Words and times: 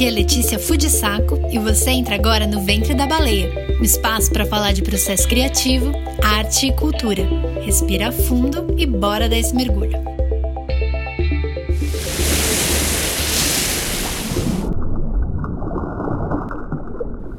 Aqui 0.00 0.08
é 0.08 0.10
Letícia 0.12 0.58
Fudisaco 0.58 1.38
e 1.52 1.58
você 1.58 1.90
entra 1.90 2.14
agora 2.14 2.46
no 2.46 2.62
Ventre 2.62 2.94
da 2.94 3.06
Baleia, 3.06 3.76
um 3.78 3.84
espaço 3.84 4.32
para 4.32 4.46
falar 4.46 4.72
de 4.72 4.80
processo 4.80 5.28
criativo, 5.28 5.92
arte 6.24 6.68
e 6.68 6.74
cultura. 6.74 7.22
Respira 7.60 8.10
fundo 8.10 8.74
e 8.78 8.86
bora 8.86 9.28
dar 9.28 9.36
esse 9.36 9.54
mergulho. 9.54 10.02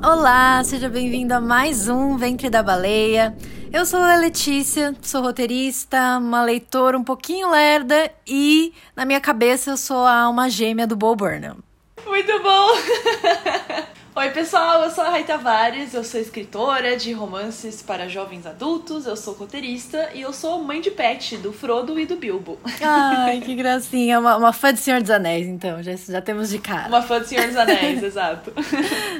Olá, 0.03 0.63
seja 0.63 0.87
bem-vindo 0.87 1.33
a 1.33 1.41
mais 1.41 1.87
um 1.87 2.15
Ventre 2.15 2.47
da 2.47 2.61
Baleia. 2.61 3.35
Eu 3.73 3.87
sou 3.87 3.99
a 4.01 4.17
Letícia, 4.17 4.95
sou 5.01 5.23
roteirista, 5.23 6.19
uma 6.19 6.43
leitora 6.43 6.95
um 6.95 7.03
pouquinho 7.03 7.49
lerda 7.49 8.11
e, 8.27 8.71
na 8.95 9.03
minha 9.03 9.19
cabeça, 9.19 9.71
eu 9.71 9.77
sou 9.77 10.05
a 10.05 10.15
alma 10.15 10.47
gêmea 10.47 10.85
do 10.85 10.95
Bo 10.95 11.15
Burnham. 11.15 11.70
Muito 12.05 12.43
bom! 12.43 12.69
Oi, 14.13 14.29
pessoal, 14.31 14.83
eu 14.83 14.91
sou 14.91 15.05
a 15.05 15.09
Rai 15.09 15.23
Tavares, 15.23 15.93
eu 15.93 16.03
sou 16.03 16.19
escritora 16.19 16.97
de 16.97 17.13
romances 17.13 17.81
para 17.81 18.09
jovens 18.09 18.45
adultos, 18.45 19.05
eu 19.05 19.15
sou 19.15 19.33
roteirista 19.33 20.09
e 20.13 20.21
eu 20.21 20.33
sou 20.33 20.61
mãe 20.61 20.81
de 20.81 20.91
pet 20.91 21.37
do 21.37 21.53
Frodo 21.53 21.97
e 21.97 22.05
do 22.05 22.17
Bilbo. 22.17 22.59
Ai, 22.83 23.39
que 23.39 23.55
gracinha. 23.55 24.19
Uma, 24.19 24.35
uma 24.35 24.51
fã 24.51 24.73
do 24.73 24.79
Senhor 24.79 24.99
dos 24.99 25.09
Anéis, 25.09 25.47
então, 25.47 25.81
já, 25.81 25.95
já 25.95 26.21
temos 26.21 26.49
de 26.49 26.59
cara. 26.59 26.89
Uma 26.89 27.01
fã 27.01 27.19
do 27.19 27.25
Senhor 27.25 27.47
dos 27.47 27.55
Anéis, 27.55 28.03
exato. 28.03 28.51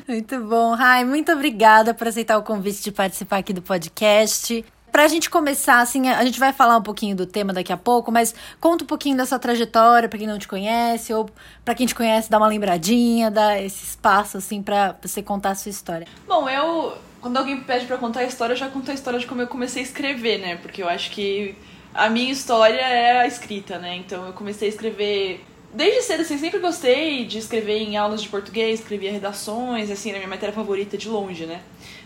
Muito 0.06 0.40
bom. 0.42 0.76
Rai, 0.76 1.06
muito 1.06 1.32
obrigada 1.32 1.94
por 1.94 2.10
aceitar 2.10 2.38
o 2.38 2.44
convite 2.44 2.84
de 2.84 2.92
participar 2.92 3.38
aqui 3.38 3.54
do 3.54 3.62
podcast. 3.62 4.66
Pra 4.92 5.08
gente 5.08 5.30
começar, 5.30 5.80
assim, 5.80 6.10
a 6.10 6.24
gente 6.26 6.40
vai 6.40 6.52
falar 6.52 6.78
um 6.78 6.82
pouquinho 6.82 7.16
do 7.16 7.26
tema 7.26 7.54
daqui 7.54 7.72
a 7.72 7.78
pouco, 7.78 8.12
mas 8.12 8.36
conta 8.60 8.84
um 8.84 8.88
pouquinho 8.88 9.16
da 9.16 9.26
sua 9.26 9.40
trajetória 9.40 10.10
pra 10.10 10.20
quem 10.20 10.28
não 10.28 10.38
te 10.38 10.48
conhece, 10.48 11.14
ou 11.14 11.30
pra 11.64 11.74
quem 11.74 11.88
te 11.88 11.96
conhece, 11.96 12.30
dá 12.30 12.38
uma 12.38 12.48
lembradinha, 12.48 13.32
dá 13.32 13.60
esse 13.62 13.86
espaço, 13.86 14.38
assim, 14.38 14.62
pra 14.62 14.96
você 15.02 15.24
contar 15.24 15.52
a 15.52 15.56
sua 15.56 15.70
história. 15.70 16.08
Bom, 16.28 16.50
eu. 16.50 16.94
Quando 17.22 17.38
alguém 17.38 17.56
me 17.56 17.62
pede 17.62 17.86
pra 17.86 18.00
contar 18.00 18.22
a 18.22 18.24
história, 18.26 18.54
eu 18.54 18.58
já 18.58 18.68
conto 18.68 18.90
a 18.90 18.94
história 18.96 19.20
de 19.20 19.28
como 19.28 19.42
eu 19.42 19.48
comecei 19.48 19.84
a 19.84 19.86
escrever, 19.86 20.40
né? 20.40 20.56
Porque 20.56 20.82
eu 20.82 20.90
acho 20.90 21.12
que 21.12 21.56
a 21.94 22.10
minha 22.10 22.32
história 22.32 22.82
é 22.82 23.20
a 23.20 23.28
escrita, 23.28 23.78
né? 23.78 23.96
Então 23.96 24.26
eu 24.26 24.34
comecei 24.34 24.68
a 24.68 24.72
escrever 24.72 25.46
desde 25.74 26.02
cedo, 26.02 26.22
assim, 26.22 26.38
sempre 26.38 26.60
gostei 26.60 27.26
de 27.26 27.38
escrever 27.38 27.78
em 27.78 27.96
aulas 27.96 28.22
de 28.22 28.30
português, 28.30 28.80
escrevia 28.80 29.12
redações, 29.12 29.90
assim, 29.90 30.10
era 30.10 30.18
minha 30.18 30.30
matéria 30.30 30.54
favorita 30.54 30.98
de 30.98 31.08
longe, 31.08 31.46
né? 31.46 31.62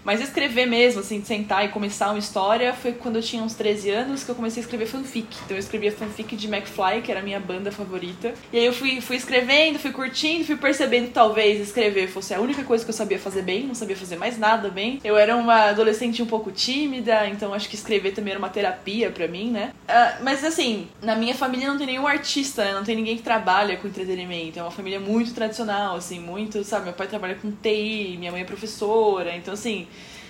Mas 0.06 0.22
escrever 0.22 0.68
mesmo, 0.68 1.00
assim, 1.00 1.24
sentar 1.26 1.66
e 1.66 1.70
começar 1.70 2.12
uma 2.12 2.20
história, 2.20 2.74
foi 2.74 2.92
quando 2.92 3.16
eu 3.16 3.24
tinha 3.24 3.42
uns 3.42 3.56
13 3.56 3.90
anos 3.90 4.24
que 4.24 4.30
eu 4.30 4.36
comecei 4.36 4.62
a 4.62 4.64
escrever 4.64 4.86
fanfic. 4.86 5.28
Então 5.44 5.58
eu 5.58 5.60
escrevia 5.60 5.92
fanfic 5.92 6.36
de 6.36 6.48
McFly, 6.48 7.02
que 7.04 7.12
era 7.12 7.22
a 7.22 7.24
minha 7.24 7.40
banda 7.40 7.72
favorita. 7.72 8.36
E 8.54 8.60
aí 8.60 8.66
eu 8.66 8.72
fui, 8.72 9.02
fui 9.02 9.16
escrevendo, 9.16 9.80
fui 9.80 9.92
curtindo, 9.92 10.46
fui 10.46 10.58
percebendo 10.58 11.08
que 11.08 11.14
talvez 11.14 11.60
escrever 11.60 12.08
fosse 12.08 12.36
a 12.36 12.40
única 12.40 12.64
coisa 12.64 12.84
que 12.86 12.92
eu 12.92 12.94
sabia 12.94 13.18
fazer 13.18 13.42
bem, 13.42 13.66
não 13.66 13.74
sabia 13.74 13.96
fazer 13.98 14.16
mais 14.16 14.38
nada 14.38 14.70
bem. 14.70 15.02
Eu 15.04 15.18
era 15.18 15.36
uma 15.36 15.70
adolescente 15.70 16.22
um 16.22 16.28
pouco 16.28 16.52
tímida, 16.52 17.28
então 17.28 17.52
acho 17.52 17.68
que 17.68 17.76
escrever 17.76 18.12
também 18.12 18.32
era 18.32 18.40
uma 18.40 18.50
terapia 18.50 19.10
para 19.10 19.28
mim, 19.28 19.50
né? 19.50 19.74
Uh, 19.90 20.24
mas 20.24 20.44
assim, 20.44 20.88
na 21.02 21.16
minha 21.16 21.34
família 21.34 21.68
não 21.68 21.80
tem 21.80 21.88
nenhum 21.88 22.06
artista, 22.06 22.64
né? 22.64 22.74
Não 22.76 22.84
tem 22.84 22.96
ninguém 22.96 23.18
que 23.18 23.24
trabalha 23.24 23.76
com 23.78 23.88
entretenimento. 23.88 24.60
É 24.60 24.62
uma 24.62 24.72
família 24.72 25.00
muito 25.00 25.34
tradicional, 25.34 25.96
assim, 25.96 26.20
muito, 26.20 26.64
sabe? 26.64 26.86
Meu 26.86 26.94
pai 26.94 27.08
trabalha 27.08 27.34
com 27.34 27.50
TI, 27.50 28.18
minha 28.20 28.32
mãe 28.32 28.42
é 28.42 28.46
professora, 28.46 29.36
então 29.36 29.56
assim 29.56 29.88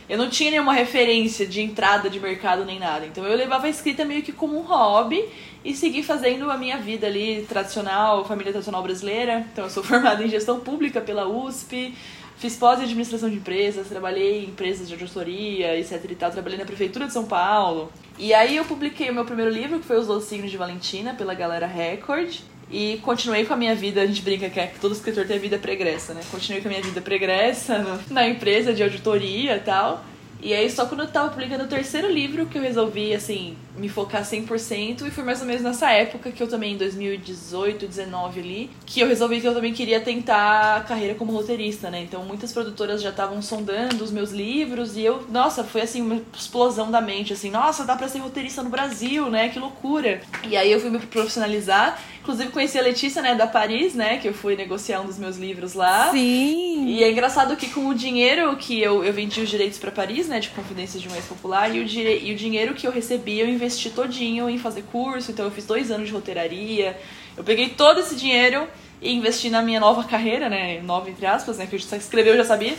eu 0.08 0.18
não 0.18 0.30
tinha 0.30 0.52
nenhuma 0.52 0.74
referência 0.74 1.48
de 1.48 1.62
entrada 1.62 2.10
de 2.10 2.20
mercado 2.20 2.64
nem 2.64 2.80
nada. 2.80 3.06
Então 3.06 3.26
eu 3.26 3.36
levava 3.36 3.68
a 3.68 3.70
escrita 3.70 4.06
meio 4.06 4.22
que 4.22 4.32
como 4.32 4.58
um 4.58 4.62
hobby 4.62 5.24
e 5.64 5.74
segui 5.74 6.04
fazendo 6.04 6.52
a 6.52 6.58
minha 6.58 6.78
vida 6.78 7.08
ali 7.08 7.44
tradicional, 7.50 8.24
família 8.24 8.52
tradicional 8.52 8.84
brasileira. 8.84 9.46
Então 9.52 9.64
eu 9.64 9.70
sou 9.70 9.82
formada 9.84 10.24
em 10.24 10.30
gestão 10.30 10.60
pública 10.60 11.02
pela 11.02 11.28
USP, 11.28 11.96
fiz 12.38 12.56
pós 12.56 12.80
em 12.80 12.84
administração 12.84 13.30
de 13.30 13.38
empresas, 13.38 13.88
trabalhei 13.88 14.44
em 14.44 14.50
empresas 14.50 14.88
de 14.88 14.94
auditoria, 14.94 15.78
etc 15.78 16.06
e 16.10 16.16
tal, 16.16 16.32
trabalhei 16.32 16.60
na 16.60 16.66
prefeitura 16.66 17.08
de 17.08 17.14
São 17.14 17.26
Paulo. 17.26 17.92
E 18.20 18.34
aí 18.34 18.56
eu 18.56 18.64
publiquei 18.64 19.10
o 19.10 19.14
meu 19.14 19.26
primeiro 19.26 19.52
livro, 19.52 19.80
que 19.80 19.86
foi 19.86 19.98
Os 19.98 20.08
Doze 20.08 20.28
Signos 20.28 20.52
de 20.52 20.58
Valentina, 20.58 21.16
pela 21.16 21.34
Galera 21.34 21.66
Record. 21.66 22.38
E 22.72 23.00
continuei 23.04 23.46
com 23.46 23.54
a 23.54 23.58
minha 23.58 23.76
vida, 23.76 24.02
a 24.02 24.06
gente 24.06 24.22
brinca 24.22 24.50
que, 24.50 24.60
é, 24.60 24.68
que 24.68 24.80
todo 24.80 24.94
escritor 24.94 25.26
tem 25.26 25.38
a 25.38 25.40
vida 25.40 25.58
pregressa, 25.58 26.14
né? 26.14 26.22
Continuei 26.32 26.62
com 26.62 26.68
a 26.68 26.72
minha 26.72 26.84
vida 26.84 27.00
pregressa 27.00 28.02
na 28.10 28.28
empresa 28.28 28.74
de 28.74 28.82
auditoria 28.82 29.58
e 29.58 29.60
tal. 29.60 30.04
E 30.46 30.54
aí, 30.54 30.70
só 30.70 30.86
quando 30.86 31.02
eu 31.02 31.08
tava 31.08 31.30
publicando 31.30 31.64
o 31.64 31.68
terceiro 31.68 32.08
livro 32.08 32.46
que 32.46 32.56
eu 32.56 32.62
resolvi, 32.62 33.16
assim, 33.16 33.58
me 33.76 33.90
focar 33.90 34.22
100%. 34.22 35.08
E 35.08 35.10
foi 35.10 35.24
mais 35.24 35.42
ou 35.42 35.48
menos 35.48 35.64
nessa 35.64 35.90
época 35.90 36.32
que 36.32 36.44
eu 36.44 36.48
também, 36.48 36.74
em 36.74 36.78
2018, 36.78 37.88
19 37.88 38.40
ali, 38.40 38.70
que 38.86 39.00
eu 39.00 39.08
resolvi 39.08 39.42
que 39.42 39.48
eu 39.48 39.56
também 39.56 39.74
queria 39.74 40.00
tentar 40.00 40.76
a 40.76 40.82
carreira 40.82 41.16
como 41.16 41.32
roteirista, 41.32 41.90
né? 41.90 42.00
Então, 42.04 42.24
muitas 42.24 42.54
produtoras 42.54 43.02
já 43.02 43.10
estavam 43.10 43.42
sondando 43.42 44.04
os 44.04 44.12
meus 44.12 44.30
livros. 44.30 44.96
E 44.96 45.02
eu, 45.02 45.26
nossa, 45.32 45.64
foi 45.64 45.82
assim, 45.82 46.00
uma 46.00 46.22
explosão 46.38 46.92
da 46.92 47.02
mente, 47.02 47.34
assim, 47.34 47.50
nossa, 47.50 47.84
dá 47.84 47.96
pra 47.96 48.08
ser 48.08 48.20
roteirista 48.20 48.62
no 48.62 48.70
Brasil, 48.70 49.32
né? 49.32 49.50
Que 49.50 49.58
loucura. 49.58 50.22
E 50.48 50.56
aí 50.56 50.72
eu 50.72 50.80
fui 50.80 50.92
me 50.92 51.00
profissionalizar. 51.00 52.00
Inclusive 52.26 52.50
conheci 52.50 52.80
a 52.80 52.82
Letícia, 52.82 53.22
né, 53.22 53.36
da 53.36 53.46
Paris, 53.46 53.94
né, 53.94 54.18
que 54.18 54.28
eu 54.28 54.34
fui 54.34 54.56
negociar 54.56 55.00
um 55.00 55.06
dos 55.06 55.20
meus 55.20 55.38
livros 55.38 55.76
lá. 55.76 56.10
Sim. 56.10 56.88
E 56.88 57.04
é 57.04 57.12
engraçado 57.12 57.56
que 57.56 57.70
com 57.70 57.86
o 57.86 57.94
dinheiro 57.94 58.56
que 58.58 58.82
eu, 58.82 59.04
eu 59.04 59.14
vendi 59.14 59.42
os 59.42 59.48
direitos 59.48 59.78
para 59.78 59.92
Paris, 59.92 60.28
né, 60.28 60.35
de 60.40 60.50
Confidências 60.50 61.02
de 61.02 61.10
um 61.10 61.16
Ex-Popular, 61.16 61.76
e, 61.76 61.80
o, 61.80 61.84
e 61.84 62.34
o 62.34 62.36
dinheiro 62.36 62.74
que 62.74 62.86
eu 62.88 62.92
recebi 62.92 63.40
eu 63.40 63.48
investi 63.48 63.90
todinho 63.90 64.50
em 64.50 64.58
fazer 64.58 64.84
curso, 64.84 65.32
então 65.32 65.46
eu 65.46 65.52
fiz 65.52 65.66
dois 65.66 65.92
anos 65.92 66.08
de 66.08 66.14
roteiraria. 66.14 66.98
Eu 67.36 67.44
peguei 67.44 67.70
todo 67.70 68.00
esse 68.00 68.16
dinheiro 68.16 68.68
e 69.06 69.14
investi 69.14 69.52
na 69.52 69.62
minha 69.62 69.80
nova 69.80 70.04
carreira, 70.04 70.50
né? 70.50 70.82
Nova 70.82 71.10
entre 71.10 71.28
aspas, 71.28 71.58
né? 71.58 71.68
Que 71.68 71.76
eu 71.76 71.80
já 71.80 71.96
escreveu, 71.96 72.34
eu 72.34 72.38
já 72.38 72.46
sabia. 72.46 72.74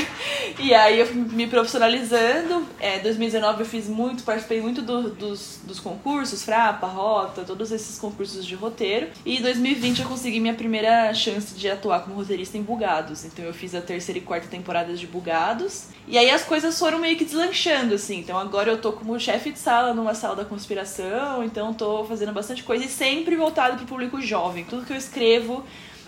e 0.60 0.74
aí 0.74 1.00
eu 1.00 1.06
fui 1.06 1.16
me 1.16 1.46
profissionalizando. 1.46 2.66
É, 2.78 2.98
2019 2.98 3.60
eu 3.60 3.66
fiz 3.66 3.88
muito, 3.88 4.22
participei 4.22 4.60
muito 4.60 4.82
do, 4.82 5.10
dos, 5.10 5.60
dos 5.64 5.80
concursos, 5.80 6.44
Frapa, 6.44 6.86
Rota, 6.86 7.42
todos 7.42 7.72
esses 7.72 7.98
concursos 7.98 8.44
de 8.44 8.54
roteiro. 8.54 9.08
E 9.24 9.38
em 9.38 9.42
2020 9.42 10.02
eu 10.02 10.08
consegui 10.08 10.40
minha 10.40 10.52
primeira 10.52 11.12
chance 11.14 11.54
de 11.54 11.70
atuar 11.70 12.00
como 12.00 12.16
roteirista 12.16 12.58
em 12.58 12.62
Bugados. 12.62 13.24
Então 13.24 13.42
eu 13.42 13.54
fiz 13.54 13.74
a 13.74 13.80
terceira 13.80 14.18
e 14.18 14.22
quarta 14.22 14.48
temporada 14.48 14.92
de 14.92 15.06
Bugados. 15.06 15.86
E 16.06 16.18
aí 16.18 16.30
as 16.30 16.44
coisas 16.44 16.78
foram 16.78 16.98
meio 16.98 17.16
que 17.16 17.24
deslanchando, 17.24 17.94
assim. 17.94 18.18
Então 18.18 18.36
agora 18.36 18.70
eu 18.70 18.78
tô 18.78 18.92
como 18.92 19.18
chefe 19.18 19.52
de 19.52 19.58
sala 19.58 19.94
numa 19.94 20.14
sala 20.14 20.36
da 20.36 20.44
conspiração, 20.44 21.42
então 21.42 21.72
tô 21.72 22.04
fazendo 22.04 22.32
bastante 22.32 22.62
coisa 22.62 22.84
e 22.84 22.88
sempre 22.88 23.36
voltado 23.36 23.78
pro 23.78 23.86
público 23.86 24.20
jovem. 24.20 24.64
Tudo 24.64 24.84
que 24.84 24.92
eu 24.92 24.96
escrevo 24.96 25.61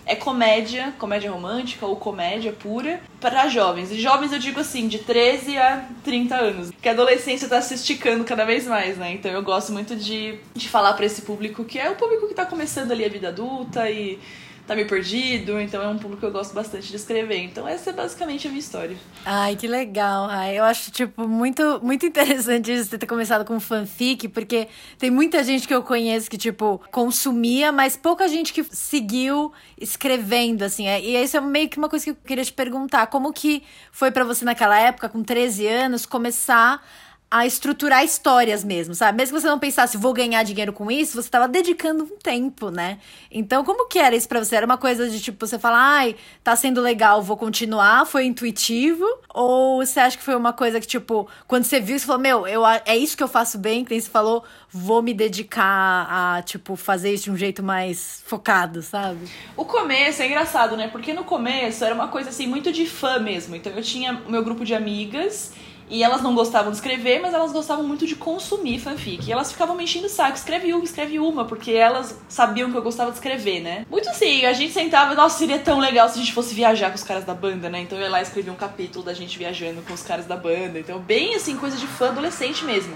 é 0.05 0.15
comédia, 0.15 0.93
comédia 0.99 1.31
romântica 1.31 1.85
ou 1.85 1.95
comédia 1.95 2.53
pura 2.53 3.01
para 3.19 3.47
jovens. 3.47 3.91
E 3.91 3.99
jovens 3.99 4.31
eu 4.31 4.39
digo 4.39 4.59
assim, 4.59 4.87
de 4.87 4.99
13 4.99 5.57
a 5.57 5.85
30 6.03 6.35
anos. 6.35 6.71
Que 6.81 6.89
a 6.89 6.91
adolescência 6.91 7.47
tá 7.47 7.61
se 7.61 7.73
esticando 7.73 8.23
cada 8.23 8.45
vez 8.45 8.67
mais, 8.67 8.97
né? 8.97 9.13
Então 9.13 9.31
eu 9.31 9.41
gosto 9.41 9.71
muito 9.71 9.95
de, 9.95 10.37
de 10.53 10.69
falar 10.69 10.93
para 10.93 11.05
esse 11.05 11.23
público 11.23 11.65
que 11.65 11.79
é 11.79 11.89
o 11.89 11.95
público 11.95 12.27
que 12.27 12.33
tá 12.33 12.45
começando 12.45 12.91
ali 12.91 13.03
a 13.03 13.09
vida 13.09 13.29
adulta 13.29 13.89
e 13.89 14.19
tá 14.65 14.75
meio 14.75 14.87
perdido, 14.87 15.59
então 15.59 15.81
é 15.81 15.87
um 15.87 15.97
público 15.97 16.21
que 16.21 16.25
eu 16.25 16.31
gosto 16.31 16.53
bastante 16.53 16.87
de 16.87 16.95
escrever. 16.95 17.37
Então 17.37 17.67
essa 17.67 17.91
é 17.91 17.93
basicamente 17.93 18.47
a 18.47 18.49
minha 18.49 18.59
história. 18.59 18.97
Ai, 19.23 19.55
que 19.55 19.67
legal, 19.67 20.27
Ai. 20.29 20.57
Eu 20.57 20.63
acho, 20.63 20.91
tipo, 20.91 21.27
muito, 21.27 21.79
muito 21.83 22.05
interessante 22.05 22.83
você 22.83 22.97
ter 22.97 23.05
começado 23.05 23.45
com 23.45 23.59
fanfic, 23.59 24.27
porque 24.29 24.67
tem 24.97 25.11
muita 25.11 25.43
gente 25.43 25.67
que 25.67 25.73
eu 25.73 25.83
conheço 25.83 26.29
que, 26.29 26.37
tipo, 26.37 26.81
consumia, 26.91 27.71
mas 27.71 27.95
pouca 27.95 28.27
gente 28.27 28.51
que 28.51 28.63
seguiu 28.63 29.51
escrevendo, 29.79 30.63
assim. 30.63 30.87
É, 30.87 30.99
e 30.99 31.15
isso 31.21 31.37
é 31.37 31.41
meio 31.41 31.69
que 31.69 31.77
uma 31.77 31.89
coisa 31.89 32.05
que 32.05 32.11
eu 32.11 32.15
queria 32.15 32.43
te 32.43 32.53
perguntar. 32.53 33.07
Como 33.07 33.31
que 33.31 33.63
foi 33.91 34.11
para 34.11 34.23
você 34.23 34.43
naquela 34.45 34.79
época, 34.79 35.09
com 35.09 35.23
13 35.23 35.67
anos, 35.67 36.05
começar 36.05 36.81
a 37.29 37.45
estruturar 37.45 38.03
histórias 38.03 38.63
mesmo, 38.63 38.93
sabe? 38.93 39.17
Mesmo 39.17 39.35
que 39.35 39.41
você 39.41 39.47
não 39.47 39.59
pensasse, 39.59 39.97
vou 39.97 40.13
ganhar 40.13 40.43
dinheiro 40.43 40.71
com 40.71 40.89
isso, 40.91 41.13
você 41.13 41.27
estava 41.27 41.47
dedicando 41.47 42.03
um 42.03 42.17
tempo, 42.17 42.69
né? 42.69 42.99
Então, 43.31 43.63
como 43.65 43.87
que 43.87 43.99
era 43.99 44.15
isso 44.15 44.27
pra 44.27 44.43
você? 44.43 44.55
Era 44.55 44.65
uma 44.65 44.77
coisa 44.77 45.09
de 45.09 45.19
tipo, 45.19 45.45
você 45.45 45.57
falar, 45.57 45.79
ai, 45.79 46.15
tá 46.43 46.55
sendo 46.55 46.79
legal, 46.81 47.21
vou 47.21 47.35
continuar, 47.35 48.05
foi 48.05 48.25
intuitivo? 48.25 49.05
Ou 49.33 49.85
você 49.85 49.99
acha 49.99 50.17
que 50.17 50.23
foi 50.23 50.35
uma 50.35 50.53
coisa 50.53 50.79
que, 50.79 50.87
tipo, 50.87 51.27
quando 51.47 51.65
você 51.65 51.79
viu, 51.79 51.97
você 51.97 52.05
falou, 52.05 52.21
meu, 52.21 52.47
eu, 52.47 52.65
é 52.65 52.95
isso 52.95 53.17
que 53.17 53.23
eu 53.23 53.27
faço 53.27 53.57
bem, 53.57 53.83
que 53.83 53.99
você 53.99 54.09
falou, 54.09 54.43
vou 54.69 55.01
me 55.01 55.13
dedicar 55.13 56.07
a, 56.09 56.41
tipo, 56.43 56.75
fazer 56.75 57.13
isso 57.13 57.25
de 57.25 57.31
um 57.31 57.37
jeito 57.37 57.63
mais 57.63 58.23
focado, 58.25 58.81
sabe? 58.81 59.27
O 59.57 59.65
começo 59.65 60.21
é 60.21 60.27
engraçado, 60.27 60.77
né? 60.77 60.87
Porque 60.87 61.11
no 61.11 61.23
começo 61.23 61.83
era 61.83 61.93
uma 61.93 62.07
coisa 62.07 62.29
assim, 62.29 62.47
muito 62.47 62.71
de 62.71 62.85
fã 62.85 63.19
mesmo. 63.19 63.55
Então 63.55 63.73
eu 63.73 63.81
tinha 63.81 64.13
o 64.25 64.31
meu 64.31 64.43
grupo 64.43 64.63
de 64.63 64.73
amigas 64.73 65.51
e 65.89 66.03
elas 66.03 66.21
não 66.21 66.33
gostavam 66.33 66.71
de 66.71 66.77
escrever, 66.77 67.19
mas 67.19 67.33
elas 67.33 67.51
gostavam 67.51 67.83
muito 67.83 68.07
de 68.07 68.15
consumir 68.15 68.79
fanfic. 68.79 69.27
E 69.27 69.31
elas 69.31 69.51
ficavam 69.51 69.75
me 69.75 69.83
enchendo 69.83 70.07
o 70.07 70.09
saco, 70.09 70.35
escreve 70.35 70.73
uma, 70.73 70.83
escreve 70.83 71.19
uma, 71.19 71.45
porque 71.45 71.71
elas 71.71 72.17
sabiam 72.27 72.71
que 72.71 72.77
eu 72.77 72.81
gostava 72.81 73.11
de 73.11 73.17
escrever, 73.17 73.61
né? 73.61 73.85
Muito 73.89 74.09
assim, 74.09 74.45
a 74.45 74.53
gente 74.53 74.73
sentava, 74.73 75.13
nossa, 75.13 75.37
seria 75.37 75.59
tão 75.59 75.79
legal 75.79 76.09
se 76.09 76.15
a 76.15 76.21
gente 76.21 76.33
fosse 76.33 76.55
viajar 76.55 76.89
com 76.89 76.95
os 76.95 77.03
caras 77.03 77.23
da 77.23 77.33
banda, 77.33 77.69
né? 77.69 77.81
Então 77.81 77.97
eu 77.97 78.05
ia 78.05 78.09
lá 78.09 78.21
escrever 78.21 78.51
um 78.51 78.55
capítulo 78.55 79.05
da 79.05 79.13
gente 79.13 79.37
viajando 79.37 79.81
com 79.83 79.93
os 79.93 80.01
caras 80.01 80.25
da 80.25 80.35
banda. 80.35 80.79
Então, 80.79 80.99
bem 80.99 81.35
assim, 81.35 81.55
coisa 81.55 81.77
de 81.77 81.87
fã 81.87 82.09
adolescente 82.09 82.65
mesmo. 82.65 82.95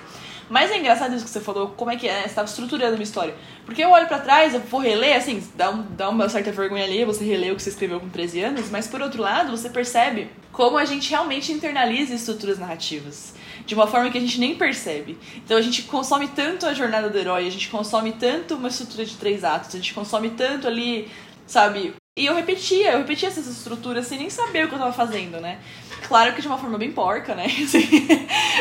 Mas 0.50 0.72
é 0.72 0.78
engraçado 0.78 1.16
isso 1.16 1.24
que 1.24 1.30
você 1.30 1.40
falou, 1.40 1.70
como 1.70 1.92
é 1.92 1.96
que 1.96 2.08
é, 2.08 2.28
você 2.28 2.34
tava 2.34 2.48
estruturando 2.48 2.96
uma 2.96 3.04
história. 3.04 3.36
Porque 3.66 3.84
eu 3.84 3.92
olho 3.92 4.08
para 4.08 4.20
trás, 4.20 4.54
eu 4.54 4.60
vou 4.62 4.80
reler, 4.80 5.16
assim, 5.16 5.44
dá, 5.56 5.70
um, 5.70 5.84
dá 5.96 6.10
uma 6.10 6.28
certa 6.28 6.52
vergonha 6.52 6.84
ali, 6.84 7.06
você 7.06 7.24
relê 7.24 7.52
o 7.52 7.56
que 7.56 7.62
você 7.62 7.70
escreveu 7.70 8.00
com 8.00 8.10
13 8.10 8.42
anos, 8.42 8.70
mas 8.70 8.88
por 8.88 9.02
outro 9.02 9.22
lado, 9.22 9.52
você 9.56 9.70
percebe 9.70 10.30
como 10.52 10.78
a 10.78 10.86
gente 10.86 11.10
realmente 11.10 11.52
internaliza 11.52 12.16
estruturas 12.16 12.58
narrativas 12.58 13.34
de 13.66 13.76
uma 13.76 13.86
forma 13.86 14.10
que 14.10 14.18
a 14.18 14.22
gente 14.22 14.40
nem 14.40 14.56
percebe. 14.56 15.16
Então 15.38 15.56
a 15.56 15.62
gente 15.62 15.84
consome 15.84 16.28
tanto 16.30 16.66
a 16.66 16.74
jornada 16.74 17.08
do 17.08 17.18
herói, 17.18 17.46
a 17.46 17.52
gente 17.52 17.70
consome 17.70 18.14
tanto 18.14 18.56
uma 18.56 18.68
estrutura 18.68 19.06
de 19.06 19.16
três 19.16 19.44
atos, 19.44 19.76
a 19.76 19.78
gente 19.78 19.94
consome 19.94 20.32
tanto 20.32 20.68
ali, 20.68 21.08
sabe? 21.46 21.94
E 22.18 22.26
eu 22.26 22.36
repetia, 22.36 22.92
eu 22.92 22.98
repetia 22.98 23.30
essas 23.30 23.48
estruturas 23.48 24.06
sem 24.06 24.18
nem 24.18 24.30
saber 24.30 24.66
o 24.66 24.68
que 24.68 24.76
eu 24.76 24.80
tava 24.80 24.92
fazendo, 24.92 25.40
né? 25.40 25.58
Claro 26.06 26.34
que 26.34 26.42
de 26.42 26.48
uma 26.48 26.58
forma 26.58 26.78
bem 26.78 26.92
porca, 26.92 27.34
né? 27.34 27.46
Assim, 27.64 27.88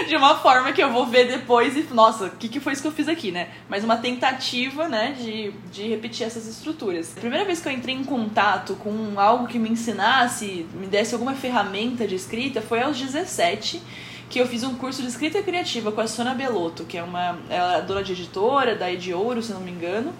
de 0.07 0.15
uma 0.15 0.37
forma 0.37 0.73
que 0.73 0.81
eu 0.81 0.93
vou 0.93 1.07
ver 1.07 1.27
depois 1.27 1.77
e, 1.77 1.83
nossa, 1.93 2.27
o 2.27 2.31
que, 2.31 2.49
que 2.49 2.61
foi 2.61 2.73
isso 2.73 2.83
que 2.83 2.87
eu 2.87 2.93
fiz 2.93 3.09
aqui, 3.09 3.33
né? 3.33 3.49
Mas 3.69 3.83
uma 3.83 3.97
tentativa, 3.97 4.89
né, 4.89 5.17
de, 5.19 5.51
de 5.73 5.89
repetir 5.89 6.25
essas 6.25 6.47
estruturas. 6.47 7.17
A 7.17 7.21
primeira 7.21 7.45
vez 7.45 7.61
que 7.61 7.69
eu 7.69 7.73
entrei 7.73 7.97
em 7.97 8.05
contato 8.05 8.77
com 8.77 9.19
algo 9.19 9.49
que 9.49 9.59
me 9.59 9.71
ensinasse, 9.71 10.65
me 10.75 10.87
desse 10.87 11.15
alguma 11.15 11.35
ferramenta 11.35 12.07
de 12.07 12.15
escrita, 12.15 12.61
foi 12.61 12.81
aos 12.81 12.97
17 12.97 13.83
que 14.31 14.39
eu 14.39 14.47
fiz 14.47 14.63
um 14.63 14.75
curso 14.75 15.03
de 15.03 15.09
escrita 15.09 15.43
criativa 15.43 15.91
com 15.91 16.01
a 16.01 16.07
Sônia 16.07 16.35
Belotto, 16.35 16.85
que 16.85 16.99
é 16.99 17.03
uma 17.03 17.39
ela 17.49 17.79
é 17.79 17.83
dona 17.83 18.05
de 18.05 18.13
editora, 18.13 18.77
da 18.77 18.93
Ed 18.93 19.13
Ouro, 19.13 19.43
se 19.43 19.53
não 19.53 19.61
me 19.61 19.71
engano. 19.71 20.13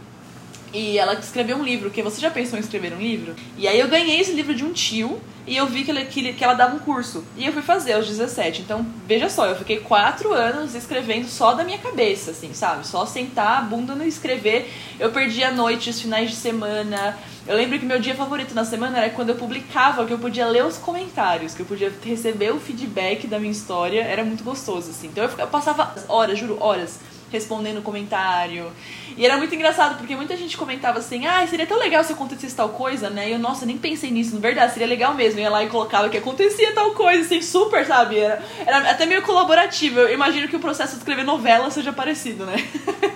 E 0.73 0.99
ela 0.99 1.15
escreveu 1.15 1.57
um 1.57 1.65
livro, 1.65 1.91
que 1.91 2.03
você 2.03 2.21
já 2.21 2.31
pensou 2.31 2.59
em 2.59 2.63
escrever 2.63 2.93
um 2.93 3.01
livro? 3.01 3.35
E 3.57 3.67
aí 3.67 3.81
eu 3.81 3.89
ganhei 3.89 4.21
esse 4.21 4.33
livro 4.33 4.55
de 4.55 4.65
um 4.65 4.73
tio 4.73 5.21
e 5.47 5.57
eu 5.57 5.67
vi 5.67 5.83
que, 5.83 5.91
ele, 5.91 6.05
que, 6.05 6.33
que 6.35 6.45
ela 6.45 6.53
dava 6.53 6.77
um 6.77 6.79
curso. 6.79 7.25
E 7.35 7.47
eu 7.47 7.53
fui 7.55 7.63
fazer 7.63 7.95
aos 7.95 8.07
17. 8.07 8.61
Então, 8.61 8.87
veja 9.07 9.31
só, 9.31 9.47
eu 9.47 9.57
fiquei 9.57 9.79
quatro 9.79 10.35
anos 10.35 10.75
escrevendo 10.75 11.27
só 11.27 11.55
da 11.55 11.65
minha 11.65 11.79
cabeça, 11.79 12.33
assim, 12.33 12.53
sabe? 12.53 12.87
Só 12.87 13.07
sentar 13.07 13.59
a 13.59 13.61
bunda 13.63 13.95
no 13.95 14.05
escrever. 14.05 14.71
Eu 15.01 15.11
perdia 15.11 15.51
noites, 15.51 16.03
finais 16.03 16.29
de 16.29 16.37
semana. 16.37 17.19
Eu 17.47 17.57
lembro 17.57 17.79
que 17.79 17.87
meu 17.87 17.99
dia 17.99 18.15
favorito 18.15 18.55
na 18.55 18.67
semana 18.67 18.99
era 18.99 19.11
quando 19.11 19.31
eu 19.31 19.37
publicava, 19.37 20.05
que 20.05 20.13
eu 20.13 20.19
podia 20.19 20.47
ler 20.47 20.67
os 20.67 20.77
comentários, 20.77 21.55
que 21.55 21.63
eu 21.63 21.67
podia 21.67 21.91
receber 22.05 22.53
o 22.53 22.61
feedback 22.61 23.27
da 23.27 23.39
minha 23.39 23.53
história. 23.53 24.03
Era 24.03 24.23
muito 24.23 24.45
gostoso, 24.45 24.91
assim. 24.91 25.07
Então 25.07 25.25
eu, 25.25 25.31
eu 25.39 25.47
passava 25.47 25.95
horas, 26.09 26.39
juro, 26.39 26.59
horas 26.61 27.01
respondendo 27.31 27.83
comentário. 27.83 28.73
E 29.17 29.25
era 29.25 29.37
muito 29.37 29.55
engraçado, 29.55 29.97
porque 29.97 30.15
muita 30.15 30.37
gente 30.37 30.57
comentava 30.57 30.99
assim, 30.99 31.27
ah, 31.27 31.47
seria 31.47 31.67
tão 31.67 31.79
legal 31.79 32.05
se 32.05 32.13
acontecesse 32.13 32.55
tal 32.55 32.69
coisa, 32.71 33.11
né? 33.11 33.29
E 33.29 33.33
eu, 33.33 33.39
nossa, 33.39 33.67
nem 33.67 33.77
pensei 33.77 34.11
nisso, 34.11 34.35
na 34.35 34.41
verdade, 34.41 34.73
seria 34.73 34.87
legal 34.87 35.15
mesmo. 35.15 35.41
Eu 35.41 35.45
ia 35.45 35.51
lá 35.51 35.65
e 35.65 35.69
colocava 35.69 36.09
que 36.09 36.17
acontecia 36.17 36.73
tal 36.73 36.93
coisa, 36.93 37.23
assim, 37.23 37.43
super, 37.43 37.85
sabe? 37.87 38.19
Era, 38.19 38.43
era 38.65 38.91
até 38.91 39.07
meio 39.07 39.23
colaborativo. 39.23 40.01
Eu 40.01 40.15
imagino 40.15 40.49
que 40.49 40.57
o 40.57 40.61
processo 40.61 40.93
de 40.93 40.99
escrever 40.99 41.25
novela 41.25 41.71
seja 41.71 41.93
parecido, 41.93 42.47
né? 42.47 42.57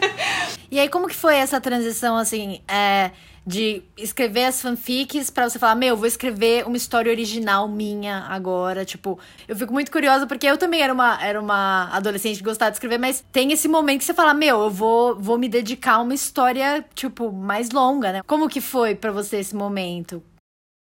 e 0.71 0.79
aí, 0.79 0.89
como 0.89 1.07
que 1.07 1.15
foi 1.15 1.37
essa 1.37 1.61
transição, 1.61 2.17
assim, 2.17 2.61
é 2.67 3.11
de 3.47 3.83
escrever 3.97 4.45
as 4.45 4.63
fanfics 4.63 5.31
para 5.31 5.49
você 5.49 5.59
falar, 5.59 5.75
meu, 5.75 5.97
vou 5.97 6.07
escrever 6.07 6.67
uma 6.67 6.77
história 6.77 7.11
original 7.11 7.69
minha 7.69 8.21
agora, 8.29 8.85
tipo, 8.85 9.19
eu 9.49 9.57
fico 9.57 9.73
muito 9.73 9.91
curiosa 9.91 10.27
porque 10.27 10.47
eu 10.47 10.57
também 10.57 10.81
era 10.81 10.93
uma, 10.93 11.23
era 11.23 11.41
uma 11.41 11.89
adolescente 11.93 12.39
que 12.39 12.45
gostava 12.45 12.71
de 12.71 12.77
escrever, 12.77 12.99
mas 12.99 13.25
tem 13.33 13.53
esse 13.53 13.67
momento 13.67 13.99
que 13.99 14.05
você 14.05 14.15
fala, 14.15 14.33
meu, 14.33 14.63
eu 14.63 14.71
vou, 14.71 15.19
vou 15.19 15.39
me 15.39 15.49
dedicar 15.49 15.95
a 15.95 16.03
uma 16.03 16.15
história, 16.15 16.85
tipo, 16.95 17.33
mais 17.33 17.71
longa, 17.71 18.13
né? 18.13 18.23
Como 18.27 18.49
que 18.49 18.61
foi 18.61 18.95
para 18.95 19.11
você 19.11 19.39
esse 19.39 19.57
momento? 19.57 20.23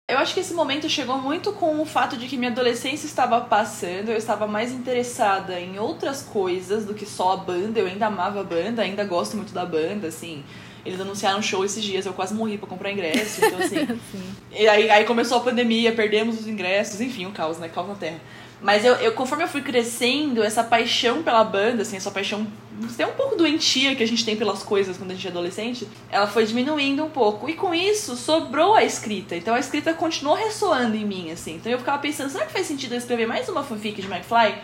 Eu 0.09 0.17
acho 0.19 0.33
que 0.33 0.39
esse 0.39 0.53
momento 0.53 0.87
chegou 0.87 1.17
muito 1.17 1.51
com 1.51 1.81
o 1.81 1.85
fato 1.85 2.15
de 2.15 2.27
que 2.27 2.37
minha 2.37 2.49
adolescência 2.49 3.05
estava 3.05 3.41
passando, 3.41 4.07
eu 4.07 4.15
estava 4.15 4.47
mais 4.47 4.71
interessada 4.71 5.59
em 5.59 5.77
outras 5.79 6.21
coisas 6.21 6.85
do 6.85 6.93
que 6.93 7.05
só 7.05 7.33
a 7.33 7.37
banda, 7.37 7.77
eu 7.77 7.87
ainda 7.87 8.07
amava 8.07 8.39
a 8.39 8.43
banda, 8.43 8.81
ainda 8.81 9.03
gosto 9.03 9.35
muito 9.35 9.53
da 9.53 9.65
banda, 9.65 10.07
assim. 10.07 10.45
Eles 10.87 11.01
anunciaram 11.01 11.41
show 11.41 11.65
esses 11.65 11.83
dias, 11.83 12.05
eu 12.05 12.13
quase 12.13 12.33
morri 12.33 12.57
pra 12.57 12.65
comprar 12.65 12.89
ingresso. 12.89 13.43
Então, 13.43 13.59
assim. 13.59 13.99
e 14.57 14.67
aí, 14.69 14.89
aí 14.89 15.03
começou 15.03 15.37
a 15.37 15.41
pandemia, 15.41 15.91
perdemos 15.91 16.39
os 16.39 16.47
ingressos, 16.47 17.01
enfim, 17.01 17.25
um 17.25 17.31
caos, 17.31 17.57
né? 17.57 17.67
Caos 17.67 17.89
na 17.89 17.95
Terra. 17.95 18.21
Mas 18.61 18.85
eu, 18.85 18.93
eu, 18.95 19.11
conforme 19.11 19.43
eu 19.43 19.49
fui 19.49 19.61
crescendo, 19.61 20.41
essa 20.41 20.63
paixão 20.63 21.21
pela 21.21 21.43
banda, 21.43 21.81
assim, 21.81 21.97
essa 21.97 22.09
paixão 22.09 22.47
até 22.89 23.05
um 23.05 23.11
pouco 23.11 23.35
doentia 23.35 23.95
que 23.95 24.03
a 24.03 24.07
gente 24.07 24.23
tem 24.23 24.37
pelas 24.37 24.63
coisas 24.63 24.97
quando 24.97 25.11
a 25.11 25.13
gente 25.13 25.27
é 25.27 25.29
adolescente, 25.29 25.87
ela 26.09 26.25
foi 26.25 26.45
diminuindo 26.45 27.03
um 27.03 27.09
pouco. 27.09 27.49
E 27.49 27.53
com 27.53 27.75
isso, 27.75 28.15
sobrou 28.15 28.73
a 28.73 28.83
escrita. 28.83 29.35
Então 29.35 29.53
a 29.53 29.59
escrita 29.59 29.93
continuou 29.93 30.37
ressoando 30.37 30.95
em 30.95 31.05
mim, 31.05 31.31
assim. 31.31 31.55
Então 31.55 31.69
eu 31.69 31.79
ficava 31.79 31.97
pensando, 31.99 32.29
será 32.29 32.45
que 32.45 32.53
faz 32.53 32.65
sentido 32.65 32.93
eu 32.93 32.97
escrever 32.97 33.27
mais 33.27 33.49
uma 33.49 33.61
fanfic 33.61 34.01
de 34.01 34.07
McFly? 34.07 34.55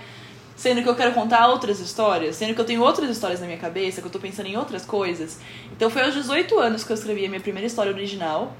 Sendo 0.55 0.81
que 0.81 0.89
eu 0.89 0.95
quero 0.95 1.13
contar 1.13 1.47
outras 1.47 1.79
histórias, 1.79 2.35
sendo 2.35 2.53
que 2.53 2.61
eu 2.61 2.65
tenho 2.65 2.81
outras 2.81 3.09
histórias 3.09 3.39
na 3.39 3.45
minha 3.45 3.57
cabeça, 3.57 4.01
que 4.01 4.07
eu 4.07 4.11
tô 4.11 4.19
pensando 4.19 4.47
em 4.47 4.57
outras 4.57 4.85
coisas. 4.85 5.39
Então 5.71 5.89
foi 5.89 6.03
aos 6.03 6.13
18 6.13 6.57
anos 6.59 6.83
que 6.83 6.91
eu 6.91 6.95
escrevi 6.95 7.25
a 7.25 7.29
minha 7.29 7.41
primeira 7.41 7.65
história 7.67 7.91
original, 7.91 8.55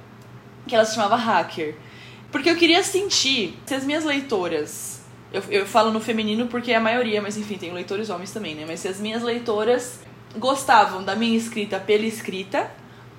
que 0.67 0.75
ela 0.75 0.85
se 0.85 0.95
chamava 0.95 1.15
Hacker. 1.15 1.75
Porque 2.31 2.49
eu 2.49 2.55
queria 2.55 2.83
sentir 2.83 3.57
se 3.65 3.75
as 3.75 3.83
minhas 3.83 4.03
leitoras. 4.03 5.01
Eu, 5.31 5.43
eu 5.49 5.65
falo 5.65 5.91
no 5.91 5.99
feminino 5.99 6.47
porque 6.47 6.71
é 6.71 6.75
a 6.75 6.79
maioria, 6.79 7.21
mas 7.21 7.37
enfim, 7.37 7.57
tem 7.57 7.71
leitores 7.71 8.09
homens 8.09 8.31
também, 8.31 8.55
né? 8.55 8.65
Mas 8.67 8.79
se 8.79 8.87
as 8.87 8.99
minhas 8.99 9.21
leitoras 9.21 9.99
gostavam 10.37 11.03
da 11.03 11.15
minha 11.15 11.37
escrita 11.37 11.79
pela 11.79 12.05
escrita 12.05 12.71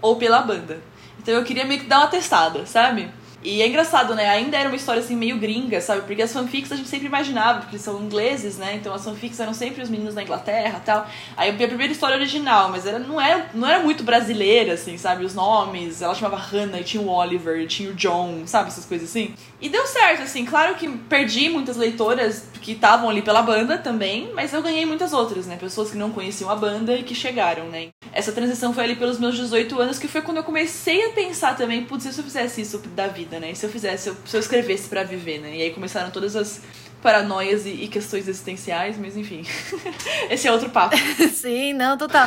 ou 0.02 0.16
pela 0.16 0.40
banda. 0.40 0.80
Então 1.20 1.34
eu 1.34 1.44
queria 1.44 1.64
meio 1.64 1.80
que 1.80 1.86
dar 1.86 1.98
uma 2.00 2.08
testada, 2.08 2.66
sabe? 2.66 3.08
E 3.44 3.60
é 3.60 3.68
engraçado, 3.68 4.14
né? 4.14 4.26
Ainda 4.26 4.56
era 4.56 4.70
uma 4.70 4.76
história 4.76 5.02
assim 5.02 5.14
meio 5.14 5.38
gringa, 5.38 5.78
sabe? 5.78 6.00
Porque 6.06 6.22
as 6.22 6.32
fanfics 6.32 6.72
a 6.72 6.76
gente 6.76 6.88
sempre 6.88 7.06
imaginava, 7.06 7.60
porque 7.60 7.78
são 7.78 8.02
ingleses, 8.02 8.56
né? 8.56 8.74
Então 8.74 8.94
as 8.94 9.04
fanfics 9.04 9.38
eram 9.38 9.52
sempre 9.52 9.82
os 9.82 9.90
meninos 9.90 10.14
da 10.14 10.22
Inglaterra 10.22 10.80
tal. 10.82 11.06
Aí 11.36 11.50
eu 11.50 11.56
vi 11.56 11.64
a 11.64 11.68
primeira 11.68 11.92
história 11.92 12.16
original, 12.16 12.70
mas 12.70 12.86
era, 12.86 12.98
não, 12.98 13.20
era, 13.20 13.50
não 13.52 13.68
era 13.68 13.80
muito 13.80 14.02
brasileira, 14.02 14.72
assim, 14.72 14.96
sabe? 14.96 15.26
Os 15.26 15.34
nomes, 15.34 16.00
ela 16.00 16.14
chamava 16.14 16.36
Hannah 16.36 16.80
e 16.80 16.84
tinha 16.84 17.02
o 17.02 17.08
Oliver, 17.10 17.66
tinha 17.66 17.90
o 17.90 17.94
John, 17.94 18.46
sabe? 18.46 18.68
Essas 18.68 18.86
coisas 18.86 19.10
assim. 19.10 19.34
E 19.60 19.68
deu 19.68 19.86
certo, 19.86 20.22
assim. 20.22 20.46
Claro 20.46 20.74
que 20.76 20.88
perdi 20.88 21.50
muitas 21.50 21.76
leitoras 21.76 22.46
que 22.62 22.72
estavam 22.72 23.10
ali 23.10 23.20
pela 23.20 23.42
banda 23.42 23.76
também, 23.76 24.30
mas 24.34 24.54
eu 24.54 24.62
ganhei 24.62 24.86
muitas 24.86 25.12
outras, 25.12 25.46
né? 25.46 25.56
Pessoas 25.56 25.90
que 25.90 25.98
não 25.98 26.10
conheciam 26.10 26.48
a 26.48 26.56
banda 26.56 26.96
e 26.96 27.02
que 27.02 27.14
chegaram, 27.14 27.66
né? 27.66 27.88
Essa 28.10 28.32
transição 28.32 28.72
foi 28.72 28.84
ali 28.84 28.96
pelos 28.96 29.18
meus 29.18 29.36
18 29.36 29.78
anos, 29.78 29.98
que 29.98 30.08
foi 30.08 30.22
quando 30.22 30.38
eu 30.38 30.44
comecei 30.44 31.04
a 31.04 31.10
pensar 31.10 31.56
também, 31.56 31.84
putz, 31.84 32.04
se 32.04 32.18
eu 32.18 32.24
fizesse 32.24 32.62
isso 32.62 32.78
da 32.78 33.06
vida, 33.06 33.33
né? 33.40 33.50
E 33.50 33.56
se 33.56 33.66
eu 33.66 33.70
fizesse, 33.70 34.04
se 34.04 34.08
eu, 34.10 34.16
se 34.24 34.36
eu 34.36 34.40
escrevesse 34.40 34.88
para 34.88 35.02
viver, 35.02 35.38
né? 35.40 35.56
E 35.56 35.62
aí 35.62 35.70
começaram 35.70 36.10
todas 36.10 36.36
as 36.36 36.60
paranoias 37.04 37.66
e, 37.66 37.68
e, 37.68 37.88
questões 37.88 38.26
existenciais, 38.26 38.96
mas 38.96 39.14
enfim. 39.14 39.44
esse 40.30 40.48
é 40.48 40.52
outro 40.52 40.70
papo. 40.70 40.96
Sim, 41.30 41.74
não, 41.74 41.98
total. 41.98 42.26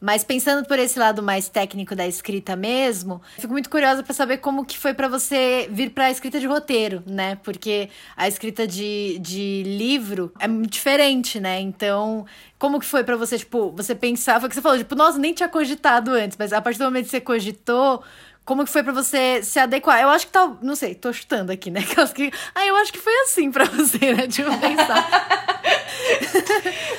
mas 0.00 0.24
pensando 0.24 0.66
por 0.66 0.80
esse 0.80 0.98
lado 0.98 1.22
mais 1.22 1.48
técnico 1.48 1.94
da 1.94 2.04
escrita 2.04 2.56
mesmo, 2.56 3.22
fico 3.38 3.52
muito 3.52 3.70
curiosa 3.70 4.02
para 4.02 4.12
saber 4.12 4.38
como 4.38 4.64
que 4.64 4.76
foi 4.76 4.94
para 4.94 5.06
você 5.06 5.68
vir 5.70 5.90
para 5.90 6.06
a 6.06 6.10
escrita 6.10 6.40
de 6.40 6.46
roteiro, 6.48 7.04
né? 7.06 7.38
Porque 7.44 7.88
a 8.16 8.26
escrita 8.26 8.66
de, 8.66 9.16
de 9.20 9.62
livro 9.64 10.32
é 10.40 10.48
muito 10.48 10.72
diferente, 10.72 11.38
né? 11.38 11.60
Então, 11.60 12.26
como 12.58 12.80
que 12.80 12.86
foi 12.86 13.04
para 13.04 13.16
você, 13.16 13.38
tipo, 13.38 13.70
você 13.76 13.94
pensava 13.94 14.48
que 14.48 14.56
você 14.56 14.60
falou, 14.60 14.76
tipo, 14.76 14.96
nossa, 14.96 15.18
nem 15.18 15.32
tinha 15.32 15.48
cogitado 15.48 16.10
antes, 16.10 16.36
mas 16.36 16.52
a 16.52 16.60
partir 16.60 16.80
do 16.80 16.84
momento 16.86 17.04
que 17.04 17.10
você 17.12 17.20
cogitou, 17.20 18.02
como 18.44 18.64
que 18.64 18.70
foi 18.70 18.82
para 18.82 18.92
você 18.92 19.42
se 19.42 19.58
adequar? 19.58 20.00
Eu 20.00 20.10
acho 20.10 20.26
que 20.26 20.32
tá. 20.32 20.52
Não 20.60 20.76
sei, 20.76 20.94
tô 20.94 21.12
chutando 21.12 21.50
aqui, 21.50 21.70
né? 21.70 21.80
Que, 22.14 22.30
ah, 22.54 22.66
eu 22.66 22.76
acho 22.76 22.92
que 22.92 22.98
foi 22.98 23.12
assim 23.22 23.50
pra 23.50 23.64
você, 23.64 24.12
né? 24.14 24.28
Tipo, 24.28 24.50
pensar. 24.58 25.58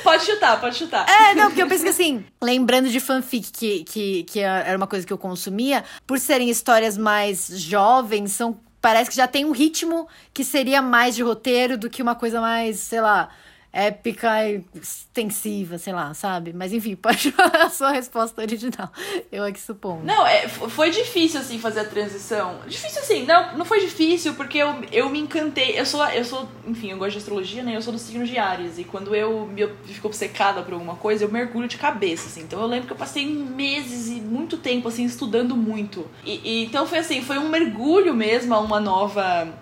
pode 0.03 0.25
chutar, 0.25 0.59
pode 0.59 0.75
chutar. 0.75 1.05
É, 1.07 1.35
não, 1.35 1.45
porque 1.45 1.61
eu 1.61 1.67
penso 1.67 1.83
que 1.83 1.89
assim, 1.89 2.25
lembrando 2.41 2.89
de 2.89 2.99
fanfic, 2.99 3.51
que, 3.51 3.83
que, 3.83 4.23
que 4.23 4.39
era 4.39 4.75
uma 4.75 4.87
coisa 4.87 5.05
que 5.05 5.13
eu 5.13 5.17
consumia, 5.17 5.83
por 6.07 6.19
serem 6.19 6.49
histórias 6.49 6.97
mais 6.97 7.47
jovens, 7.47 8.31
são. 8.31 8.59
Parece 8.81 9.09
que 9.09 9.15
já 9.15 9.27
tem 9.27 9.45
um 9.45 9.51
ritmo 9.51 10.07
que 10.33 10.43
seria 10.43 10.81
mais 10.81 11.15
de 11.15 11.23
roteiro 11.23 11.77
do 11.77 11.89
que 11.89 12.01
uma 12.01 12.13
coisa 12.13 12.39
mais, 12.41 12.79
sei 12.79 13.01
lá, 13.01 13.29
épica 13.75 14.49
e 14.49 14.63
extensiva, 14.73 15.77
sei 15.77 15.91
lá, 15.91 16.13
sabe? 16.13 16.53
Mas 16.53 16.71
enfim, 16.71 16.95
pode 16.95 17.31
falar 17.33 17.65
a 17.65 17.69
sua 17.69 17.91
resposta 17.91 18.41
original. 18.41 18.89
Eu 19.29 19.43
aqui 19.43 19.59
supondo. 19.59 20.03
Não, 20.05 20.25
é, 20.25 20.47
foi 20.47 20.91
difícil, 20.91 21.41
assim, 21.41 21.59
fazer 21.59 21.81
a 21.81 21.85
transição. 21.85 22.61
Difícil, 22.65 23.01
assim, 23.01 23.25
não, 23.25 23.57
não 23.57 23.65
foi 23.65 23.81
difícil, 23.81 24.33
porque 24.35 24.59
eu, 24.59 24.73
eu 24.93 25.09
me 25.09 25.19
encantei. 25.19 25.77
Eu 25.77 25.85
sou, 25.85 26.05
eu 26.07 26.23
sou, 26.23 26.49
enfim, 26.65 26.91
eu 26.91 26.97
gosto 26.97 27.11
de 27.11 27.17
astrologia, 27.17 27.63
né? 27.63 27.75
Eu 27.75 27.81
sou 27.81 27.91
do 27.91 27.99
signo 27.99 28.25
de 28.25 28.37
Ares. 28.37 28.79
E 28.79 28.85
quando 28.85 29.13
eu 29.13 29.45
me 29.47 29.67
fico 29.85 30.07
obcecada 30.07 30.61
por 30.61 30.73
alguma 30.73 30.95
coisa, 30.95 31.25
eu 31.25 31.31
mergulho 31.31 31.67
de 31.67 31.77
cabeça, 31.77 32.27
assim. 32.27 32.43
Então 32.43 32.61
eu 32.61 32.67
lembro 32.67 32.87
que 32.87 32.93
eu 32.93 32.97
passei 32.97 33.25
meses 33.27 34.07
e 34.07 34.21
muito 34.21 34.55
tempo, 34.55 34.87
assim, 34.87 35.03
estudando 35.03 35.57
muito. 35.57 36.07
E, 36.23 36.39
e 36.43 36.65
então 36.65 36.87
foi 36.87 36.99
assim, 36.99 37.21
foi 37.21 37.37
um 37.37 37.49
mergulho 37.49 38.13
mesmo 38.13 38.53
a 38.53 38.59
uma 38.59 38.79
nova 38.79 39.53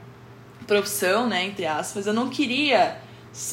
profissão, 0.68 1.28
né? 1.28 1.46
Entre 1.46 1.66
aspas. 1.66 2.06
Eu 2.06 2.14
não 2.14 2.30
queria 2.30 3.02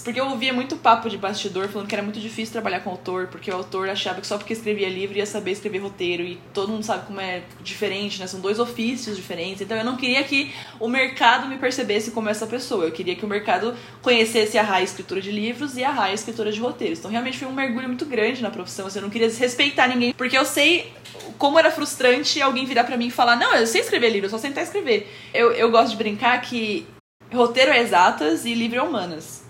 Porque 0.05 0.21
eu 0.21 0.27
ouvia 0.29 0.53
muito 0.53 0.77
papo 0.77 1.09
de 1.09 1.17
bastidor 1.17 1.69
falando 1.69 1.89
que 1.89 1.95
era 1.95 2.03
muito 2.03 2.21
difícil 2.21 2.53
trabalhar 2.53 2.81
com 2.81 2.91
autor, 2.91 3.29
porque 3.29 3.51
o 3.51 3.55
autor 3.55 3.89
achava 3.89 4.21
que 4.21 4.27
só 4.27 4.37
porque 4.37 4.53
escrevia 4.53 4.89
livro 4.91 5.17
ia 5.17 5.25
saber 5.25 5.53
escrever 5.53 5.79
roteiro, 5.79 6.23
e 6.23 6.39
todo 6.53 6.71
mundo 6.71 6.85
sabe 6.85 7.07
como 7.07 7.19
é 7.19 7.43
diferente, 7.63 8.21
né? 8.21 8.27
São 8.27 8.41
dois 8.41 8.59
ofícios 8.59 9.17
diferentes. 9.17 9.63
Então 9.63 9.77
eu 9.77 9.85
não 9.85 9.97
queria 9.97 10.23
que 10.23 10.55
o 10.79 10.87
mercado 10.87 11.49
me 11.49 11.57
percebesse 11.57 12.11
como 12.11 12.29
essa 12.29 12.47
pessoa. 12.47 12.85
Eu 12.85 12.93
queria 12.93 13.17
que 13.17 13.25
o 13.25 13.29
mercado 13.29 13.75
conhecesse 14.03 14.59
a 14.59 14.63
Rai 14.63 14.85
escritora 14.85 15.21
de 15.21 15.33
livros 15.33 15.77
e 15.79 15.83
a 15.83 15.91
Rai 15.91 16.13
escritora 16.13 16.53
de 16.53 16.61
roteiros. 16.61 16.99
Então 16.99 17.11
realmente 17.11 17.39
foi 17.39 17.49
um 17.49 17.53
mergulho 17.53 17.89
muito 17.89 18.05
grande 18.05 18.43
na 18.43 18.51
profissão. 18.51 18.87
Assim, 18.87 18.99
eu 18.99 19.03
não 19.03 19.11
queria 19.11 19.29
desrespeitar 19.29 19.89
ninguém, 19.89 20.13
porque 20.13 20.37
eu 20.37 20.45
sei 20.45 20.93
como 21.39 21.59
era 21.59 21.71
frustrante 21.71 22.41
alguém 22.43 22.67
virar 22.67 22.85
para 22.85 22.99
mim 22.99 23.07
e 23.07 23.11
falar: 23.11 23.37
Não, 23.37 23.55
eu 23.55 23.67
sei 23.67 23.81
escrever 23.81 24.11
livro, 24.11 24.27
eu 24.27 24.31
só 24.31 24.39
tentar 24.39 24.61
escrever. 24.63 25.11
Eu, 25.33 25.53
eu 25.53 25.71
gosto 25.71 25.93
de 25.93 25.97
brincar 25.97 26.39
que 26.43 26.87
roteiro 27.33 27.71
é 27.71 27.81
exatas 27.81 28.45
e 28.45 28.55
livro 28.55 28.79
é 28.79 28.83
humanas. 28.83 29.49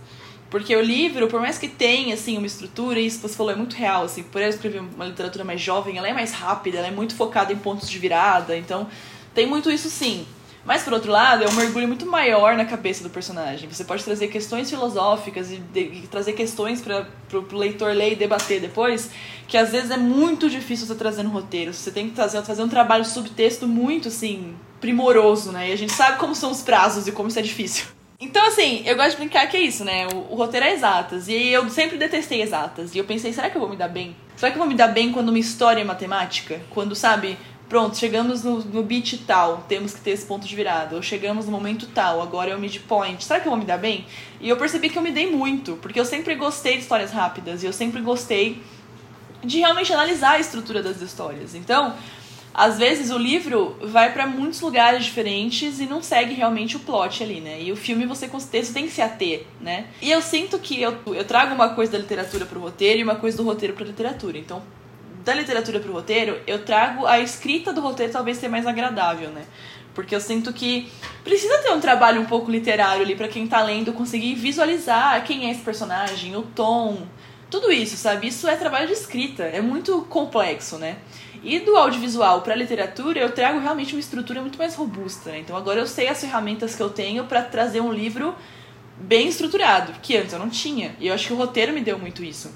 Porque 0.50 0.75
o 0.75 0.83
livro, 0.83 1.28
por 1.28 1.40
mais 1.40 1.59
que 1.59 1.69
tenha, 1.69 2.14
assim, 2.14 2.37
uma 2.37 2.47
estrutura, 2.47 2.99
e 2.99 3.07
isso 3.07 3.21
que 3.21 3.28
você 3.28 3.37
falou 3.37 3.52
é 3.52 3.57
muito 3.57 3.76
real, 3.76 4.02
assim, 4.02 4.25
por 4.25 4.42
eu 4.42 4.49
escrever 4.49 4.80
uma 4.80 5.07
literatura 5.07 5.45
mais 5.45 5.61
jovem, 5.61 5.97
ela 5.97 6.09
é 6.09 6.12
mais 6.12 6.33
rápida, 6.33 6.78
ela 6.78 6.88
é 6.88 6.90
muito 6.90 7.14
focada 7.14 7.52
em 7.52 7.57
pontos 7.57 7.88
de 7.88 7.99
virada, 7.99 8.57
então 8.57 8.88
tem 9.33 9.47
muito 9.47 9.71
isso 9.71 9.88
sim. 9.88 10.26
Mas, 10.64 10.83
por 10.83 10.92
outro 10.92 11.11
lado, 11.11 11.45
é 11.45 11.49
um 11.49 11.52
mergulho 11.52 11.88
muito 11.88 12.04
maior 12.04 12.57
na 12.57 12.64
cabeça 12.64 13.02
do 13.02 13.09
personagem. 13.09 13.69
Você 13.71 13.83
pode 13.83 14.04
trazer 14.04 14.28
questões 14.28 14.69
filosóficas 14.69 15.50
e, 15.50 15.57
de, 15.57 15.80
e 15.80 16.09
trazer 16.11 16.35
questões 16.35 16.83
para 16.83 17.07
o 17.33 17.57
leitor 17.57 17.95
ler 17.95 18.12
e 18.12 18.16
debater 18.16 18.61
depois, 18.61 19.11
que 19.49 19.57
às 19.57 19.71
vezes 19.71 19.90
é 19.90 19.97
muito 19.97 20.50
difícil 20.50 20.87
você 20.87 20.95
trazer 20.95 21.23
no 21.23 21.30
roteiro. 21.30 21.73
Você 21.73 21.90
tem 21.90 22.11
que 22.11 22.14
trazer, 22.14 22.42
fazer 22.42 22.62
um 22.62 22.69
trabalho 22.69 23.07
subtexto 23.07 23.66
muito, 23.66 24.09
assim, 24.09 24.54
primoroso, 24.80 25.50
né? 25.50 25.71
E 25.71 25.73
a 25.73 25.76
gente 25.76 25.92
sabe 25.92 26.19
como 26.19 26.35
são 26.35 26.50
os 26.50 26.61
prazos 26.61 27.07
e 27.07 27.12
como 27.12 27.28
isso 27.28 27.38
é 27.38 27.42
difícil. 27.42 27.87
Então, 28.20 28.46
assim, 28.46 28.82
eu 28.84 28.96
gosto 28.96 29.12
de 29.12 29.16
brincar 29.16 29.48
que 29.48 29.56
é 29.56 29.62
isso, 29.62 29.82
né? 29.82 30.06
O, 30.08 30.34
o, 30.34 30.36
roteiro 30.36 30.66
é 30.66 30.74
exatas. 30.74 31.26
E 31.26 31.48
eu 31.48 31.70
sempre 31.70 31.96
detestei 31.96 32.42
exatas. 32.42 32.94
E 32.94 32.98
eu 32.98 33.04
pensei, 33.04 33.32
será 33.32 33.48
que 33.48 33.56
eu 33.56 33.60
vou 33.60 33.70
me 33.70 33.76
dar 33.76 33.88
bem? 33.88 34.14
Será 34.36 34.52
que 34.52 34.58
eu 34.58 34.60
vou 34.60 34.68
me 34.68 34.74
dar 34.74 34.88
bem 34.88 35.10
quando 35.10 35.30
uma 35.30 35.38
história 35.38 35.80
é 35.80 35.84
matemática? 35.84 36.60
Quando, 36.68 36.94
sabe, 36.94 37.38
pronto, 37.66 37.96
chegamos 37.96 38.44
no, 38.44 38.58
no 38.58 38.82
beat 38.82 39.24
tal, 39.26 39.64
temos 39.66 39.94
que 39.94 40.02
ter 40.02 40.10
esse 40.10 40.26
ponto 40.26 40.46
de 40.46 40.54
virada. 40.54 40.96
Ou 40.96 41.02
chegamos 41.02 41.46
no 41.46 41.52
momento 41.52 41.86
tal, 41.94 42.20
agora 42.20 42.50
é 42.50 42.54
o 42.54 42.60
midpoint. 42.60 43.24
Será 43.24 43.40
que 43.40 43.48
eu 43.48 43.50
vou 43.52 43.58
me 43.58 43.64
dar 43.64 43.78
bem? 43.78 44.04
E 44.38 44.50
eu 44.50 44.56
percebi 44.58 44.90
que 44.90 44.98
eu 44.98 45.02
me 45.02 45.12
dei 45.12 45.30
muito. 45.30 45.76
Porque 45.76 45.98
eu 45.98 46.04
sempre 46.04 46.34
gostei 46.34 46.74
de 46.74 46.82
histórias 46.82 47.12
rápidas. 47.12 47.62
E 47.62 47.66
eu 47.66 47.72
sempre 47.72 48.02
gostei 48.02 48.62
de 49.42 49.60
realmente 49.60 49.90
analisar 49.94 50.32
a 50.32 50.38
estrutura 50.38 50.82
das 50.82 51.00
histórias. 51.00 51.54
Então, 51.54 51.94
às 52.52 52.78
vezes 52.78 53.11
o 53.11 53.19
livro 53.19 53.76
vai 53.83 54.12
para 54.12 54.26
muitos 54.26 54.61
lugares 54.61 55.04
diferentes 55.04 55.80
e 55.80 55.87
não 55.87 56.02
segue 56.02 56.35
realmente 56.35 56.76
o 56.76 56.80
plot 56.80 57.23
ali, 57.23 57.40
né? 57.40 57.62
E 57.62 57.71
o 57.71 57.76
filme 57.76 58.04
você, 58.07 58.26
você 58.26 58.73
tem 58.73 58.87
que 58.87 58.92
se 58.92 59.00
ater, 59.00 59.47
né? 59.61 59.87
E 60.02 60.11
eu 60.11 60.21
sinto 60.21 60.59
que 60.59 60.80
eu, 60.80 60.97
eu 61.07 61.25
trago 61.25 61.54
uma 61.54 61.71
coisa 61.71 61.92
da 61.92 61.99
literatura 61.99 62.45
pro 62.45 62.61
roteiro 62.61 63.00
e 63.00 63.04
uma 63.04 63.14
coisa 63.14 63.37
do 63.37 63.45
roteiro 63.45 63.75
pra 63.75 63.87
literatura. 63.87 64.37
Então, 64.37 64.62
da 65.25 65.35
literatura 65.35 65.78
pro 65.78 65.92
roteiro, 65.92 66.40
eu 66.47 66.64
trago 66.64 67.07
a 67.07 67.21
escrita 67.21 67.73
do 67.73 67.80
roteiro 67.80 68.12
talvez 68.12 68.38
ser 68.38 68.49
mais 68.49 68.66
agradável, 68.66 69.30
né? 69.30 69.45
Porque 69.95 70.14
eu 70.14 70.21
sinto 70.21 70.52
que 70.52 70.90
precisa 71.23 71.59
ter 71.59 71.73
um 71.73 71.80
trabalho 71.80 72.21
um 72.21 72.26
pouco 72.26 72.50
literário 72.50 73.02
ali 73.02 73.14
para 73.14 73.28
quem 73.28 73.47
tá 73.47 73.62
lendo 73.62 73.92
conseguir 73.92 74.35
visualizar 74.35 75.23
quem 75.25 75.47
é 75.47 75.50
esse 75.50 75.61
personagem, 75.61 76.37
o 76.37 76.42
tom, 76.42 77.07
tudo 77.50 77.73
isso, 77.73 77.97
sabe? 77.97 78.28
Isso 78.28 78.49
é 78.49 78.57
trabalho 78.57 78.87
de 78.87 78.92
escrita, 78.92 79.42
é 79.42 79.61
muito 79.61 80.02
complexo, 80.02 80.78
né? 80.78 80.99
E 81.42 81.59
do 81.61 81.76
audiovisual 81.76 82.42
para 82.42 82.52
a 82.52 82.56
literatura, 82.56 83.18
eu 83.18 83.32
trago 83.32 83.59
realmente 83.59 83.94
uma 83.94 84.00
estrutura 84.00 84.40
muito 84.40 84.59
mais 84.59 84.75
robusta. 84.75 85.30
Né? 85.30 85.40
Então 85.40 85.56
agora 85.56 85.80
eu 85.80 85.87
sei 85.87 86.09
as 86.09 86.20
ferramentas 86.20 86.75
que 86.75 86.82
eu 86.82 86.90
tenho 86.90 87.25
para 87.25 87.42
trazer 87.42 87.80
um 87.80 87.92
livro 87.92 88.35
bem 88.99 89.28
estruturado, 89.28 89.92
que 90.02 90.16
antes 90.16 90.32
eu 90.32 90.38
não 90.38 90.50
tinha. 90.50 90.94
E 91.00 91.06
eu 91.06 91.14
acho 91.14 91.26
que 91.26 91.32
o 91.32 91.37
roteiro 91.37 91.73
me 91.73 91.80
deu 91.80 91.99
muito 91.99 92.23
isso. 92.23 92.52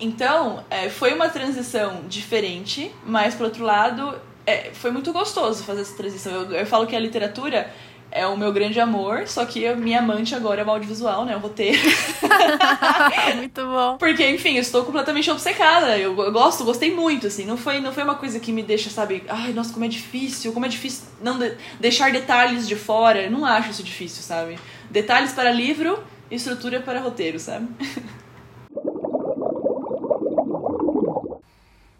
Então, 0.00 0.64
é, 0.70 0.88
foi 0.88 1.12
uma 1.12 1.28
transição 1.28 2.02
diferente, 2.08 2.92
mas 3.04 3.34
por 3.34 3.46
outro 3.46 3.64
lado, 3.64 4.14
é, 4.46 4.70
foi 4.72 4.92
muito 4.92 5.12
gostoso 5.12 5.64
fazer 5.64 5.80
essa 5.80 5.96
transição. 5.96 6.32
Eu, 6.32 6.52
eu 6.52 6.66
falo 6.66 6.86
que 6.86 6.94
a 6.94 7.00
literatura 7.00 7.72
é 8.10 8.26
o 8.26 8.36
meu 8.36 8.52
grande 8.52 8.80
amor, 8.80 9.28
só 9.28 9.44
que 9.44 9.66
a 9.66 9.76
minha 9.76 9.98
amante 9.98 10.34
agora 10.34 10.62
é 10.62 10.64
o 10.64 10.70
audiovisual, 10.70 11.24
né? 11.24 11.36
O 11.36 11.40
roteiro. 11.40 11.78
muito 13.36 13.60
bom. 13.66 13.98
Porque, 13.98 14.28
enfim, 14.28 14.54
eu 14.54 14.62
estou 14.62 14.84
completamente 14.84 15.30
obcecada. 15.30 15.98
Eu, 15.98 16.16
eu, 16.18 16.32
gosto, 16.32 16.64
gostei 16.64 16.94
muito, 16.94 17.26
assim. 17.26 17.44
Não 17.44 17.56
foi, 17.56 17.80
não 17.80 17.92
foi 17.92 18.02
uma 18.02 18.14
coisa 18.14 18.40
que 18.40 18.50
me 18.50 18.62
deixa, 18.62 18.88
sabe? 18.90 19.24
Ai, 19.28 19.52
nossa, 19.52 19.72
como 19.72 19.84
é 19.84 19.88
difícil, 19.88 20.52
como 20.52 20.64
é 20.64 20.68
difícil 20.68 21.04
não 21.20 21.38
de, 21.38 21.54
deixar 21.78 22.10
detalhes 22.10 22.66
de 22.66 22.76
fora. 22.76 23.22
Eu 23.22 23.30
não 23.30 23.44
acho 23.44 23.70
isso 23.70 23.82
difícil, 23.82 24.22
sabe? 24.22 24.58
Detalhes 24.90 25.32
para 25.32 25.50
livro, 25.50 26.02
estrutura 26.30 26.80
para 26.80 27.00
roteiro, 27.00 27.38
sabe? 27.38 27.68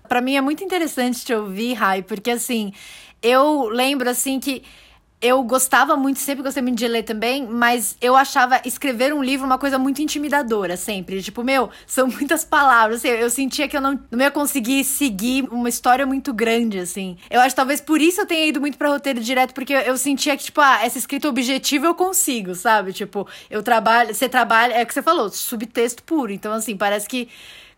para 0.08 0.22
mim 0.22 0.36
é 0.36 0.40
muito 0.40 0.64
interessante 0.64 1.24
te 1.24 1.34
ouvir, 1.34 1.74
Rai, 1.74 2.02
porque 2.02 2.30
assim, 2.30 2.72
eu 3.22 3.68
lembro 3.68 4.08
assim 4.08 4.40
que 4.40 4.64
eu 5.20 5.42
gostava 5.42 5.96
muito, 5.96 6.20
sempre 6.20 6.44
gostei 6.44 6.62
muito 6.62 6.78
de 6.78 6.86
ler 6.86 7.02
também, 7.02 7.44
mas 7.46 7.96
eu 8.00 8.14
achava 8.14 8.60
escrever 8.64 9.12
um 9.12 9.22
livro 9.22 9.44
uma 9.44 9.58
coisa 9.58 9.78
muito 9.78 10.00
intimidadora, 10.00 10.76
sempre. 10.76 11.20
Tipo, 11.22 11.42
meu, 11.42 11.70
são 11.86 12.06
muitas 12.10 12.44
palavras. 12.44 12.98
Assim, 12.98 13.08
eu 13.08 13.28
sentia 13.28 13.66
que 13.66 13.76
eu 13.76 13.80
não, 13.80 13.98
não 14.10 14.20
ia 14.20 14.30
conseguir 14.30 14.84
seguir 14.84 15.44
uma 15.50 15.68
história 15.68 16.06
muito 16.06 16.32
grande, 16.32 16.78
assim. 16.78 17.16
Eu 17.28 17.40
acho 17.40 17.50
que 17.50 17.56
talvez 17.56 17.80
por 17.80 18.00
isso 18.00 18.20
eu 18.20 18.26
tenha 18.26 18.46
ido 18.46 18.60
muito 18.60 18.78
pra 18.78 18.88
roteiro 18.88 19.20
direto, 19.20 19.54
porque 19.54 19.72
eu, 19.72 19.80
eu 19.80 19.96
sentia 19.96 20.36
que, 20.36 20.44
tipo, 20.44 20.60
ah, 20.60 20.84
essa 20.84 20.98
escrita 20.98 21.28
objetiva 21.28 21.86
eu 21.86 21.94
consigo, 21.94 22.54
sabe? 22.54 22.92
Tipo, 22.92 23.26
eu 23.50 23.62
trabalho, 23.62 24.14
você 24.14 24.28
trabalha, 24.28 24.74
é 24.74 24.84
o 24.84 24.86
que 24.86 24.94
você 24.94 25.02
falou, 25.02 25.28
subtexto 25.30 26.02
puro. 26.04 26.32
Então, 26.32 26.52
assim, 26.52 26.76
parece 26.76 27.08
que 27.08 27.28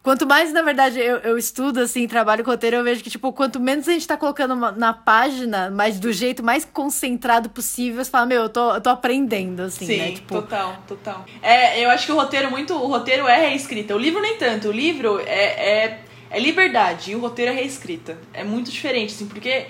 Quanto 0.03 0.27
mais, 0.27 0.51
na 0.51 0.63
verdade, 0.63 0.99
eu, 0.99 1.19
eu 1.19 1.37
estudo, 1.37 1.81
assim, 1.81 2.09
trabalho 2.09 2.43
com 2.43 2.51
roteiro, 2.51 2.77
eu 2.77 2.85
vejo 2.85 3.03
que, 3.05 3.11
tipo, 3.11 3.31
quanto 3.35 3.61
menos 3.61 3.87
a 3.87 3.93
gente 3.93 4.07
tá 4.07 4.17
colocando 4.17 4.57
na 4.57 4.95
página, 4.95 5.71
mas 5.71 6.01
do 6.01 6.11
jeito 6.11 6.43
mais 6.43 6.65
concentrado 6.65 7.51
possível, 7.51 8.03
você 8.03 8.11
fala, 8.11 8.25
meu, 8.25 8.43
eu 8.45 8.49
tô, 8.49 8.73
eu 8.75 8.81
tô 8.81 8.89
aprendendo, 8.89 9.61
assim, 9.61 9.85
Sim, 9.85 9.97
né? 9.99 10.13
Tipo... 10.13 10.37
total, 10.37 10.79
total. 10.89 11.27
É, 11.43 11.85
eu 11.85 11.91
acho 11.91 12.07
que 12.07 12.13
o 12.13 12.17
roteiro 12.17 12.51
muito. 12.51 12.73
O 12.73 12.87
roteiro 12.87 13.29
é 13.29 13.49
reescrita. 13.49 13.95
O 13.95 13.99
livro 13.99 14.23
nem 14.23 14.39
tanto. 14.39 14.69
O 14.69 14.73
livro 14.73 15.21
é, 15.21 15.85
é, 15.85 16.01
é 16.31 16.41
liberdade 16.41 17.13
e 17.13 17.17
o 17.17 17.21
roteiro 17.21 17.53
é 17.53 17.55
reescrita. 17.55 18.17
É 18.33 18.43
muito 18.43 18.71
diferente, 18.71 19.13
assim, 19.13 19.27
porque 19.27 19.67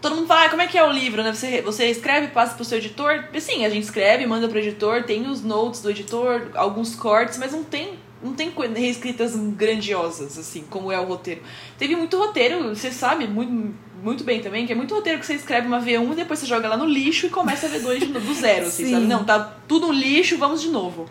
todo 0.00 0.16
mundo 0.16 0.26
fala, 0.26 0.46
ah, 0.46 0.48
como 0.48 0.62
é 0.62 0.66
que 0.66 0.76
é 0.76 0.82
o 0.82 0.90
livro, 0.90 1.22
né? 1.22 1.32
Você, 1.32 1.62
você 1.62 1.86
escreve, 1.86 2.28
passa 2.28 2.56
pro 2.56 2.64
seu 2.64 2.78
editor. 2.78 3.26
Sim, 3.38 3.64
a 3.64 3.70
gente 3.70 3.84
escreve, 3.84 4.26
manda 4.26 4.48
pro 4.48 4.58
editor, 4.58 5.04
tem 5.04 5.28
os 5.28 5.40
notes 5.44 5.80
do 5.80 5.90
editor, 5.90 6.48
alguns 6.54 6.96
cortes, 6.96 7.38
mas 7.38 7.52
não 7.52 7.62
tem 7.62 8.01
não 8.22 8.34
tem 8.34 8.52
reescritas 8.74 9.34
grandiosas, 9.34 10.38
assim, 10.38 10.64
como 10.70 10.92
é 10.92 11.00
o 11.00 11.04
roteiro. 11.04 11.42
Teve 11.78 11.96
muito 11.96 12.16
roteiro, 12.16 12.68
você 12.68 12.90
sabe 12.90 13.26
muito, 13.26 13.74
muito 14.02 14.24
bem 14.24 14.40
também, 14.40 14.66
que 14.66 14.72
é 14.72 14.76
muito 14.76 14.94
roteiro 14.94 15.18
que 15.18 15.26
você 15.26 15.34
escreve 15.34 15.66
uma 15.66 15.80
V1 15.80 16.12
e 16.12 16.14
depois 16.16 16.38
você 16.38 16.46
joga 16.46 16.68
lá 16.68 16.76
no 16.76 16.84
lixo 16.84 17.26
e 17.26 17.30
começa 17.30 17.66
a 17.66 17.70
V2 17.70 18.06
do 18.06 18.34
zero, 18.34 18.66
assim, 18.66 18.86
Sim. 18.86 18.92
sabe? 18.92 19.06
Não, 19.06 19.24
tá 19.24 19.56
tudo 19.66 19.88
um 19.88 19.92
lixo, 19.92 20.38
vamos 20.38 20.60
de 20.62 20.68
novo. 20.68 21.08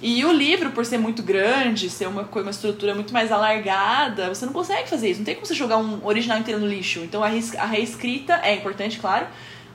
E 0.00 0.24
o 0.24 0.32
livro, 0.32 0.70
por 0.70 0.86
ser 0.86 0.98
muito 0.98 1.22
grande, 1.22 1.90
ser 1.90 2.06
uma, 2.06 2.22
uma 2.22 2.50
estrutura 2.50 2.94
muito 2.94 3.12
mais 3.12 3.32
alargada, 3.32 4.28
você 4.28 4.46
não 4.46 4.52
consegue 4.52 4.88
fazer 4.88 5.10
isso. 5.10 5.20
Não 5.20 5.24
tem 5.24 5.34
como 5.34 5.44
você 5.44 5.54
jogar 5.54 5.78
um 5.78 6.06
original 6.06 6.38
inteiro 6.38 6.60
no 6.60 6.68
lixo. 6.68 7.00
Então 7.00 7.22
a, 7.22 7.26
a 7.26 7.66
reescrita 7.66 8.40
é 8.44 8.54
importante, 8.54 9.00
claro, 9.00 9.26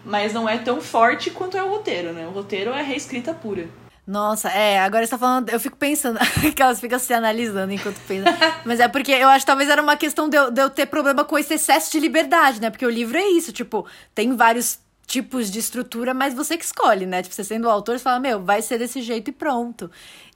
mas 0.06 0.34
não 0.34 0.48
é 0.48 0.58
tão 0.58 0.80
forte 0.80 1.30
quanto 1.30 1.58
é 1.58 1.63
o 1.63 1.70
roteiro, 1.70 2.13
né? 2.13 2.25
O 2.25 2.32
roteiro 2.32 2.72
é 2.72 2.82
reescrita 2.82 3.34
pura. 3.34 3.68
Nossa, 4.05 4.50
é, 4.50 4.79
agora 4.79 5.05
você 5.05 5.12
tá 5.12 5.17
falando, 5.17 5.50
eu 5.50 5.60
fico 5.60 5.77
pensando, 5.77 6.19
que 6.53 6.62
elas 6.62 6.79
ficam 6.79 7.00
se 7.00 7.13
analisando 7.13 7.72
enquanto 7.72 8.00
pensam. 8.01 8.33
Mas 8.65 8.79
é 8.81 8.88
porque 8.88 9.12
eu 9.12 9.29
acho 9.29 9.45
que 9.45 9.48
talvez 9.48 9.69
era 9.69 9.81
uma 9.81 9.95
questão 9.95 10.27
de 10.27 10.38
eu, 10.38 10.51
de 10.51 10.62
eu 10.62 10.69
ter 10.69 10.86
problema 10.88 11.24
com 11.24 11.38
esse 11.38 11.53
excesso 11.53 11.91
de 11.91 12.00
liberdade, 12.00 12.60
né? 12.60 12.69
Porque 12.69 12.86
o 12.86 12.89
livro 12.89 13.17
é 13.17 13.25
isso, 13.29 13.53
tipo, 13.53 13.88
tem 14.13 14.36
vários 14.36 14.79
tipos 15.07 15.51
de 15.51 15.60
estrutura, 15.60 16.13
mas 16.13 16.33
você 16.33 16.57
que 16.57 16.65
escolhe, 16.65 17.05
né? 17.05 17.22
Tipo, 17.22 17.36
você 17.36 17.43
sendo 17.43 17.65
o 17.65 17.69
autor, 17.69 17.98
você 17.98 18.03
fala, 18.03 18.19
meu, 18.19 18.43
vai 18.43 18.62
ser 18.62 18.77
desse 18.77 19.01
jeito 19.01 19.29
e 19.29 19.31
pronto. 19.33 19.89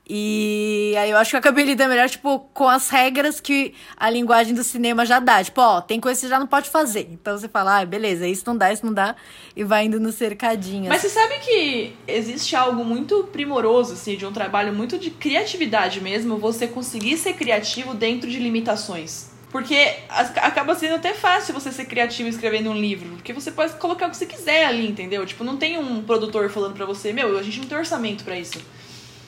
E 0.10 0.94
aí 0.98 1.12
eu 1.12 1.18
acho 1.18 1.32
que 1.32 1.36
eu 1.36 1.40
acabei 1.40 1.66
lidando 1.66 1.90
melhor, 1.90 2.10
tipo, 2.10 2.40
com 2.54 2.68
as 2.68 2.90
regras 2.90 3.42
que 3.42 3.74
a 3.98 4.10
linguagem 4.10 4.54
do 4.54 4.64
cinema 4.64 5.06
já 5.06 5.20
dá. 5.20 5.44
Tipo, 5.44 5.60
ó, 5.60 5.82
tem 5.82 6.00
coisa 6.00 6.18
que 6.18 6.26
você 6.26 6.30
já 6.30 6.40
não 6.40 6.48
pode 6.48 6.70
fazer. 6.70 7.10
Então 7.12 7.38
você 7.38 7.50
fala, 7.50 7.80
ah, 7.80 7.86
beleza, 7.86 8.26
isso 8.26 8.44
não 8.48 8.56
dá, 8.56 8.72
isso 8.72 8.86
não 8.86 8.94
dá. 8.94 9.18
E 9.54 9.66
vai 9.66 9.86
indo 9.86 10.00
no 10.00 10.14
cercadinho. 10.14 10.88
Mas 10.88 11.02
você 11.02 11.10
sabe 11.10 11.40
que 11.40 11.94
existe 12.08 12.56
algo 12.56 12.86
muito 12.86 13.26
primoroso, 13.26 13.94
assim, 13.94 14.16
de 14.16 14.26
um 14.26 14.32
trabalho 14.32 14.74
muito 14.74 14.98
de 14.98 15.10
criatividade 15.10 16.00
mesmo, 16.00 16.38
você 16.38 16.68
conseguir 16.68 17.18
ser 17.18 17.34
criativo 17.34 17.94
dentro 17.94 18.30
de 18.30 18.40
limitações. 18.40 19.36
Porque 19.52 19.94
acaba 20.10 20.76
sendo 20.76 20.96
até 20.96 21.14
fácil 21.14 21.54
você 21.54 21.72
ser 21.72 21.86
criativo 21.86 22.30
escrevendo 22.30 22.70
um 22.70 22.76
livro. 22.76 23.10
Porque 23.16 23.34
você 23.34 23.52
pode 23.52 23.74
colocar 23.74 24.08
o 24.08 24.10
que 24.10 24.18
você 24.18 24.26
quiser 24.26 24.66
ali, 24.66 24.88
entendeu? 24.88 25.26
Tipo, 25.26 25.44
não 25.44 25.58
tem 25.58 25.78
um 25.78 26.02
produtor 26.02 26.50
falando 26.50 26.76
pra 26.76 26.86
você, 26.86 27.12
meu, 27.12 27.38
a 27.38 27.44
gente 27.44 27.60
não 27.60 27.68
tem 27.68 27.78
orçamento 27.78 28.24
para 28.24 28.38
isso. 28.38 28.60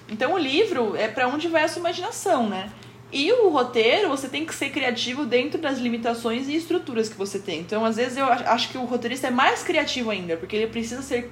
Então 0.10 0.34
o 0.34 0.38
livro 0.38 0.96
é 0.96 1.08
para 1.08 1.28
onde 1.28 1.48
vai 1.48 1.64
a 1.64 1.68
sua 1.68 1.80
imaginação, 1.80 2.50
né? 2.50 2.72
E 3.12 3.32
o 3.32 3.50
roteiro, 3.50 4.10
você 4.10 4.28
tem 4.28 4.46
que 4.46 4.54
ser 4.54 4.70
criativo 4.70 5.26
dentro 5.26 5.60
das 5.60 5.80
limitações 5.80 6.48
e 6.48 6.56
estruturas 6.56 7.10
que 7.10 7.18
você 7.18 7.40
tem. 7.40 7.60
Então, 7.60 7.84
às 7.84 7.96
vezes, 7.96 8.18
eu 8.18 8.26
acho 8.26 8.70
que 8.70 8.78
o 8.78 8.86
roteirista 8.86 9.28
é 9.28 9.32
mais 9.32 9.64
criativo 9.64 10.12
ainda, 10.12 10.38
porque 10.38 10.56
ele 10.56 10.68
precisa 10.68 11.02
ser 11.02 11.32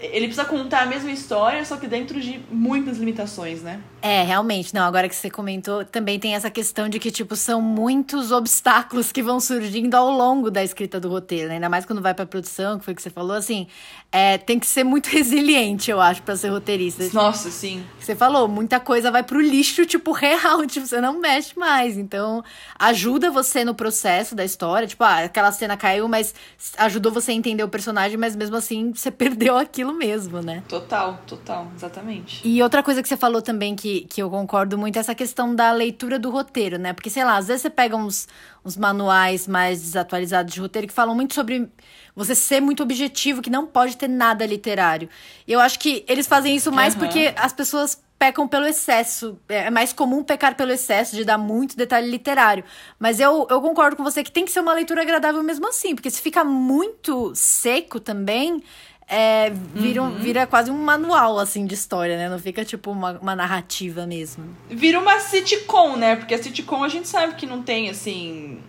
ele 0.00 0.26
precisa 0.26 0.44
contar 0.44 0.82
a 0.82 0.86
mesma 0.86 1.10
história, 1.10 1.64
só 1.64 1.76
que 1.76 1.86
dentro 1.86 2.20
de 2.20 2.40
muitas 2.50 2.98
limitações, 2.98 3.62
né? 3.62 3.80
É, 4.02 4.22
realmente. 4.22 4.74
Não, 4.74 4.82
agora 4.82 5.08
que 5.08 5.14
você 5.14 5.28
comentou, 5.28 5.84
também 5.84 6.18
tem 6.18 6.34
essa 6.34 6.50
questão 6.50 6.88
de 6.88 6.98
que, 6.98 7.10
tipo, 7.10 7.36
são 7.36 7.60
muitos 7.60 8.32
obstáculos 8.32 9.12
que 9.12 9.22
vão 9.22 9.40
surgindo 9.40 9.94
ao 9.94 10.10
longo 10.10 10.50
da 10.50 10.62
escrita 10.62 10.98
do 10.98 11.08
roteiro, 11.08 11.48
né? 11.48 11.54
Ainda 11.54 11.68
mais 11.68 11.84
quando 11.84 12.00
vai 12.00 12.14
pra 12.14 12.24
produção, 12.24 12.78
que 12.78 12.84
foi 12.84 12.94
o 12.94 12.96
que 12.96 13.02
você 13.02 13.10
falou, 13.10 13.36
assim, 13.36 13.66
é, 14.12 14.38
tem 14.38 14.58
que 14.58 14.66
ser 14.66 14.84
muito 14.84 15.08
resiliente, 15.10 15.90
eu 15.90 16.00
acho, 16.00 16.22
para 16.22 16.36
ser 16.36 16.48
roteirista. 16.48 17.04
Nossa, 17.12 17.50
sim. 17.50 17.84
Você 17.98 18.14
falou, 18.14 18.48
muita 18.48 18.80
coisa 18.80 19.10
vai 19.10 19.22
pro 19.22 19.40
lixo, 19.40 19.84
tipo, 19.84 20.12
real, 20.12 20.66
tipo, 20.66 20.86
você 20.86 21.00
não 21.00 21.18
mexe 21.18 21.58
mais. 21.58 21.98
Então, 21.98 22.42
ajuda 22.78 23.30
você 23.30 23.64
no 23.64 23.74
processo 23.74 24.34
da 24.34 24.44
história, 24.44 24.86
tipo, 24.86 25.04
ah, 25.04 25.24
aquela 25.24 25.52
cena 25.52 25.76
caiu, 25.76 26.08
mas 26.08 26.34
ajudou 26.78 27.12
você 27.12 27.32
a 27.32 27.34
entender 27.34 27.62
o 27.62 27.68
personagem, 27.68 28.16
mas 28.16 28.34
mesmo 28.36 28.56
assim, 28.56 28.92
você 28.94 29.10
perdeu 29.12 29.58
aquilo 29.58 29.79
mesmo, 29.88 30.40
né? 30.40 30.62
Total, 30.68 31.20
total, 31.26 31.70
exatamente. 31.74 32.40
E 32.46 32.62
outra 32.62 32.82
coisa 32.82 33.02
que 33.02 33.08
você 33.08 33.16
falou 33.16 33.42
também 33.42 33.74
que 33.74 34.00
que, 34.02 34.22
eu 34.22 34.30
concordo 34.30 34.78
muito 34.78 34.96
é 34.96 35.00
essa 35.00 35.14
questão 35.14 35.54
da 35.54 35.72
leitura 35.72 36.18
do 36.18 36.30
roteiro, 36.30 36.78
né? 36.78 36.92
Porque, 36.92 37.10
sei 37.10 37.24
lá, 37.24 37.36
às 37.36 37.48
vezes 37.48 37.62
você 37.62 37.70
pega 37.70 37.96
uns, 37.96 38.28
uns 38.64 38.76
manuais 38.76 39.46
mais 39.46 39.80
desatualizados 39.80 40.52
de 40.52 40.60
roteiro 40.60 40.86
que 40.86 40.92
falam 40.92 41.14
muito 41.14 41.34
sobre 41.34 41.68
você 42.14 42.34
ser 42.34 42.60
muito 42.60 42.82
objetivo, 42.82 43.42
que 43.42 43.50
não 43.50 43.66
pode 43.66 43.96
ter 43.96 44.08
nada 44.08 44.44
literário. 44.46 45.08
E 45.46 45.52
eu 45.52 45.60
acho 45.60 45.78
que 45.78 46.04
eles 46.08 46.26
fazem 46.26 46.54
isso 46.54 46.70
mais 46.70 46.94
uhum. 46.94 47.00
porque 47.00 47.32
as 47.36 47.52
pessoas 47.52 48.00
pecam 48.20 48.46
pelo 48.46 48.66
excesso. 48.66 49.38
É 49.48 49.70
mais 49.70 49.94
comum 49.94 50.22
pecar 50.22 50.54
pelo 50.54 50.70
excesso, 50.70 51.16
de 51.16 51.24
dar 51.24 51.38
muito 51.38 51.74
detalhe 51.74 52.10
literário. 52.10 52.62
Mas 52.98 53.18
eu, 53.18 53.46
eu 53.48 53.62
concordo 53.62 53.96
com 53.96 54.04
você 54.04 54.22
que 54.22 54.30
tem 54.30 54.44
que 54.44 54.52
ser 54.52 54.60
uma 54.60 54.74
leitura 54.74 55.00
agradável 55.00 55.42
mesmo 55.42 55.66
assim, 55.66 55.94
porque 55.94 56.10
se 56.10 56.20
fica 56.20 56.44
muito 56.44 57.32
seco 57.34 57.98
também, 57.98 58.62
é, 59.10 59.50
vira, 59.74 60.02
uhum. 60.02 60.14
vira 60.18 60.46
quase 60.46 60.70
um 60.70 60.78
manual, 60.78 61.40
assim, 61.40 61.66
de 61.66 61.74
história, 61.74 62.16
né? 62.16 62.28
Não 62.28 62.38
fica, 62.38 62.64
tipo, 62.64 62.92
uma, 62.92 63.18
uma 63.18 63.34
narrativa 63.34 64.06
mesmo. 64.06 64.44
Vira 64.68 65.00
uma 65.00 65.18
sitcom, 65.18 65.96
né? 65.96 66.14
Porque 66.14 66.32
a 66.32 66.40
sitcom 66.40 66.84
a 66.84 66.88
gente 66.88 67.08
sabe 67.08 67.34
que 67.34 67.44
não 67.44 67.60
tem, 67.60 67.90
assim... 67.90 68.60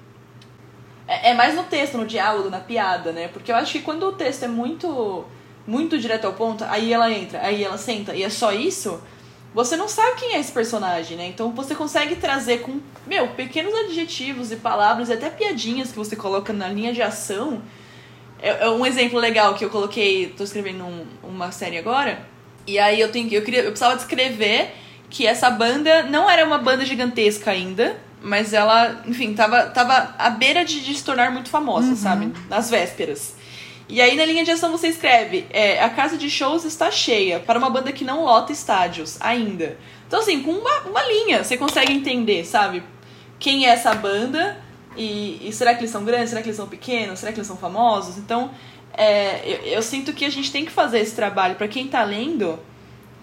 É, 1.07 1.29
é 1.29 1.33
mais 1.35 1.53
no 1.53 1.63
texto, 1.65 1.95
no 1.95 2.07
diálogo, 2.07 2.49
na 2.49 2.59
piada, 2.59 3.11
né? 3.11 3.27
Porque 3.27 3.51
eu 3.51 3.55
acho 3.55 3.73
que 3.73 3.81
quando 3.81 4.03
o 4.07 4.13
texto 4.13 4.43
é 4.43 4.47
muito, 4.47 5.23
muito 5.67 5.99
direto 5.99 6.25
ao 6.25 6.33
ponto, 6.33 6.63
aí 6.63 6.91
ela 6.91 7.11
entra, 7.11 7.39
aí 7.41 7.63
ela 7.63 7.77
senta, 7.77 8.15
e 8.15 8.23
é 8.23 8.29
só 8.29 8.51
isso... 8.51 8.99
Você 9.53 9.75
não 9.75 9.89
sabe 9.89 10.17
quem 10.17 10.35
é 10.35 10.39
esse 10.39 10.49
personagem, 10.49 11.17
né? 11.17 11.27
Então 11.27 11.51
você 11.51 11.75
consegue 11.75 12.15
trazer 12.15 12.61
com, 12.61 12.79
meu, 13.05 13.27
pequenos 13.35 13.75
adjetivos 13.75 14.49
e 14.49 14.55
palavras 14.55 15.09
e 15.09 15.13
até 15.13 15.29
piadinhas 15.29 15.91
que 15.91 15.97
você 15.97 16.15
coloca 16.15 16.53
na 16.53 16.69
linha 16.69 16.93
de 16.93 17.01
ação 17.01 17.61
é, 18.41 18.65
é, 18.65 18.69
um 18.69 18.85
exemplo 18.85 19.19
legal 19.19 19.53
que 19.53 19.63
eu 19.63 19.69
coloquei, 19.69 20.33
tô 20.35 20.43
escrevendo 20.43 20.83
um, 20.83 21.05
uma 21.23 21.51
série 21.51 21.77
agora, 21.77 22.25
e 22.65 22.79
aí 22.79 22.99
eu 22.99 23.11
tenho 23.11 23.31
eu 23.33 23.43
queria 23.43 23.61
eu 23.61 23.71
precisava 23.71 23.95
descrever 23.95 24.71
que 25.09 25.27
essa 25.27 25.49
banda 25.49 26.03
não 26.03 26.29
era 26.29 26.45
uma 26.45 26.57
banda 26.57 26.85
gigantesca 26.85 27.51
ainda, 27.51 27.97
mas 28.21 28.53
ela, 28.53 29.01
enfim, 29.05 29.33
tava, 29.33 29.63
tava 29.63 30.15
à 30.17 30.29
beira 30.29 30.63
de, 30.63 30.79
de 30.81 30.95
se 30.95 31.03
tornar 31.03 31.31
muito 31.31 31.49
famosa, 31.49 31.89
uhum. 31.89 31.95
sabe? 31.95 32.33
Nas 32.49 32.69
vésperas. 32.69 33.35
E 33.89 33.99
aí 33.99 34.15
na 34.15 34.23
linha 34.23 34.45
de 34.45 34.51
ação 34.51 34.71
você 34.71 34.87
escreve: 34.87 35.45
é, 35.49 35.83
a 35.83 35.89
casa 35.89 36.17
de 36.17 36.29
shows 36.29 36.63
está 36.63 36.89
cheia 36.89 37.39
para 37.39 37.59
uma 37.59 37.69
banda 37.69 37.91
que 37.91 38.05
não 38.05 38.23
lota 38.23 38.53
estádios 38.53 39.17
ainda. 39.19 39.77
Então, 40.07 40.19
assim, 40.19 40.41
com 40.41 40.51
uma, 40.51 40.81
uma 40.81 41.03
linha 41.03 41.43
você 41.43 41.57
consegue 41.57 41.91
entender, 41.91 42.45
sabe? 42.45 42.83
Quem 43.37 43.65
é 43.65 43.69
essa 43.69 43.93
banda 43.93 44.57
e, 44.95 45.47
e, 45.47 45.53
será 45.53 45.73
que 45.73 45.81
eles 45.81 45.91
são 45.91 46.03
grandes? 46.03 46.29
Será 46.29 46.41
que 46.41 46.49
eles 46.49 46.57
são 46.57 46.67
pequenos? 46.67 47.19
Será 47.19 47.31
que 47.31 47.39
eles 47.39 47.47
são 47.47 47.57
famosos? 47.57 48.17
Então, 48.17 48.51
é, 48.93 49.41
eu, 49.49 49.73
eu, 49.73 49.81
sinto 49.81 50.13
que 50.13 50.25
a 50.25 50.29
gente 50.29 50.51
tem 50.51 50.65
que 50.65 50.71
fazer 50.71 50.99
esse 50.99 51.15
trabalho 51.15 51.55
para 51.55 51.67
quem 51.67 51.87
tá 51.87 52.03
lendo 52.03 52.59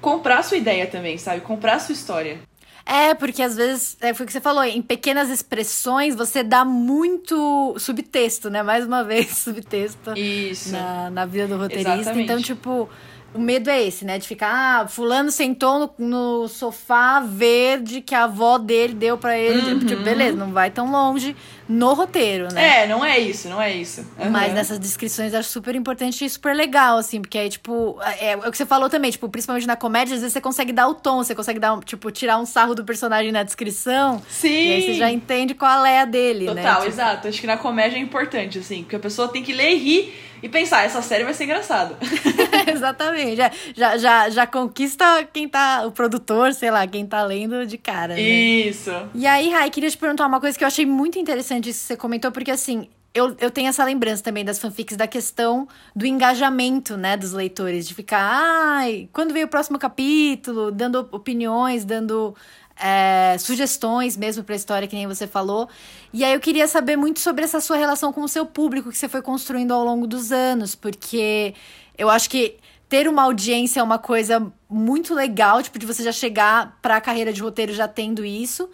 comprar 0.00 0.38
a 0.38 0.42
sua 0.42 0.56
ideia 0.56 0.86
também, 0.86 1.18
sabe? 1.18 1.40
Comprar 1.40 1.74
a 1.74 1.78
sua 1.78 1.92
história. 1.92 2.38
É, 2.86 3.12
porque 3.12 3.42
às 3.42 3.54
vezes, 3.54 3.98
é, 4.00 4.14
foi 4.14 4.24
o 4.24 4.26
que 4.26 4.32
você 4.32 4.40
falou, 4.40 4.64
em 4.64 4.80
pequenas 4.80 5.28
expressões 5.28 6.14
você 6.14 6.42
dá 6.42 6.64
muito 6.64 7.74
subtexto, 7.78 8.48
né? 8.48 8.62
Mais 8.62 8.86
uma 8.86 9.04
vez, 9.04 9.36
subtexto 9.36 10.14
Isso. 10.16 10.72
Na, 10.72 11.10
na 11.10 11.26
vida 11.26 11.46
do 11.46 11.58
roteirista. 11.58 11.96
Exatamente. 11.96 12.24
Então, 12.24 12.40
tipo, 12.40 12.88
o 13.34 13.38
medo 13.38 13.68
é 13.68 13.82
esse, 13.82 14.06
né? 14.06 14.18
De 14.18 14.26
ficar, 14.26 14.84
ah, 14.84 14.88
fulano 14.88 15.30
sentou 15.30 15.78
no, 15.98 16.06
no 16.06 16.48
sofá 16.48 17.20
verde 17.20 18.00
que 18.00 18.14
a 18.14 18.24
avó 18.24 18.56
dele 18.56 18.94
deu 18.94 19.18
para 19.18 19.38
ele. 19.38 19.60
Tipo, 19.60 19.72
uhum. 19.72 19.86
Tipo, 19.86 20.02
beleza, 20.02 20.36
não 20.36 20.52
vai 20.52 20.70
tão 20.70 20.90
longe 20.90 21.36
no 21.68 21.92
roteiro, 21.92 22.52
né? 22.52 22.84
É, 22.84 22.86
não 22.86 23.04
é 23.04 23.18
isso, 23.18 23.48
não 23.48 23.60
é 23.60 23.72
isso. 23.72 24.00
Uhum. 24.18 24.30
Mas 24.30 24.54
nessas 24.54 24.78
descrições 24.78 25.32
eu 25.32 25.38
acho 25.38 25.50
super 25.50 25.74
importante 25.74 26.24
e 26.24 26.30
super 26.30 26.54
legal, 26.54 26.96
assim, 26.96 27.20
porque 27.20 27.36
aí, 27.36 27.48
tipo, 27.48 27.98
é, 28.02 28.30
é, 28.30 28.36
o 28.36 28.50
que 28.50 28.56
você 28.56 28.64
falou 28.64 28.88
também, 28.88 29.10
tipo, 29.10 29.28
principalmente 29.28 29.66
na 29.66 29.76
comédia, 29.76 30.14
às 30.14 30.20
vezes 30.20 30.32
você 30.32 30.40
consegue 30.40 30.72
dar 30.72 30.88
o 30.88 30.94
tom, 30.94 31.18
você 31.18 31.34
consegue 31.34 31.58
dar, 31.58 31.78
tipo, 31.80 32.10
tirar 32.10 32.38
um 32.38 32.46
sarro 32.46 32.74
do 32.74 32.84
personagem 32.84 33.30
na 33.30 33.42
descrição. 33.42 34.22
Sim. 34.28 34.48
E 34.48 34.72
aí 34.72 34.82
você 34.82 34.94
já 34.94 35.10
entende 35.10 35.54
qual 35.54 35.84
é 35.84 36.00
a 36.00 36.04
dele, 36.04 36.46
Total, 36.46 36.54
né? 36.54 36.62
Total, 36.62 36.80
tipo... 36.80 36.92
exato. 36.92 37.28
Acho 37.28 37.40
que 37.40 37.46
na 37.46 37.56
comédia 37.56 37.96
é 37.96 38.00
importante, 38.00 38.58
assim, 38.58 38.82
porque 38.82 38.96
a 38.96 39.00
pessoa 39.00 39.28
tem 39.28 39.42
que 39.42 39.52
ler 39.52 39.72
e 39.72 39.76
rir 39.76 40.14
e 40.42 40.48
pensar, 40.48 40.84
essa 40.84 41.02
série 41.02 41.24
vai 41.24 41.34
ser 41.34 41.44
engraçada. 41.44 41.96
Exatamente. 42.72 43.36
Já, 43.36 43.50
já, 43.74 43.98
já, 43.98 44.30
já 44.30 44.46
conquista 44.46 45.04
quem 45.32 45.48
tá, 45.48 45.84
o 45.84 45.90
produtor, 45.90 46.54
sei 46.54 46.70
lá, 46.70 46.86
quem 46.86 47.04
tá 47.06 47.24
lendo 47.24 47.66
de 47.66 47.76
cara. 47.76 48.14
Né? 48.14 48.20
Isso. 48.20 48.92
E 49.14 49.26
aí, 49.26 49.50
Rai, 49.50 49.68
queria 49.70 49.90
te 49.90 49.98
perguntar 49.98 50.26
uma 50.26 50.40
coisa 50.40 50.56
que 50.56 50.62
eu 50.62 50.68
achei 50.68 50.86
muito 50.86 51.18
interessante 51.18 51.57
isso 51.66 51.80
que 51.80 51.86
você 51.86 51.96
comentou, 51.96 52.30
porque 52.30 52.50
assim, 52.50 52.88
eu, 53.14 53.34
eu 53.40 53.50
tenho 53.50 53.68
essa 53.68 53.84
lembrança 53.84 54.22
também 54.22 54.44
das 54.44 54.58
fanfics 54.58 54.96
da 54.96 55.06
questão 55.06 55.66
do 55.94 56.06
engajamento, 56.06 56.96
né, 56.96 57.16
dos 57.16 57.32
leitores, 57.32 57.88
de 57.88 57.94
ficar, 57.94 58.20
ai, 58.20 59.08
quando 59.12 59.32
veio 59.32 59.46
o 59.46 59.48
próximo 59.48 59.78
capítulo, 59.78 60.70
dando 60.70 61.08
opiniões, 61.10 61.84
dando 61.84 62.34
é, 62.76 63.36
sugestões 63.38 64.16
mesmo 64.16 64.44
para 64.44 64.54
a 64.54 64.56
história, 64.56 64.86
que 64.86 64.94
nem 64.94 65.06
você 65.06 65.26
falou. 65.26 65.68
E 66.12 66.24
aí 66.24 66.32
eu 66.32 66.40
queria 66.40 66.68
saber 66.68 66.96
muito 66.96 67.20
sobre 67.20 67.44
essa 67.44 67.60
sua 67.60 67.76
relação 67.76 68.12
com 68.12 68.22
o 68.22 68.28
seu 68.28 68.46
público 68.46 68.90
que 68.90 68.96
você 68.96 69.08
foi 69.08 69.22
construindo 69.22 69.72
ao 69.72 69.84
longo 69.84 70.06
dos 70.06 70.30
anos, 70.30 70.74
porque 70.74 71.54
eu 71.96 72.08
acho 72.08 72.30
que 72.30 72.56
ter 72.88 73.08
uma 73.08 73.22
audiência 73.22 73.80
é 73.80 73.82
uma 73.82 73.98
coisa 73.98 74.50
muito 74.68 75.14
legal, 75.14 75.62
tipo, 75.62 75.78
de 75.78 75.86
você 75.86 76.02
já 76.02 76.12
chegar 76.12 76.78
para 76.80 76.96
a 76.96 77.00
carreira 77.00 77.32
de 77.32 77.42
roteiro 77.42 77.72
já 77.72 77.88
tendo 77.88 78.24
isso. 78.24 78.70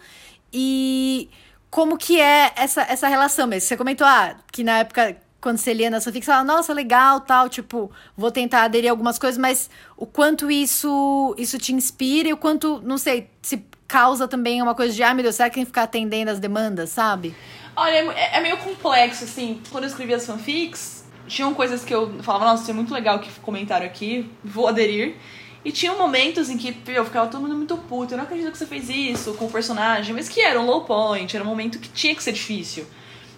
E 0.53 1.29
como 1.75 1.97
que 1.97 2.21
é 2.21 2.53
essa, 2.55 2.83
essa 2.83 3.05
relação 3.09 3.45
mesmo? 3.47 3.67
Você 3.67 3.75
comentou, 3.75 4.07
ah, 4.07 4.37
que 4.49 4.63
na 4.63 4.77
época 4.77 5.17
quando 5.41 5.57
você 5.57 5.73
lia 5.73 5.89
na 5.89 5.99
sua 5.99 6.13
ficção, 6.13 6.33
fala, 6.33 6.45
nossa, 6.45 6.73
legal, 6.73 7.19
tal, 7.19 7.49
tipo, 7.49 7.91
vou 8.15 8.31
tentar 8.31 8.63
aderir 8.63 8.89
a 8.89 8.93
algumas 8.93 9.19
coisas, 9.19 9.37
mas 9.37 9.69
o 9.97 10.05
quanto 10.05 10.49
isso 10.49 11.35
isso 11.37 11.57
te 11.57 11.73
inspira 11.73 12.29
e 12.29 12.33
o 12.33 12.37
quanto, 12.37 12.81
não 12.81 12.97
sei, 12.97 13.29
se 13.41 13.61
causa 13.89 14.25
também 14.25 14.61
uma 14.61 14.73
coisa 14.73 14.93
de, 14.93 15.03
ah, 15.03 15.13
meu 15.13 15.21
Deus, 15.21 15.35
será 15.35 15.49
que 15.49 15.55
tem 15.55 15.65
que 15.65 15.69
ficar 15.69 15.83
atendendo 15.83 16.31
as 16.31 16.39
demandas, 16.39 16.91
sabe? 16.91 17.35
Olha, 17.75 18.09
é, 18.13 18.37
é 18.37 18.41
meio 18.41 18.55
complexo, 18.55 19.25
assim. 19.25 19.61
Quando 19.69 19.83
eu 19.83 19.89
escrevia 19.89 20.15
as 20.15 20.25
fanfics, 20.25 21.03
tinham 21.27 21.53
coisas 21.53 21.83
que 21.83 21.93
eu 21.93 22.23
falava, 22.23 22.45
nossa, 22.45 22.61
isso 22.61 22.71
é 22.71 22.73
muito 22.73 22.93
legal 22.93 23.19
que 23.19 23.29
comentaram 23.41 23.85
aqui, 23.85 24.31
vou 24.41 24.69
aderir. 24.69 25.17
E 25.65 25.71
tinham 25.71 25.97
momentos 25.97 26.49
em 26.49 26.57
que 26.57 26.77
eu 26.87 27.03
ficava 27.03 27.27
todo 27.27 27.41
mundo 27.41 27.55
muito 27.55 27.75
puto, 27.75 28.13
eu 28.13 28.17
não 28.17 28.25
acredito 28.25 28.51
que 28.51 28.57
você 28.57 28.67
fez 28.67 28.87
isso 28.87 29.33
com 29.33 29.45
o 29.45 29.51
personagem, 29.51 30.13
mas 30.13 30.29
que 30.29 30.39
era 30.39 30.61
um 30.61 30.65
low 30.65 30.85
point, 30.85 31.35
era 31.35 31.43
um 31.43 31.47
momento 31.47 31.79
que 31.79 31.89
tinha 31.89 32.15
que 32.15 32.23
ser 32.23 32.33
difícil. 32.33 32.85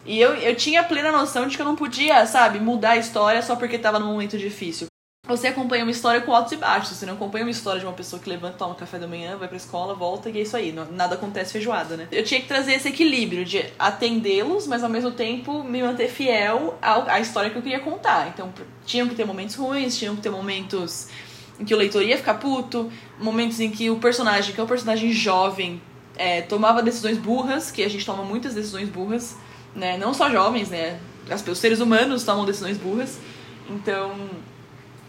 E 0.05 0.19
eu, 0.19 0.35
eu 0.35 0.53
tinha 0.53 0.83
plena 0.83 1.09
noção 1.09 1.47
de 1.47 1.55
que 1.55 1.61
eu 1.61 1.65
não 1.65 1.75
podia, 1.75 2.25
sabe, 2.25 2.59
mudar 2.59 2.91
a 2.91 2.97
história 2.97 3.41
só 3.41 3.55
porque 3.55 3.79
tava 3.79 3.97
num 3.97 4.07
momento 4.07 4.37
difícil 4.37 4.87
você 5.27 5.47
acompanha 5.47 5.83
uma 5.83 5.91
história 5.91 6.21
com 6.21 6.33
altos 6.33 6.53
e 6.53 6.55
baixos. 6.55 6.97
Você 6.97 7.05
não 7.05 7.13
acompanha 7.13 7.43
uma 7.43 7.51
história 7.51 7.79
de 7.79 7.85
uma 7.85 7.93
pessoa 7.93 8.21
que 8.21 8.29
levanta, 8.29 8.57
toma 8.57 8.73
café 8.75 8.97
da 8.97 9.07
manhã, 9.07 9.35
vai 9.35 9.47
pra 9.47 9.57
escola, 9.57 9.93
volta 9.93 10.29
e 10.29 10.37
é 10.37 10.41
isso 10.41 10.55
aí. 10.55 10.73
nada 10.91 11.15
acontece 11.15 11.51
feijoada, 11.51 11.97
né? 11.97 12.07
Eu 12.11 12.23
tinha 12.23 12.39
que 12.39 12.47
trazer 12.47 12.73
esse 12.73 12.87
equilíbrio 12.87 13.43
de 13.43 13.65
atendê-los, 13.77 14.65
mas 14.65 14.83
ao 14.83 14.89
mesmo 14.89 15.11
tempo 15.11 15.63
me 15.63 15.83
manter 15.83 16.07
fiel 16.07 16.77
à, 16.81 17.19
história 17.19 17.49
que 17.49 17.57
eu 17.57 17.61
queria 17.61 17.79
contar. 17.81 18.29
Então, 18.29 18.53
tinham 18.85 19.07
que 19.07 19.15
ter 19.15 19.25
momentos 19.25 19.55
ruins, 19.55 19.97
tinham 19.97 20.15
que 20.15 20.21
ter 20.21 20.29
momentos 20.29 21.09
em 21.59 21.65
que 21.65 21.73
o 21.73 21.77
leitor 21.77 22.03
ia 22.03 22.17
ficar 22.17 22.35
puto, 22.35 22.91
momentos 23.19 23.59
em 23.59 23.71
que 23.71 23.89
o 23.89 23.97
personagem, 23.97 24.53
que 24.53 24.59
é 24.59 24.63
um 24.63 24.67
personagem 24.67 25.11
jovem, 25.11 25.81
é, 26.15 26.41
tomava 26.41 26.81
decisões 26.81 27.17
burras, 27.17 27.71
que 27.71 27.83
a 27.83 27.89
gente 27.89 28.05
toma 28.05 28.23
muitas 28.23 28.53
decisões 28.53 28.89
burras, 28.89 29.35
né? 29.75 29.97
Não 29.97 30.13
só 30.13 30.29
jovens, 30.29 30.69
né? 30.69 30.99
os 31.51 31.57
seres 31.57 31.79
humanos 31.79 32.23
tomam 32.23 32.45
decisões 32.45 32.77
burras. 32.77 33.19
Então, 33.69 34.29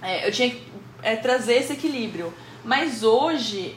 é, 0.02 0.26
eu 0.26 0.32
tinha 0.32 0.50
que 0.50 0.62
é, 1.02 1.16
trazer 1.16 1.54
esse 1.54 1.72
equilíbrio. 1.72 2.32
Mas 2.64 3.02
hoje 3.02 3.76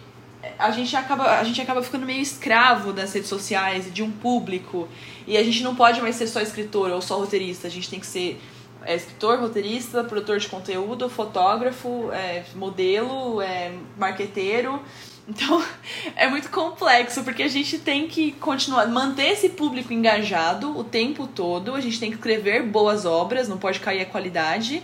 a 0.58 0.72
gente 0.72 0.96
acaba 0.96 1.40
a 1.40 1.44
gente 1.44 1.62
acaba 1.62 1.84
ficando 1.84 2.06
meio 2.06 2.22
escravo 2.22 2.92
das 2.92 3.14
redes 3.14 3.30
sociais 3.30 3.88
e 3.88 3.92
de 3.92 4.02
um 4.02 4.12
público 4.12 4.88
e 5.28 5.38
a 5.38 5.44
gente 5.44 5.62
não 5.62 5.76
pode 5.76 6.02
mais 6.02 6.16
ser 6.16 6.28
só 6.28 6.42
escritor 6.42 6.90
ou 6.90 7.00
só 7.00 7.20
roteirista 7.20 7.68
a 7.68 7.70
gente 7.70 7.88
tem 7.88 8.00
que 8.00 8.08
ser 8.08 8.42
é, 8.86 8.96
escritor 8.96 9.40
roteirista 9.40 10.04
produtor 10.04 10.40
de 10.40 10.48
conteúdo 10.48 11.10
fotógrafo 11.10 12.12
é, 12.12 12.44
modelo 12.56 13.42
é, 13.42 13.72
marqueteiro 13.98 14.80
Então 15.28 15.64
é 16.16 16.28
muito 16.28 16.50
complexo, 16.50 17.24
porque 17.24 17.44
a 17.44 17.48
gente 17.48 17.80
tem 17.80 18.08
que 18.08 18.32
continuar, 18.34 18.88
manter 18.88 19.30
esse 19.32 19.50
público 19.50 19.94
engajado 19.94 20.78
o 20.78 20.84
tempo 20.84 21.28
todo, 21.28 21.76
a 21.76 21.82
gente 21.82 22.00
tem 22.00 22.10
que 22.10 22.18
escrever 22.18 22.64
boas 22.64 23.06
obras, 23.06 23.48
não 23.48 23.58
pode 23.58 23.80
cair 23.80 24.02
a 24.02 24.06
qualidade. 24.06 24.82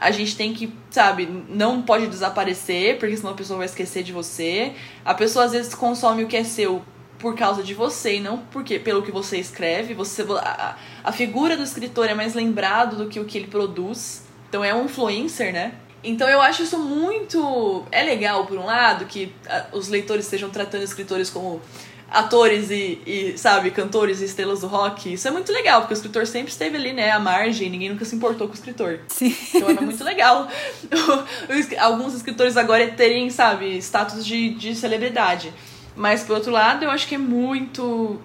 A 0.00 0.12
gente 0.12 0.36
tem 0.36 0.54
que, 0.54 0.72
sabe, 0.90 1.26
não 1.48 1.82
pode 1.82 2.06
desaparecer, 2.06 2.98
porque 2.98 3.16
senão 3.16 3.32
a 3.32 3.34
pessoa 3.34 3.56
vai 3.56 3.66
esquecer 3.66 4.04
de 4.04 4.12
você. 4.12 4.72
A 5.04 5.12
pessoa 5.12 5.44
às 5.44 5.50
vezes 5.50 5.74
consome 5.74 6.22
o 6.22 6.28
que 6.28 6.36
é 6.36 6.44
seu 6.44 6.84
por 7.18 7.34
causa 7.34 7.62
de 7.62 7.74
você 7.74 8.16
e 8.16 8.20
não 8.20 8.38
porque 8.38 8.78
pelo 8.78 9.02
que 9.02 9.10
você 9.10 9.38
escreve. 9.38 9.94
Você 9.94 10.22
a, 10.22 10.76
a 11.02 11.12
figura 11.12 11.56
do 11.56 11.62
escritor 11.62 12.08
é 12.08 12.14
mais 12.14 12.34
lembrado 12.34 12.96
do 12.96 13.08
que 13.08 13.18
o 13.18 13.24
que 13.24 13.38
ele 13.38 13.48
produz. 13.48 14.22
Então 14.48 14.64
é 14.64 14.74
um 14.74 14.84
influencer, 14.84 15.52
né? 15.52 15.74
Então 16.02 16.28
eu 16.28 16.40
acho 16.40 16.62
isso 16.62 16.78
muito. 16.78 17.84
É 17.90 18.02
legal, 18.02 18.46
por 18.46 18.56
um 18.56 18.64
lado, 18.64 19.04
que 19.06 19.32
os 19.72 19.88
leitores 19.88 20.24
estejam 20.24 20.48
tratando 20.48 20.82
escritores 20.82 21.28
como 21.28 21.60
atores 22.10 22.70
e, 22.70 23.02
e, 23.06 23.34
sabe, 23.36 23.70
cantores 23.70 24.20
e 24.20 24.24
estrelas 24.24 24.60
do 24.60 24.66
rock. 24.66 25.12
Isso 25.12 25.28
é 25.28 25.30
muito 25.30 25.52
legal, 25.52 25.80
porque 25.80 25.92
o 25.92 25.96
escritor 25.96 26.26
sempre 26.26 26.50
esteve 26.50 26.76
ali, 26.76 26.92
né, 26.92 27.10
à 27.10 27.18
margem, 27.18 27.68
ninguém 27.68 27.90
nunca 27.90 28.04
se 28.04 28.16
importou 28.16 28.46
com 28.46 28.54
o 28.54 28.56
escritor. 28.56 29.00
Sim. 29.08 29.34
Então 29.54 29.68
é 29.68 29.74
muito 29.74 30.02
legal 30.02 30.48
alguns 31.78 32.14
escritores 32.14 32.56
agora 32.56 32.86
terem, 32.88 33.28
sabe, 33.28 33.76
status 33.78 34.24
de, 34.24 34.50
de 34.54 34.74
celebridade. 34.74 35.52
Mas, 35.98 36.22
por 36.22 36.36
outro 36.36 36.52
lado, 36.52 36.84
eu 36.84 36.90
acho 36.90 37.08
que 37.08 37.16
é 37.16 37.18
muito 37.18 38.20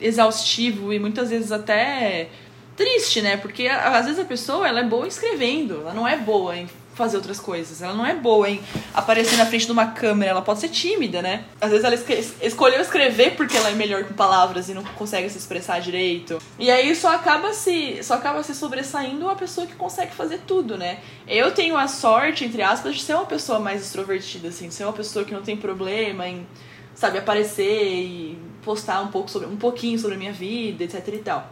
exaustivo 0.00 0.92
e 0.92 0.98
muitas 0.98 1.30
vezes 1.30 1.50
até 1.50 2.28
triste, 2.76 3.20
né? 3.20 3.36
Porque 3.36 3.66
às 3.66 4.04
vezes 4.04 4.20
a 4.20 4.24
pessoa 4.24 4.68
ela 4.68 4.80
é 4.80 4.84
boa 4.84 5.08
escrevendo, 5.08 5.80
ela 5.80 5.92
não 5.92 6.06
é 6.06 6.16
boa 6.16 6.56
em 6.56 6.68
fazer 6.94 7.16
outras 7.16 7.40
coisas. 7.40 7.82
Ela 7.82 7.94
não 7.94 8.06
é 8.06 8.14
boa 8.14 8.48
em 8.48 8.60
aparecer 8.94 9.36
na 9.36 9.44
frente 9.44 9.66
de 9.66 9.72
uma 9.72 9.88
câmera, 9.88 10.30
ela 10.30 10.42
pode 10.42 10.60
ser 10.60 10.68
tímida, 10.68 11.20
né? 11.20 11.44
Às 11.60 11.70
vezes 11.70 11.84
ela 11.84 11.94
escolheu 12.42 12.80
escrever 12.80 13.34
porque 13.36 13.56
ela 13.56 13.70
é 13.70 13.74
melhor 13.74 14.04
com 14.04 14.14
palavras 14.14 14.68
e 14.68 14.74
não 14.74 14.84
consegue 14.84 15.28
se 15.28 15.36
expressar 15.36 15.80
direito. 15.80 16.38
E 16.58 16.70
aí 16.70 16.94
só 16.94 17.14
acaba 17.14 17.52
se 17.52 18.02
só 18.02 18.14
acaba 18.14 18.42
se 18.42 18.54
sobressaindo 18.54 19.28
a 19.28 19.34
pessoa 19.34 19.66
que 19.66 19.74
consegue 19.74 20.14
fazer 20.14 20.42
tudo, 20.46 20.78
né? 20.78 20.98
Eu 21.26 21.52
tenho 21.52 21.76
a 21.76 21.88
sorte, 21.88 22.44
entre 22.44 22.62
aspas, 22.62 22.94
de 22.94 23.02
ser 23.02 23.14
uma 23.14 23.26
pessoa 23.26 23.58
mais 23.58 23.82
extrovertida 23.82 24.48
assim, 24.48 24.68
de 24.68 24.74
ser 24.74 24.84
uma 24.84 24.92
pessoa 24.92 25.24
que 25.24 25.34
não 25.34 25.42
tem 25.42 25.56
problema 25.56 26.28
em 26.28 26.46
sabe 26.96 27.18
aparecer 27.18 27.94
e 27.94 28.38
postar 28.64 29.00
um 29.02 29.08
pouco 29.08 29.30
sobre 29.30 29.46
um 29.46 29.56
pouquinho 29.56 29.96
sobre 29.96 30.16
a 30.16 30.18
minha 30.18 30.32
vida, 30.32 30.82
etc 30.82 31.06
e 31.06 31.18
tal. 31.18 31.48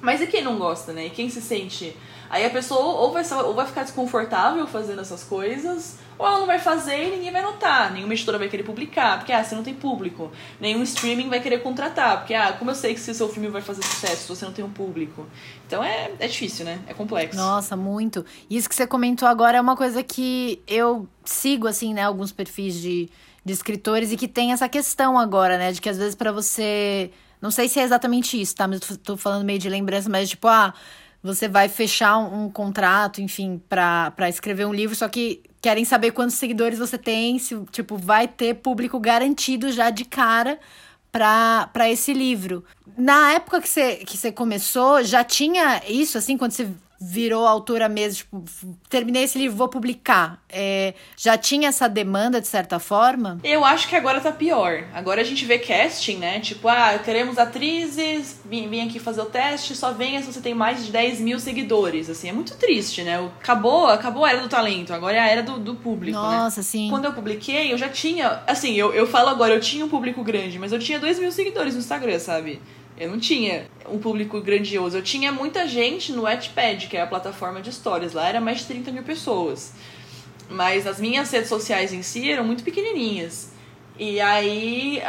Mas 0.00 0.20
e 0.20 0.26
quem 0.26 0.42
não 0.42 0.58
gosta, 0.58 0.92
né? 0.92 1.06
E 1.06 1.10
quem 1.10 1.30
se 1.30 1.40
sente 1.40 1.94
Aí 2.30 2.46
a 2.46 2.50
pessoa 2.50 2.80
ou 2.80 3.12
vai, 3.12 3.24
ou 3.42 3.54
vai 3.54 3.66
ficar 3.66 3.82
desconfortável 3.82 4.64
fazendo 4.64 5.00
essas 5.00 5.24
coisas, 5.24 5.98
ou 6.16 6.24
ela 6.24 6.38
não 6.38 6.46
vai 6.46 6.60
fazer 6.60 7.08
e 7.08 7.10
ninguém 7.16 7.32
vai 7.32 7.42
notar. 7.42 7.92
Nenhuma 7.92 8.14
editora 8.14 8.38
vai 8.38 8.48
querer 8.48 8.62
publicar, 8.62 9.18
porque 9.18 9.32
ah, 9.32 9.42
você 9.42 9.56
não 9.56 9.64
tem 9.64 9.74
público. 9.74 10.30
Nenhum 10.60 10.80
streaming 10.84 11.28
vai 11.28 11.40
querer 11.40 11.58
contratar, 11.58 12.18
porque 12.18 12.32
ah, 12.32 12.52
como 12.52 12.70
eu 12.70 12.76
sei 12.76 12.94
que 12.94 13.00
se 13.00 13.10
o 13.10 13.14
seu 13.14 13.28
filme 13.28 13.48
vai 13.48 13.60
fazer 13.60 13.82
sucesso 13.82 14.22
se 14.22 14.28
você 14.28 14.44
não 14.44 14.52
tem 14.52 14.64
um 14.64 14.70
público? 14.70 15.26
Então 15.66 15.82
é, 15.82 16.12
é 16.20 16.28
difícil, 16.28 16.64
né? 16.64 16.78
É 16.86 16.94
complexo. 16.94 17.36
Nossa, 17.36 17.76
muito. 17.76 18.24
Isso 18.48 18.68
que 18.68 18.76
você 18.76 18.86
comentou 18.86 19.26
agora 19.26 19.58
é 19.58 19.60
uma 19.60 19.76
coisa 19.76 20.00
que 20.00 20.62
eu 20.68 21.08
sigo, 21.24 21.66
assim, 21.66 21.92
né, 21.92 22.04
alguns 22.04 22.30
perfis 22.30 22.74
de, 22.74 23.10
de 23.44 23.52
escritores 23.52 24.12
e 24.12 24.16
que 24.16 24.28
tem 24.28 24.52
essa 24.52 24.68
questão 24.68 25.18
agora, 25.18 25.58
né? 25.58 25.72
De 25.72 25.80
que 25.80 25.88
às 25.88 25.98
vezes 25.98 26.14
para 26.14 26.32
você. 26.32 27.10
Não 27.40 27.50
sei 27.50 27.68
se 27.68 27.80
é 27.80 27.82
exatamente 27.82 28.38
isso, 28.40 28.54
tá? 28.54 28.68
Mas 28.68 28.80
eu 28.90 28.96
tô 28.98 29.16
falando 29.16 29.44
meio 29.44 29.58
de 29.58 29.68
lembrança, 29.68 30.10
mas 30.10 30.28
tipo, 30.28 30.46
ah 30.46 30.74
você 31.22 31.48
vai 31.48 31.68
fechar 31.68 32.16
um, 32.18 32.44
um 32.44 32.50
contrato, 32.50 33.20
enfim, 33.20 33.60
para 33.68 34.28
escrever 34.28 34.66
um 34.66 34.72
livro, 34.72 34.96
só 34.96 35.08
que 35.08 35.42
querem 35.60 35.84
saber 35.84 36.12
quantos 36.12 36.36
seguidores 36.36 36.78
você 36.78 36.96
tem, 36.96 37.38
se, 37.38 37.54
tipo, 37.70 37.96
vai 37.96 38.26
ter 38.26 38.54
público 38.54 38.98
garantido 38.98 39.70
já 39.70 39.90
de 39.90 40.04
cara 40.04 40.58
para 41.12 41.90
esse 41.90 42.12
livro. 42.12 42.64
Na 42.96 43.32
época 43.32 43.60
que 43.60 43.68
você, 43.68 43.96
que 43.96 44.16
você 44.16 44.32
começou, 44.32 45.02
já 45.02 45.22
tinha 45.22 45.82
isso, 45.86 46.16
assim, 46.16 46.38
quando 46.38 46.52
você 46.52 46.68
virou 47.00 47.46
autora 47.46 47.88
mesmo, 47.88 48.16
tipo, 48.16 48.44
terminei 48.90 49.22
esse 49.22 49.38
livro, 49.38 49.56
vou 49.56 49.68
publicar. 49.68 50.42
É, 50.50 50.92
já 51.16 51.38
tinha 51.38 51.70
essa 51.70 51.88
demanda, 51.88 52.40
de 52.40 52.46
certa 52.46 52.78
forma? 52.78 53.38
Eu 53.42 53.64
acho 53.64 53.88
que 53.88 53.96
agora 53.96 54.20
tá 54.20 54.30
pior. 54.30 54.84
Agora 54.92 55.22
a 55.22 55.24
gente 55.24 55.46
vê 55.46 55.58
casting, 55.58 56.18
né? 56.18 56.40
Tipo, 56.40 56.68
ah, 56.68 56.98
queremos 57.02 57.38
atrizes, 57.38 58.40
vim, 58.44 58.68
vim 58.68 58.86
aqui 58.86 58.98
fazer 58.98 59.22
o 59.22 59.26
teste, 59.26 59.74
só 59.74 59.92
venha 59.92 60.20
se 60.20 60.30
você 60.30 60.42
tem 60.42 60.54
mais 60.54 60.84
de 60.84 60.92
10 60.92 61.20
mil 61.20 61.40
seguidores. 61.40 62.10
Assim, 62.10 62.28
é 62.28 62.32
muito 62.32 62.54
triste, 62.56 63.02
né? 63.02 63.18
Acabou, 63.40 63.86
acabou 63.86 64.26
a 64.26 64.30
era 64.30 64.42
do 64.42 64.48
talento, 64.48 64.92
agora 64.92 65.16
é 65.16 65.20
a 65.20 65.28
era 65.28 65.42
do, 65.42 65.58
do 65.58 65.76
público, 65.76 66.18
né? 66.18 66.36
Nossa, 66.38 66.60
né? 66.60 66.64
sim. 66.64 66.88
Quando 66.90 67.06
eu 67.06 67.14
publiquei, 67.14 67.72
eu 67.72 67.78
já 67.78 67.88
tinha, 67.88 68.42
assim, 68.46 68.74
eu, 68.74 68.92
eu 68.92 69.06
falo 69.06 69.30
agora, 69.30 69.54
eu 69.54 69.60
tinha 69.60 69.86
um 69.86 69.88
público 69.88 70.22
grande, 70.22 70.58
mas 70.58 70.70
eu 70.70 70.78
tinha 70.78 70.98
2 70.98 71.18
mil 71.18 71.32
seguidores 71.32 71.72
no 71.72 71.80
Instagram, 71.80 72.18
sabe? 72.18 72.60
Eu 73.00 73.08
não 73.10 73.18
tinha 73.18 73.66
um 73.88 73.98
público 73.98 74.38
grandioso. 74.42 74.98
Eu 74.98 75.02
tinha 75.02 75.32
muita 75.32 75.66
gente 75.66 76.12
no 76.12 76.22
Wattpad, 76.22 76.86
que 76.86 76.98
é 76.98 77.00
a 77.00 77.06
plataforma 77.06 77.62
de 77.62 77.70
histórias. 77.70 78.12
Lá 78.12 78.28
era 78.28 78.42
mais 78.42 78.58
de 78.58 78.66
30 78.66 78.92
mil 78.92 79.02
pessoas. 79.02 79.72
Mas 80.50 80.86
as 80.86 81.00
minhas 81.00 81.30
redes 81.30 81.48
sociais 81.48 81.94
em 81.94 82.02
si 82.02 82.30
eram 82.30 82.44
muito 82.44 82.62
pequenininhas. 82.62 83.52
E 83.98 84.20
aí... 84.20 85.00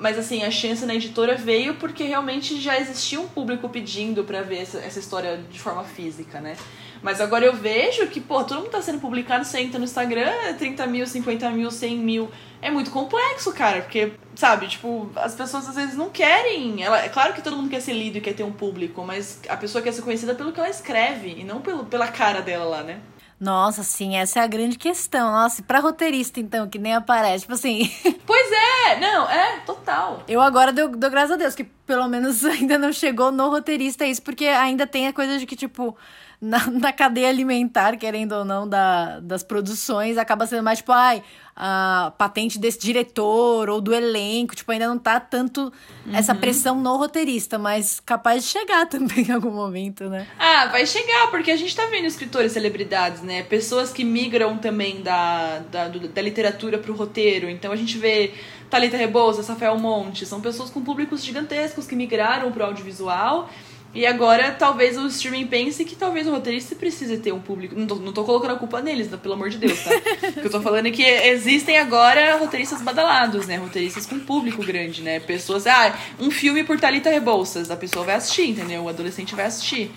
mas 0.00 0.18
assim, 0.18 0.42
a 0.42 0.50
chance 0.50 0.84
na 0.86 0.94
editora 0.94 1.36
veio 1.36 1.74
porque 1.74 2.04
realmente 2.04 2.60
já 2.60 2.78
existia 2.78 3.20
um 3.20 3.28
público 3.28 3.68
pedindo 3.68 4.24
para 4.24 4.42
ver 4.42 4.62
essa, 4.62 4.78
essa 4.78 4.98
história 4.98 5.38
de 5.50 5.60
forma 5.60 5.84
física, 5.84 6.40
né? 6.40 6.56
Mas 7.02 7.20
agora 7.20 7.44
eu 7.44 7.54
vejo 7.54 8.06
que, 8.08 8.20
pô, 8.20 8.44
todo 8.44 8.60
mundo 8.60 8.70
tá 8.70 8.82
sendo 8.82 8.98
publicado, 8.98 9.44
você 9.44 9.60
entra 9.60 9.78
no 9.78 9.84
Instagram, 9.84 10.32
30 10.58 10.86
mil, 10.86 11.06
50 11.06 11.50
mil, 11.50 11.70
100 11.70 11.98
mil 11.98 12.30
é 12.62 12.70
muito 12.70 12.90
complexo, 12.90 13.52
cara, 13.54 13.80
porque, 13.80 14.12
sabe, 14.34 14.68
tipo, 14.68 15.10
as 15.16 15.34
pessoas 15.34 15.66
às 15.66 15.76
vezes 15.76 15.96
não 15.96 16.10
querem. 16.10 16.82
Ela, 16.82 17.02
é 17.02 17.08
claro 17.08 17.32
que 17.32 17.42
todo 17.42 17.56
mundo 17.56 17.70
quer 17.70 17.80
ser 17.80 17.94
lido 17.94 18.18
e 18.18 18.20
quer 18.20 18.34
ter 18.34 18.42
um 18.42 18.52
público, 18.52 19.02
mas 19.02 19.40
a 19.48 19.56
pessoa 19.56 19.82
quer 19.82 19.92
ser 19.92 20.02
conhecida 20.02 20.34
pelo 20.34 20.52
que 20.52 20.60
ela 20.60 20.68
escreve 20.68 21.36
e 21.38 21.44
não 21.44 21.60
pelo, 21.60 21.86
pela 21.86 22.08
cara 22.08 22.42
dela 22.42 22.64
lá, 22.64 22.82
né? 22.82 23.00
Nossa, 23.40 23.82
sim, 23.82 24.16
essa 24.16 24.38
é 24.40 24.42
a 24.42 24.46
grande 24.46 24.76
questão. 24.76 25.32
Nossa, 25.32 25.62
e 25.62 25.64
pra 25.64 25.80
roteirista, 25.80 26.38
então, 26.38 26.68
que 26.68 26.78
nem 26.78 26.94
aparece, 26.94 27.44
tipo 27.44 27.54
assim. 27.54 27.90
Pois 28.26 28.52
é, 28.52 29.00
não, 29.00 29.28
é, 29.28 29.58
total. 29.66 30.22
Eu 30.28 30.40
agora 30.40 30.72
dou, 30.72 30.88
dou 30.88 31.10
graças 31.10 31.32
a 31.32 31.36
Deus 31.36 31.54
que 31.54 31.64
pelo 31.64 32.06
menos 32.06 32.44
ainda 32.46 32.78
não 32.78 32.92
chegou 32.92 33.32
no 33.32 33.48
roteirista 33.48 34.06
isso, 34.06 34.22
porque 34.22 34.44
ainda 34.46 34.86
tem 34.86 35.08
a 35.08 35.12
coisa 35.12 35.36
de 35.38 35.46
que, 35.46 35.56
tipo 35.56 35.96
na, 36.40 36.66
na 36.70 36.92
cadeia 36.92 37.28
alimentar, 37.28 37.96
querendo 37.96 38.32
ou 38.32 38.44
não, 38.44 38.68
da, 38.68 39.20
das 39.20 39.42
produções, 39.42 40.16
acaba 40.16 40.46
sendo 40.46 40.62
mais 40.62 40.78
tipo, 40.78 40.92
ai, 40.92 41.22
a 41.54 42.12
patente 42.16 42.58
desse 42.58 42.78
diretor 42.78 43.68
ou 43.68 43.80
do 43.80 43.92
elenco, 43.92 44.56
tipo, 44.56 44.72
ainda 44.72 44.88
não 44.88 44.98
tá 44.98 45.20
tanto 45.20 45.72
uhum. 46.06 46.14
essa 46.14 46.34
pressão 46.34 46.80
no 46.80 46.96
roteirista, 46.96 47.58
mas 47.58 48.00
capaz 48.00 48.44
de 48.44 48.48
chegar 48.48 48.86
também 48.88 49.26
em 49.28 49.32
algum 49.32 49.50
momento, 49.50 50.08
né? 50.08 50.26
Ah, 50.38 50.68
vai 50.68 50.86
chegar, 50.86 51.30
porque 51.30 51.50
a 51.50 51.56
gente 51.56 51.76
tá 51.76 51.84
vendo 51.86 52.06
escritores 52.06 52.52
celebridades, 52.52 53.20
né? 53.20 53.42
Pessoas 53.42 53.92
que 53.92 54.04
migram 54.04 54.56
também 54.56 55.02
da, 55.02 55.58
da, 55.70 55.88
da 55.88 56.22
literatura 56.22 56.78
pro 56.78 56.94
roteiro. 56.94 57.50
Então 57.50 57.72
a 57.72 57.76
gente 57.76 57.98
vê 57.98 58.32
Thalita 58.70 58.96
Rebouças, 58.96 59.46
Rafael 59.48 59.78
Monte, 59.78 60.24
são 60.24 60.40
pessoas 60.40 60.70
com 60.70 60.80
públicos 60.80 61.22
gigantescos 61.22 61.86
que 61.86 61.94
migraram 61.94 62.50
pro 62.52 62.64
audiovisual 62.64 63.50
e 63.92 64.06
agora 64.06 64.52
talvez 64.52 64.96
o 64.96 65.06
streaming 65.08 65.46
pense 65.48 65.84
que 65.84 65.96
talvez 65.96 66.26
o 66.26 66.30
roteirista 66.30 66.76
precise 66.76 67.18
ter 67.18 67.32
um 67.32 67.40
público. 67.40 67.74
Não 67.74 67.86
tô, 67.86 67.94
não 67.96 68.12
tô 68.12 68.22
colocando 68.22 68.52
a 68.52 68.56
culpa 68.56 68.80
neles, 68.80 69.10
né? 69.10 69.16
pelo 69.16 69.34
amor 69.34 69.50
de 69.50 69.58
Deus, 69.58 69.82
tá? 69.82 69.90
o 70.28 70.32
que 70.32 70.46
eu 70.46 70.50
tô 70.50 70.60
falando 70.60 70.86
é 70.86 70.90
que 70.92 71.02
existem 71.02 71.76
agora 71.76 72.36
roteiristas 72.36 72.80
badalados, 72.82 73.48
né? 73.48 73.56
Roteiristas 73.56 74.06
com 74.06 74.20
público 74.20 74.62
grande, 74.62 75.02
né? 75.02 75.18
Pessoas. 75.18 75.66
Ah, 75.66 75.98
um 76.20 76.30
filme 76.30 76.62
por 76.62 76.78
Thalita 76.78 77.10
Rebouças. 77.10 77.68
A 77.68 77.76
pessoa 77.76 78.04
vai 78.04 78.14
assistir, 78.14 78.50
entendeu? 78.50 78.82
O 78.82 78.88
adolescente 78.88 79.34
vai 79.34 79.46
assistir. 79.46 79.90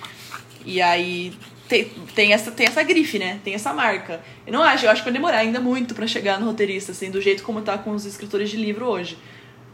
E 0.65 0.81
aí 0.81 1.33
tem, 1.67 1.85
tem, 2.15 2.33
essa, 2.33 2.51
tem 2.51 2.65
essa 2.65 2.81
grife, 2.81 3.19
né? 3.19 3.39
Tem 3.43 3.53
essa 3.53 3.73
marca. 3.73 4.21
Eu 4.45 4.53
não 4.53 4.63
acho, 4.63 4.85
eu 4.85 4.89
acho 4.89 5.01
que 5.01 5.05
vai 5.05 5.13
demorar 5.13 5.37
ainda 5.37 5.59
muito 5.59 5.93
para 5.93 6.07
chegar 6.07 6.39
no 6.39 6.47
roteirista, 6.47 6.91
assim, 6.91 7.11
do 7.11 7.21
jeito 7.21 7.43
como 7.43 7.61
tá 7.61 7.77
com 7.77 7.91
os 7.91 8.05
escritores 8.05 8.49
de 8.49 8.57
livro 8.57 8.85
hoje. 8.85 9.17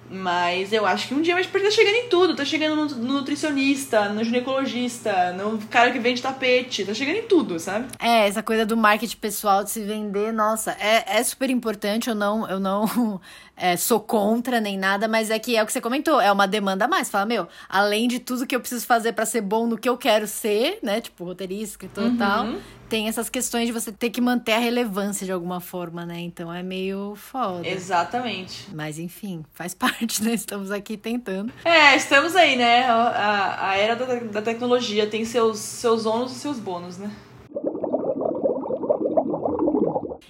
Mas 0.09 0.73
eu 0.73 0.85
acho 0.85 1.07
que 1.07 1.13
um 1.13 1.21
dia 1.21 1.33
vai 1.33 1.43
estar 1.43 1.71
chegando 1.71 1.95
em 1.95 2.09
tudo. 2.09 2.35
Tá 2.35 2.43
chegando 2.43 2.75
no, 2.75 2.85
no, 2.95 3.13
nutricionista, 3.13 4.09
no 4.09 4.23
ginecologista, 4.23 5.33
no 5.33 5.59
cara 5.67 5.91
que 5.91 5.99
vende 5.99 6.21
tapete. 6.21 6.83
Tá 6.83 6.93
chegando 6.93 7.17
em 7.17 7.23
tudo, 7.23 7.59
sabe? 7.59 7.87
É, 7.99 8.27
essa 8.27 8.41
coisa 8.41 8.65
do 8.65 8.75
marketing 8.75 9.17
pessoal 9.17 9.63
de 9.63 9.69
se 9.69 9.81
vender, 9.83 10.33
nossa, 10.33 10.71
é, 10.79 11.19
é 11.19 11.23
super 11.23 11.49
importante. 11.49 12.09
Eu 12.09 12.15
não, 12.15 12.49
eu 12.49 12.59
não 12.59 13.21
é, 13.59 13.75
sou 13.75 13.99
contra 13.99 14.61
nem 14.61 14.77
nada, 14.77 15.07
mas 15.07 15.29
é 15.29 15.37
que 15.37 15.55
é 15.55 15.61
o 15.61 15.65
que 15.65 15.73
você 15.73 15.81
comentou, 15.81 16.19
é 16.19 16.31
uma 16.31 16.47
demanda 16.47 16.85
a 16.85 16.87
mais. 16.87 17.09
Fala, 17.09 17.25
meu, 17.25 17.47
além 17.67 18.07
de 18.07 18.19
tudo 18.19 18.47
que 18.47 18.55
eu 18.55 18.59
preciso 18.59 18.85
fazer 18.85 19.13
para 19.13 19.25
ser 19.25 19.41
bom 19.41 19.67
no 19.67 19.77
que 19.77 19.87
eu 19.87 19.97
quero 19.97 20.25
ser, 20.25 20.79
né? 20.81 21.01
Tipo, 21.01 21.25
roteirista, 21.25 21.73
escritor 21.73 22.05
e 22.05 22.07
uhum. 22.07 22.17
tal, 22.17 22.47
tem 22.89 23.07
essas 23.07 23.29
questões 23.29 23.67
de 23.67 23.71
você 23.71 23.91
ter 23.91 24.09
que 24.09 24.21
manter 24.21 24.53
a 24.53 24.59
relevância 24.59 25.25
de 25.25 25.31
alguma 25.31 25.59
forma, 25.59 26.05
né? 26.05 26.19
Então 26.19 26.51
é 26.51 26.63
meio 26.63 27.15
foda. 27.15 27.67
Exatamente. 27.67 28.67
Mas 28.73 28.97
enfim, 28.97 29.45
faz 29.53 29.73
parte, 29.75 30.23
né? 30.23 30.33
Estamos 30.33 30.71
aqui 30.71 30.95
tentando. 30.97 31.51
É, 31.63 31.95
estamos 31.95 32.35
aí, 32.35 32.55
né? 32.55 32.85
A, 32.85 33.69
a 33.69 33.77
era 33.77 33.95
da, 33.95 34.05
da 34.15 34.41
tecnologia 34.41 35.05
tem 35.05 35.25
seus, 35.25 35.59
seus 35.59 36.05
ônus 36.05 36.31
e 36.31 36.35
seus 36.35 36.59
bônus, 36.59 36.97
né? 36.97 37.11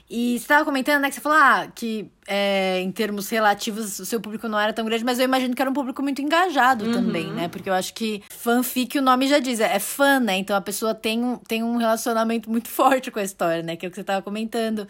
E 0.10 0.40
você 0.40 0.44
estava 0.44 0.66
comentando, 0.66 1.04
né, 1.04 1.10
que 1.10 1.16
você 1.16 1.22
falou 1.22 1.38
ah, 1.38 1.68
que 1.74 2.10
é, 2.28 2.80
em 2.82 2.92
termos 2.92 3.30
relativos 3.30 4.00
o 4.00 4.06
seu 4.06 4.20
público 4.20 4.48
não 4.48 4.60
era 4.60 4.74
tão 4.74 4.84
grande, 4.84 5.06
mas 5.06 5.20
eu 5.20 5.26
imagino 5.26 5.54
que 5.54 5.62
era 5.62 5.70
um 5.70 5.74
público 5.74 6.02
muito 6.02 6.20
engajado 6.20 6.86
uhum. 6.86 6.92
também, 6.92 7.28
né? 7.28 7.48
Porque 7.48 7.70
eu 7.70 7.74
acho 7.74 7.94
que 7.94 8.24
fanfic, 8.30 8.98
o 8.98 9.02
nome 9.04 9.28
já 9.28 9.38
diz, 9.38 9.60
é, 9.60 9.76
é 9.76 9.80
fã, 9.80 10.20
né? 10.20 10.38
Então 10.38 10.56
a 10.56 10.62
pessoa 10.62 10.96
tem 10.96 11.24
um, 11.24 11.38
tem 11.38 11.62
um 11.62 11.78
relacionamento 11.78 12.50
muito 12.50 12.70
forte 12.70 13.12
com 13.12 13.20
a 13.20 13.24
história, 13.24 13.62
né? 13.62 13.76
Que 13.76 13.86
é 13.86 13.88
o 13.88 13.92
que 13.92 13.96
você 13.96 14.02
estava 14.02 14.22
comentando. 14.24 14.88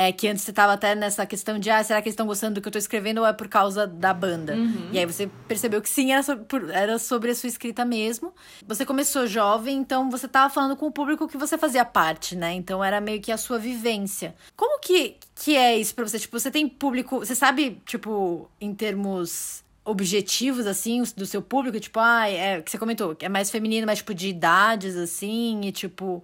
É, 0.00 0.12
que 0.12 0.28
antes 0.28 0.44
você 0.44 0.50
estava 0.50 0.74
até 0.74 0.94
nessa 0.94 1.26
questão 1.26 1.58
de, 1.58 1.68
ah, 1.70 1.82
será 1.82 2.00
que 2.00 2.06
eles 2.06 2.12
estão 2.12 2.24
gostando 2.24 2.54
do 2.54 2.60
que 2.60 2.68
eu 2.68 2.70
estou 2.70 2.78
escrevendo 2.78 3.18
ou 3.18 3.26
é 3.26 3.32
por 3.32 3.48
causa 3.48 3.84
da 3.84 4.14
banda? 4.14 4.54
Uhum. 4.54 4.90
E 4.92 4.98
aí 5.00 5.04
você 5.04 5.28
percebeu 5.48 5.82
que 5.82 5.88
sim, 5.88 6.12
era 6.12 6.22
sobre, 6.22 6.72
era 6.72 7.00
sobre 7.00 7.32
a 7.32 7.34
sua 7.34 7.48
escrita 7.48 7.84
mesmo. 7.84 8.32
Você 8.64 8.86
começou 8.86 9.26
jovem, 9.26 9.76
então 9.76 10.08
você 10.08 10.26
estava 10.26 10.54
falando 10.54 10.76
com 10.76 10.86
o 10.86 10.92
público 10.92 11.26
que 11.26 11.36
você 11.36 11.58
fazia 11.58 11.84
parte, 11.84 12.36
né? 12.36 12.52
Então 12.52 12.82
era 12.84 13.00
meio 13.00 13.20
que 13.20 13.32
a 13.32 13.36
sua 13.36 13.58
vivência. 13.58 14.36
Como 14.54 14.78
que, 14.78 15.16
que 15.34 15.56
é 15.56 15.76
isso 15.76 15.92
pra 15.96 16.06
você? 16.06 16.20
Tipo, 16.20 16.38
você 16.38 16.48
tem 16.52 16.68
público, 16.68 17.18
você 17.18 17.34
sabe, 17.34 17.82
tipo, 17.84 18.48
em 18.60 18.72
termos 18.72 19.64
objetivos, 19.84 20.64
assim, 20.68 21.02
do 21.16 21.26
seu 21.26 21.42
público? 21.42 21.80
Tipo, 21.80 21.98
ah, 21.98 22.30
é, 22.30 22.62
que 22.62 22.70
você 22.70 22.78
comentou, 22.78 23.16
é 23.18 23.28
mais 23.28 23.50
feminino, 23.50 23.84
mas, 23.84 23.98
tipo, 23.98 24.14
de 24.14 24.28
idades, 24.28 24.94
assim, 24.94 25.62
e, 25.64 25.72
tipo 25.72 26.22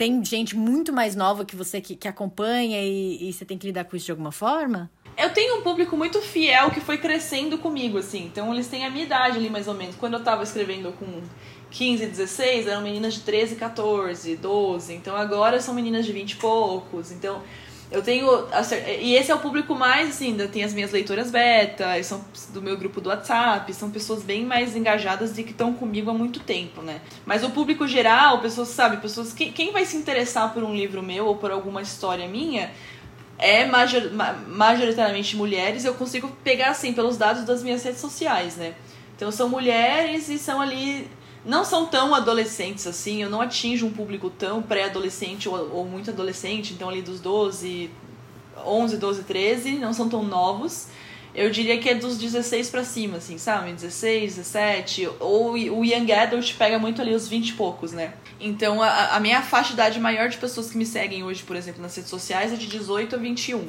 tem 0.00 0.24
gente 0.24 0.56
muito 0.56 0.94
mais 0.94 1.14
nova 1.14 1.44
que 1.44 1.54
você 1.54 1.78
que, 1.78 1.94
que 1.94 2.08
acompanha 2.08 2.82
e, 2.82 3.28
e 3.28 3.30
você 3.34 3.44
tem 3.44 3.58
que 3.58 3.66
lidar 3.66 3.84
com 3.84 3.94
isso 3.94 4.06
de 4.06 4.12
alguma 4.12 4.32
forma? 4.32 4.90
Eu 5.14 5.28
tenho 5.28 5.58
um 5.58 5.62
público 5.62 5.94
muito 5.94 6.22
fiel 6.22 6.70
que 6.70 6.80
foi 6.80 6.96
crescendo 6.96 7.58
comigo, 7.58 7.98
assim. 7.98 8.24
Então 8.24 8.50
eles 8.54 8.66
têm 8.66 8.86
a 8.86 8.90
minha 8.90 9.04
idade 9.04 9.36
ali, 9.36 9.50
mais 9.50 9.68
ou 9.68 9.74
menos. 9.74 9.94
Quando 9.96 10.14
eu 10.14 10.24
tava 10.24 10.42
escrevendo 10.42 10.90
com 10.92 11.20
15, 11.70 12.06
16, 12.06 12.66
eram 12.66 12.80
meninas 12.80 13.12
de 13.12 13.20
13, 13.20 13.56
14, 13.56 14.36
12. 14.36 14.94
Então 14.94 15.14
agora 15.14 15.60
são 15.60 15.74
meninas 15.74 16.06
de 16.06 16.12
20 16.14 16.30
e 16.30 16.36
poucos. 16.36 17.12
Então 17.12 17.42
eu 17.90 18.02
tenho. 18.02 18.46
E 19.00 19.14
esse 19.14 19.30
é 19.30 19.34
o 19.34 19.38
público 19.38 19.74
mais, 19.74 20.10
assim, 20.10 20.36
tem 20.48 20.62
as 20.62 20.72
minhas 20.72 20.92
leitoras 20.92 21.30
beta, 21.30 22.00
são 22.02 22.24
do 22.50 22.62
meu 22.62 22.76
grupo 22.76 23.00
do 23.00 23.08
WhatsApp, 23.08 23.72
são 23.74 23.90
pessoas 23.90 24.22
bem 24.22 24.44
mais 24.44 24.76
engajadas 24.76 25.36
e 25.36 25.42
que 25.42 25.50
estão 25.50 25.72
comigo 25.72 26.10
há 26.10 26.14
muito 26.14 26.40
tempo, 26.40 26.82
né? 26.82 27.00
Mas 27.26 27.42
o 27.42 27.50
público 27.50 27.86
geral, 27.88 28.40
pessoas, 28.40 28.68
sabe, 28.68 28.98
pessoas. 28.98 29.32
Quem, 29.32 29.52
quem 29.52 29.72
vai 29.72 29.84
se 29.84 29.96
interessar 29.96 30.52
por 30.54 30.62
um 30.62 30.74
livro 30.74 31.02
meu 31.02 31.26
ou 31.26 31.36
por 31.36 31.50
alguma 31.50 31.82
história 31.82 32.28
minha 32.28 32.70
é 33.36 33.64
major, 33.64 34.02
majoritariamente 34.46 35.34
mulheres, 35.34 35.84
eu 35.84 35.94
consigo 35.94 36.28
pegar, 36.44 36.70
assim, 36.70 36.92
pelos 36.92 37.16
dados 37.16 37.44
das 37.44 37.62
minhas 37.62 37.82
redes 37.82 38.00
sociais, 38.00 38.56
né? 38.56 38.74
Então 39.16 39.32
são 39.32 39.48
mulheres 39.48 40.28
e 40.28 40.38
são 40.38 40.60
ali 40.60 41.06
não 41.44 41.64
são 41.64 41.86
tão 41.86 42.14
adolescentes 42.14 42.86
assim, 42.86 43.22
eu 43.22 43.30
não 43.30 43.40
atinjo 43.40 43.86
um 43.86 43.92
público 43.92 44.28
tão 44.28 44.62
pré-adolescente 44.62 45.48
ou, 45.48 45.74
ou, 45.74 45.86
muito 45.86 46.10
adolescente, 46.10 46.72
então 46.74 46.88
ali 46.88 47.00
dos 47.00 47.20
12, 47.20 47.90
11, 48.64 48.96
12, 48.98 49.22
13, 49.24 49.72
não 49.72 49.92
são 49.92 50.08
tão 50.08 50.22
novos. 50.22 50.88
Eu 51.32 51.48
diria 51.48 51.78
que 51.78 51.88
é 51.88 51.94
dos 51.94 52.18
16 52.18 52.70
para 52.70 52.82
cima, 52.82 53.18
assim, 53.18 53.38
sabe? 53.38 53.72
16, 53.72 54.36
17, 54.36 55.08
ou 55.20 55.52
o 55.52 55.84
Young 55.84 56.12
Adult 56.12 56.54
pega 56.56 56.78
muito 56.78 57.00
ali 57.00 57.14
os 57.14 57.28
20 57.28 57.50
e 57.50 57.52
poucos, 57.52 57.92
né? 57.92 58.14
Então 58.40 58.82
a, 58.82 59.16
a 59.16 59.20
minha 59.20 59.40
faixa 59.40 59.68
de 59.68 59.74
idade 59.74 60.00
maior 60.00 60.28
de 60.28 60.38
pessoas 60.38 60.70
que 60.70 60.76
me 60.76 60.84
seguem 60.84 61.22
hoje, 61.22 61.42
por 61.44 61.54
exemplo, 61.54 61.80
nas 61.80 61.94
redes 61.94 62.10
sociais 62.10 62.52
é 62.52 62.56
de 62.56 62.66
18 62.66 63.14
a 63.14 63.18
21. 63.18 63.68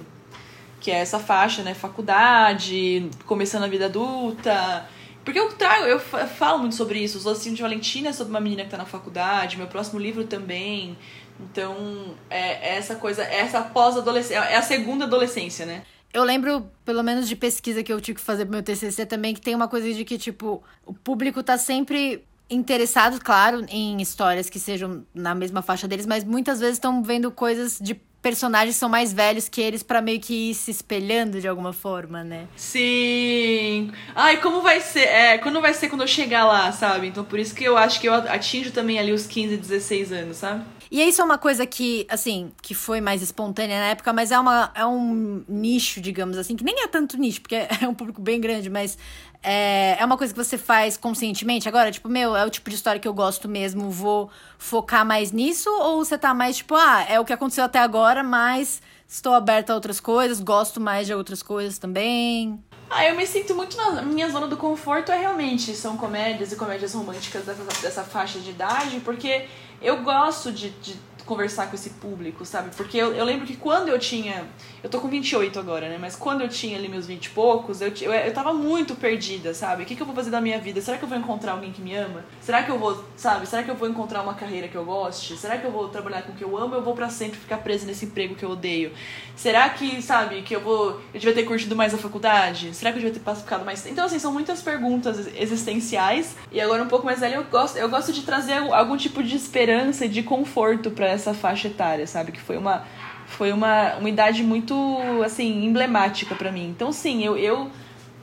Que 0.80 0.90
é 0.90 0.96
essa 0.96 1.20
faixa, 1.20 1.62
né? 1.62 1.76
Faculdade, 1.76 3.08
começando 3.28 3.64
a 3.64 3.68
vida 3.68 3.86
adulta, 3.86 4.90
porque 5.24 5.40
eu 5.40 5.50
trago, 5.54 5.86
eu 5.86 6.00
falo 6.00 6.60
muito 6.60 6.76
sobre 6.76 7.00
isso. 7.00 7.18
Os 7.18 7.26
Lacinhos 7.26 7.56
de 7.56 7.62
Valentina 7.62 8.10
é 8.10 8.14
sobre 8.14 8.32
uma 8.32 8.40
menina 8.40 8.64
que 8.64 8.70
tá 8.70 8.78
na 8.78 8.86
faculdade, 8.86 9.58
meu 9.58 9.68
próximo 9.68 10.00
livro 10.00 10.26
também. 10.26 10.98
Então, 11.40 12.16
é, 12.30 12.74
é 12.74 12.78
essa 12.78 12.96
coisa, 12.96 13.24
é 13.24 13.40
essa 13.40 13.62
pós-adolescência, 13.62 14.40
é 14.40 14.56
a 14.56 14.62
segunda 14.62 15.06
adolescência, 15.06 15.66
né? 15.66 15.84
Eu 16.14 16.24
lembro, 16.24 16.70
pelo 16.84 17.04
menos 17.04 17.28
de 17.28 17.36
pesquisa 17.36 17.84
que 17.84 17.92
eu 17.92 18.02
tive 18.02 18.18
que 18.20 18.24
fazer 18.24 18.46
pro 18.46 18.54
meu 18.54 18.64
TCC 18.64 19.06
também, 19.06 19.34
que 19.34 19.42
tem 19.42 19.56
uma 19.56 19.68
coisa 19.68 19.92
de 19.94 20.04
que, 20.04 20.18
tipo, 20.18 20.62
o 20.86 20.94
público 20.94 21.42
tá 21.42 21.58
sempre 21.58 22.24
interessado, 22.50 23.20
claro, 23.24 23.66
em 23.70 24.02
histórias 24.02 24.50
que 24.50 24.60
sejam 24.60 25.06
na 25.16 25.34
mesma 25.34 25.62
faixa 25.62 25.88
deles, 25.88 26.06
mas 26.06 26.26
muitas 26.26 26.60
vezes 26.60 26.76
estão 26.76 27.02
vendo 27.02 27.32
coisas 27.32 27.80
de 27.80 28.00
personagens 28.22 28.76
são 28.76 28.88
mais 28.88 29.12
velhos 29.12 29.50
que 29.50 29.60
eles 29.62 29.82
para 29.84 30.02
meio 30.02 30.20
que 30.20 30.52
ir 30.52 30.54
se 30.54 30.72
espelhando 30.72 31.42
de 31.42 31.48
alguma 31.48 31.74
forma, 31.74 32.24
né? 32.24 32.48
Sim. 32.56 33.92
Ai, 34.16 34.38
como 34.38 34.62
vai 34.62 34.80
ser? 34.80 35.08
É, 35.08 35.38
quando 35.38 35.60
vai 35.60 35.74
ser 35.74 35.90
quando 35.90 36.02
eu 36.02 36.08
chegar 36.08 36.46
lá, 36.46 36.72
sabe? 36.72 37.08
Então 37.08 37.24
por 37.24 37.40
isso 37.40 37.56
que 37.56 37.64
eu 37.64 37.78
acho 37.78 38.00
que 38.00 38.08
eu 38.08 38.14
atinjo 38.14 38.72
também 38.72 39.00
ali 39.00 39.12
os 39.12 39.26
15, 39.26 39.58
16 39.58 40.12
anos, 40.12 40.38
sabe? 40.38 40.64
E 40.92 41.02
isso 41.02 41.22
é 41.22 41.24
uma 41.24 41.38
coisa 41.38 41.66
que, 41.66 42.06
assim, 42.10 42.52
que 42.62 42.74
foi 42.74 43.00
mais 43.00 43.22
espontânea 43.22 43.80
na 43.80 43.86
época, 43.88 44.12
mas 44.12 44.30
é, 44.30 44.38
uma, 44.38 44.70
é 44.76 44.86
um 44.86 45.42
nicho, 45.48 46.02
digamos 46.02 46.38
assim, 46.38 46.54
que 46.54 46.66
nem 46.66 46.84
é 46.84 46.88
tanto 46.88 47.18
nicho, 47.18 47.40
porque 47.40 47.56
é 47.82 47.88
um 47.88 47.94
público 47.94 48.22
bem 48.22 48.42
grande, 48.42 48.70
mas 48.70 48.98
é, 49.44 49.98
é 50.00 50.06
uma 50.06 50.18
coisa 50.18 50.34
que 50.34 50.44
você 50.44 50.58
faz 50.58 50.98
conscientemente 50.98 51.68
agora? 51.68 51.92
Tipo, 51.92 52.08
meu, 52.10 52.36
é 52.36 52.46
o 52.46 52.50
tipo 52.50 52.70
de 52.70 52.76
história 52.76 53.00
que 53.00 53.08
eu 53.08 53.14
gosto 53.14 53.48
mesmo, 53.50 53.90
vou 53.90 54.30
focar 54.58 55.06
mais 55.06 55.32
nisso? 55.32 55.70
Ou 55.70 56.04
você 56.04 56.18
tá 56.18 56.34
mais 56.34 56.58
tipo, 56.58 56.76
ah, 56.76 57.06
é 57.10 57.20
o 57.20 57.26
que 57.26 57.34
aconteceu 57.34 57.64
até 57.64 57.80
agora, 57.80 58.24
mas 58.24 58.82
estou 59.08 59.34
aberta 59.34 59.74
a 59.74 59.76
outras 59.76 60.00
coisas, 60.00 60.40
gosto 60.40 60.80
mais 60.80 61.08
de 61.08 61.14
outras 61.14 61.42
coisas 61.42 61.78
também? 61.78 62.64
Ah, 62.90 63.06
eu 63.06 63.16
me 63.16 63.26
sinto 63.26 63.56
muito 63.56 63.78
na 63.78 64.02
minha 64.02 64.30
zona 64.30 64.48
do 64.48 64.58
conforto, 64.58 65.12
é 65.12 65.18
realmente, 65.18 65.74
são 65.76 65.96
comédias 65.96 66.52
e 66.52 66.56
comédias 66.56 66.94
românticas 66.94 67.46
dessa, 67.46 67.64
dessa 67.82 68.04
faixa 68.04 68.38
de 68.40 68.50
idade, 68.50 69.00
porque 69.00 69.48
eu 69.82 70.04
gosto 70.04 70.52
de, 70.52 70.70
de 70.72 70.96
conversar 71.26 71.70
com 71.70 71.76
esse 71.76 71.92
público, 71.92 72.46
sabe? 72.46 72.76
Porque 72.76 72.98
eu, 72.98 73.14
eu 73.14 73.24
lembro 73.24 73.46
que 73.48 73.56
quando 73.56 73.88
eu 73.88 73.98
tinha. 73.98 74.46
Eu 74.84 74.90
tô 74.90 75.00
com 75.00 75.08
28 75.08 75.60
agora, 75.60 75.88
né? 75.88 75.98
Mas 76.00 76.16
quando 76.16 76.42
eu 76.42 76.50
tinha 76.50 76.76
ali 76.76 76.90
meus 76.90 77.06
20 77.06 77.26
e 77.26 77.30
poucos, 77.30 77.82
eu, 77.82 77.94
eu, 78.02 78.12
eu 78.12 78.34
tava 78.34 78.52
muito 78.52 78.96
perdida, 78.96 79.54
sabe? 79.54 79.84
O 79.84 79.86
que, 79.86 79.96
que 79.96 80.02
eu 80.02 80.08
vou 80.08 80.16
fazer 80.16 80.32
da 80.32 80.42
minha 80.42 80.60
vida? 80.60 80.82
Será 80.82 80.98
que 80.98 81.04
eu 81.04 81.10
vou 81.10 81.18
encontrar 81.18 81.52
alguém 81.52 81.72
que 81.72 81.82
me 81.82 81.96
ama? 81.96 82.26
Será 82.40 82.64
que 82.64 82.72
eu 82.72 82.80
vou, 82.80 83.04
sabe? 83.16 83.46
Será 83.46 83.62
que 83.62 83.70
eu 83.70 83.76
vou 83.76 83.88
encontrar 83.88 84.24
uma 84.24 84.34
carreira 84.34 84.68
que 84.68 84.76
eu 84.76 84.84
goste? 84.84 85.38
Será 85.38 85.60
que 85.60 85.66
eu 85.66 85.72
vou 85.72 85.88
trabalhar 85.90 86.24
com 86.24 86.32
o 86.32 86.36
que 86.36 86.44
eu 86.44 86.58
amo? 86.58 86.74
Eu 86.74 86.82
vou 86.82 86.96
para 86.96 87.10
sempre 87.10 87.40
ficar 87.40 87.58
presa 87.58 87.86
nesse 87.86 88.06
emprego 88.06 88.34
que 88.34 88.44
eu 88.44 88.50
odeio? 88.50 88.92
Será 89.36 89.70
que, 89.70 90.02
sabe, 90.02 90.42
que 90.42 90.56
eu 90.56 90.62
vou. 90.62 91.00
Eu 91.14 91.20
devia 91.20 91.34
ter 91.34 91.44
curtido 91.44 91.76
mais 91.76 91.94
a 91.94 91.98
faculdade? 91.98 92.74
Será 92.76 92.92
que 92.92 92.98
eu 92.98 93.04
devia 93.04 93.20
ter 93.20 93.36
ficado 93.36 93.64
mais. 93.64 93.86
Então, 93.86 94.06
assim, 94.06 94.18
são 94.18 94.34
muitas 94.34 94.64
perguntas 94.64 95.28
existenciais. 95.36 96.36
E 96.52 96.60
agora, 96.60 96.82
um 96.82 96.88
pouco 96.88 97.06
mais 97.06 97.20
velho, 97.20 97.36
eu 97.36 97.44
gosto, 97.44 97.78
eu 97.78 97.88
gosto 97.88 98.12
de 98.12 98.24
trazer 98.24 98.54
algum 98.54 98.98
tipo 98.98 99.22
de 99.22 99.36
esperança 99.36 100.06
e 100.06 100.10
de 100.10 100.24
conforto 100.24 100.90
para 100.90 101.08
essa 101.08 101.36
faixa 101.36 101.68
etária, 101.68 102.08
sabe? 102.08 102.32
Que 102.32 102.42
foi 102.42 102.58
uma 102.58 102.84
foi 103.32 103.52
uma, 103.52 103.96
uma 103.96 104.10
idade 104.10 104.44
muito 104.44 104.76
assim 105.24 105.66
emblemática 105.66 106.36
para 106.36 106.52
mim. 106.52 106.70
Então 106.70 106.92
sim, 106.92 107.24
eu, 107.24 107.38
eu 107.38 107.70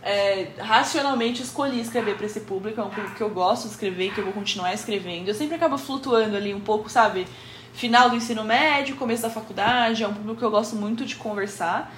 é, 0.03 0.49
racionalmente 0.59 1.43
escolhi 1.43 1.81
escrever 1.81 2.17
para 2.17 2.27
esse 2.27 2.41
público, 2.41 2.81
é 2.81 2.85
um 2.85 2.91
público 2.91 3.15
que 3.17 3.23
eu 3.23 3.31
gosto 3.31 3.65
de 3.65 3.71
escrever, 3.71 4.13
que 4.13 4.19
eu 4.19 4.25
vou 4.25 4.33
continuar 4.33 4.73
escrevendo. 4.73 5.29
Eu 5.29 5.35
sempre 5.35 5.57
acabo 5.57 5.77
flutuando 5.77 6.37
ali 6.37 6.55
um 6.55 6.61
pouco, 6.61 6.89
sabe? 6.89 7.27
Final 7.75 8.11
do 8.11 8.17
ensino 8.17 8.43
médio, 8.45 8.97
começo 8.97 9.23
da 9.23 9.31
faculdade, 9.31 10.03
é 10.03 10.09
um 10.09 10.15
público 10.15 10.39
que 10.39 10.45
eu 10.45 10.51
gosto 10.51 10.77
muito 10.77 11.05
de 11.05 11.17
conversar. 11.17 11.93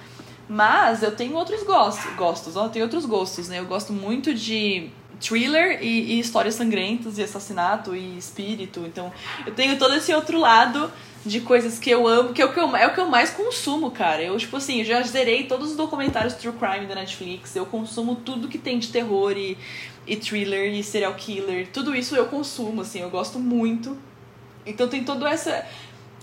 Mas 0.53 1.01
eu 1.01 1.15
tenho 1.15 1.33
outros 1.35 1.63
gostos, 1.63 2.13
gostos, 2.15 2.57
ó, 2.57 2.67
tenho 2.67 2.83
outros 2.83 3.05
gostos, 3.05 3.47
né? 3.47 3.59
Eu 3.59 3.65
gosto 3.65 3.93
muito 3.93 4.33
de 4.33 4.89
thriller 5.17 5.81
e, 5.81 6.15
e, 6.15 6.19
histórias 6.19 6.55
sangrentas 6.55 7.17
e 7.17 7.23
assassinato 7.23 7.95
e 7.95 8.17
espírito. 8.17 8.81
Então, 8.81 9.13
eu 9.47 9.53
tenho 9.53 9.79
todo 9.79 9.95
esse 9.95 10.13
outro 10.13 10.37
lado 10.37 10.91
de 11.25 11.39
coisas 11.39 11.79
que 11.79 11.89
eu 11.89 12.05
amo, 12.05 12.33
que 12.33 12.41
é 12.41 12.45
o 12.45 12.51
que 12.51 12.59
eu, 12.59 12.75
é 12.75 12.85
o 12.85 12.93
que 12.93 12.99
eu 12.99 13.07
mais 13.07 13.29
consumo, 13.29 13.91
cara. 13.91 14.21
Eu, 14.21 14.35
tipo 14.37 14.57
assim, 14.57 14.79
eu 14.79 14.85
já 14.85 15.01
zerei 15.03 15.45
todos 15.45 15.71
os 15.71 15.77
documentários 15.77 16.33
True 16.33 16.51
Crime 16.51 16.85
da 16.85 16.95
Netflix. 16.95 17.55
Eu 17.55 17.65
consumo 17.65 18.17
tudo 18.17 18.49
que 18.49 18.57
tem 18.57 18.77
de 18.77 18.89
terror 18.89 19.31
e, 19.37 19.57
e 20.05 20.17
thriller 20.17 20.73
e 20.73 20.83
serial 20.83 21.13
killer. 21.13 21.69
Tudo 21.71 21.95
isso 21.95 22.13
eu 22.13 22.25
consumo, 22.25 22.81
assim, 22.81 22.99
eu 22.99 23.09
gosto 23.09 23.39
muito. 23.39 23.97
Então 24.65 24.89
tem 24.89 25.05
toda 25.05 25.29
essa 25.29 25.65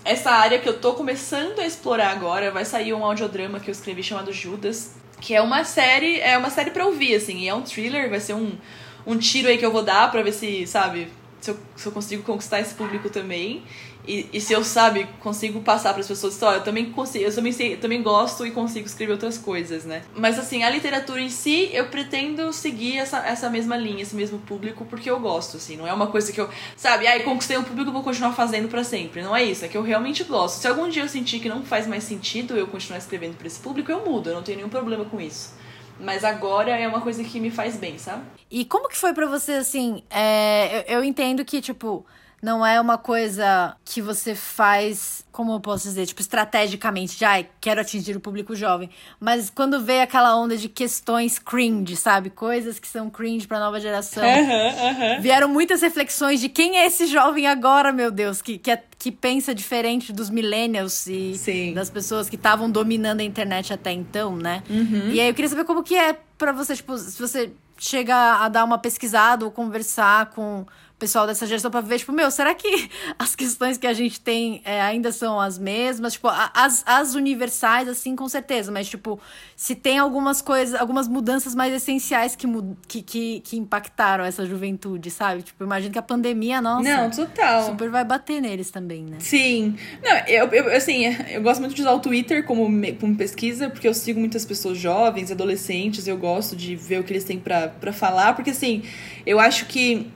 essa 0.09 0.31
área 0.31 0.59
que 0.59 0.67
eu 0.67 0.79
tô 0.79 0.93
começando 0.93 1.59
a 1.59 1.65
explorar 1.65 2.09
agora. 2.09 2.51
Vai 2.51 2.65
sair 2.65 2.93
um 2.93 3.05
audiodrama 3.05 3.59
que 3.59 3.69
eu 3.69 3.71
escrevi 3.71 4.01
chamado 4.01 4.33
Judas, 4.33 4.95
que 5.21 5.35
é 5.35 5.41
uma 5.41 5.63
série, 5.63 6.19
é 6.19 6.37
uma 6.37 6.49
série 6.49 6.71
para 6.71 6.85
ouvir, 6.85 7.15
assim, 7.15 7.47
é 7.47 7.53
um 7.53 7.61
thriller, 7.61 8.09
vai 8.09 8.19
ser 8.19 8.33
um 8.33 8.57
um 9.05 9.17
tiro 9.17 9.47
aí 9.47 9.57
que 9.57 9.65
eu 9.65 9.71
vou 9.71 9.81
dar 9.81 10.11
pra 10.11 10.21
ver 10.21 10.31
se, 10.31 10.67
sabe, 10.67 11.07
se 11.39 11.51
eu, 11.51 11.57
se 11.75 11.87
eu 11.87 11.91
consigo 11.91 12.23
conquistar 12.23 12.59
esse 12.59 12.75
público 12.75 13.09
também. 13.09 13.63
E, 14.09 14.27
e 14.33 14.41
se 14.41 14.51
eu, 14.51 14.63
sabe, 14.63 15.07
consigo 15.19 15.61
passar 15.61 15.93
para 15.93 16.01
as 16.01 16.07
pessoas, 16.07 16.35
então, 16.35 16.51
eu 16.51 16.63
também 16.63 16.91
consigo, 16.91 17.23
eu 17.23 17.35
também, 17.35 17.51
sei, 17.51 17.75
eu 17.75 17.79
também 17.79 18.01
gosto 18.01 18.43
e 18.43 18.49
consigo 18.49 18.87
escrever 18.87 19.11
outras 19.11 19.37
coisas, 19.37 19.85
né? 19.85 20.01
Mas 20.15 20.39
assim, 20.39 20.63
a 20.63 20.69
literatura 20.71 21.21
em 21.21 21.29
si, 21.29 21.69
eu 21.71 21.89
pretendo 21.89 22.51
seguir 22.51 22.97
essa, 22.97 23.19
essa 23.19 23.51
mesma 23.51 23.77
linha, 23.77 24.01
esse 24.01 24.15
mesmo 24.15 24.39
público, 24.39 24.83
porque 24.83 25.11
eu 25.11 25.19
gosto, 25.19 25.57
assim, 25.57 25.77
não 25.77 25.85
é 25.85 25.93
uma 25.93 26.07
coisa 26.07 26.33
que 26.33 26.41
eu, 26.41 26.49
sabe, 26.75 27.05
aí 27.05 27.21
ah, 27.21 27.23
conquistei 27.23 27.55
um 27.55 27.63
público, 27.63 27.91
vou 27.91 28.01
continuar 28.01 28.33
fazendo 28.33 28.67
para 28.67 28.83
sempre. 28.83 29.21
Não 29.21 29.35
é 29.35 29.43
isso, 29.43 29.63
é 29.63 29.67
que 29.67 29.77
eu 29.77 29.83
realmente 29.83 30.23
gosto. 30.23 30.59
Se 30.59 30.67
algum 30.67 30.89
dia 30.89 31.03
eu 31.03 31.07
sentir 31.07 31.39
que 31.39 31.47
não 31.47 31.63
faz 31.63 31.85
mais 31.85 32.03
sentido 32.03 32.57
eu 32.57 32.65
continuar 32.65 32.97
escrevendo 32.97 33.37
para 33.37 33.45
esse 33.45 33.59
público, 33.59 33.91
eu 33.91 34.03
mudo, 34.03 34.31
eu 34.31 34.33
não 34.33 34.41
tenho 34.41 34.57
nenhum 34.57 34.69
problema 34.69 35.05
com 35.05 35.21
isso. 35.21 35.53
Mas 35.99 36.23
agora 36.23 36.71
é 36.71 36.87
uma 36.87 37.01
coisa 37.01 37.23
que 37.23 37.39
me 37.39 37.51
faz 37.51 37.75
bem, 37.75 37.99
sabe? 37.99 38.23
E 38.49 38.65
como 38.65 38.89
que 38.89 38.97
foi 38.97 39.13
para 39.13 39.27
você, 39.27 39.51
assim? 39.51 40.01
É, 40.09 40.83
eu, 40.87 40.97
eu 40.97 41.03
entendo 41.03 41.45
que, 41.45 41.61
tipo, 41.61 42.03
não 42.41 42.65
é 42.65 42.79
uma 42.79 42.97
coisa 42.97 43.75
que 43.83 44.01
você 44.01 44.33
faz, 44.33 45.25
como 45.31 45.53
eu 45.53 45.59
posso 45.59 45.87
dizer, 45.87 46.05
tipo, 46.05 46.21
estrategicamente, 46.21 47.19
já 47.19 47.39
ah, 47.39 47.43
quero 47.59 47.81
atingir 47.81 48.15
o 48.15 48.19
público 48.19 48.55
jovem. 48.55 48.89
Mas 49.19 49.49
quando 49.49 49.83
vê 49.83 50.01
aquela 50.01 50.35
onda 50.35 50.55
de 50.55 50.69
questões 50.69 51.37
cringe, 51.37 51.95
sabe? 51.95 52.29
Coisas 52.29 52.79
que 52.79 52.87
são 52.87 53.09
cringe 53.09 53.47
pra 53.47 53.59
nova 53.59 53.79
geração. 53.79 54.23
Uhum, 54.23 55.15
uhum. 55.15 55.21
Vieram 55.21 55.47
muitas 55.47 55.81
reflexões 55.81 56.39
de 56.39 56.49
quem 56.49 56.77
é 56.77 56.85
esse 56.85 57.07
jovem 57.07 57.47
agora, 57.47 57.91
meu 57.91 58.11
Deus, 58.11 58.41
que, 58.41 58.57
que, 58.57 58.71
é, 58.71 58.83
que 58.97 59.11
pensa 59.11 59.53
diferente 59.53 60.13
dos 60.13 60.29
millennials 60.29 61.07
e 61.07 61.37
Sim. 61.37 61.73
das 61.73 61.89
pessoas 61.89 62.29
que 62.29 62.35
estavam 62.35 62.69
dominando 62.69 63.19
a 63.19 63.23
internet 63.23 63.73
até 63.73 63.91
então, 63.91 64.35
né? 64.35 64.63
Uhum. 64.69 65.09
E 65.11 65.19
aí 65.19 65.27
eu 65.27 65.33
queria 65.33 65.49
saber 65.49 65.65
como 65.65 65.83
que 65.83 65.95
é 65.95 66.17
pra 66.37 66.51
você, 66.51 66.75
tipo, 66.75 66.97
se 66.97 67.19
você 67.19 67.51
chega 67.77 68.15
a 68.43 68.49
dar 68.49 68.63
uma 68.63 68.77
pesquisada 68.77 69.45
ou 69.45 69.51
conversar 69.51 70.27
com 70.27 70.65
pessoal 70.99 71.25
dessa 71.25 71.47
geração 71.47 71.71
pra 71.71 71.81
ver, 71.81 71.97
tipo, 71.97 72.11
meu, 72.11 72.29
será 72.29 72.53
que 72.53 72.89
as 73.17 73.35
questões 73.35 73.77
que 73.77 73.87
a 73.87 73.93
gente 73.93 74.19
tem 74.19 74.61
é, 74.65 74.81
ainda 74.81 75.11
são 75.11 75.39
as 75.39 75.57
mesmas? 75.57 76.13
Tipo, 76.13 76.27
as, 76.53 76.83
as 76.85 77.15
universais, 77.15 77.87
assim, 77.87 78.15
com 78.15 78.27
certeza, 78.27 78.71
mas, 78.71 78.87
tipo, 78.87 79.19
se 79.55 79.73
tem 79.75 79.97
algumas 79.97 80.41
coisas, 80.41 80.79
algumas 80.79 81.07
mudanças 81.07 81.55
mais 81.55 81.73
essenciais 81.73 82.35
que, 82.35 82.45
que, 82.87 83.01
que, 83.01 83.39
que 83.39 83.57
impactaram 83.57 84.25
essa 84.25 84.45
juventude, 84.45 85.09
sabe? 85.09 85.41
Tipo, 85.41 85.63
imagino 85.63 85.91
que 85.91 85.99
a 85.99 86.03
pandemia, 86.03 86.61
nossa. 86.61 86.83
Não, 86.83 87.09
total. 87.09 87.65
Super 87.65 87.89
vai 87.89 88.03
bater 88.03 88.41
neles 88.41 88.69
também, 88.69 89.03
né? 89.03 89.17
Sim. 89.19 89.77
Não, 90.03 90.17
eu, 90.27 90.47
eu 90.47 90.75
assim, 90.75 91.05
eu 91.31 91.41
gosto 91.41 91.61
muito 91.61 91.73
de 91.73 91.81
usar 91.81 91.93
o 91.93 91.99
Twitter 91.99 92.45
como, 92.45 92.65
como 92.99 93.15
pesquisa, 93.15 93.69
porque 93.69 93.87
eu 93.87 93.93
sigo 93.93 94.19
muitas 94.19 94.45
pessoas 94.45 94.77
jovens, 94.77 95.31
adolescentes, 95.31 96.07
eu 96.07 96.17
gosto 96.17 96.55
de 96.55 96.75
ver 96.75 96.99
o 96.99 97.03
que 97.03 97.13
eles 97.13 97.23
têm 97.23 97.39
para 97.39 97.93
falar, 97.93 98.35
porque, 98.35 98.49
assim, 98.49 98.83
eu 99.25 99.39
acho 99.39 99.65
que 99.65 100.11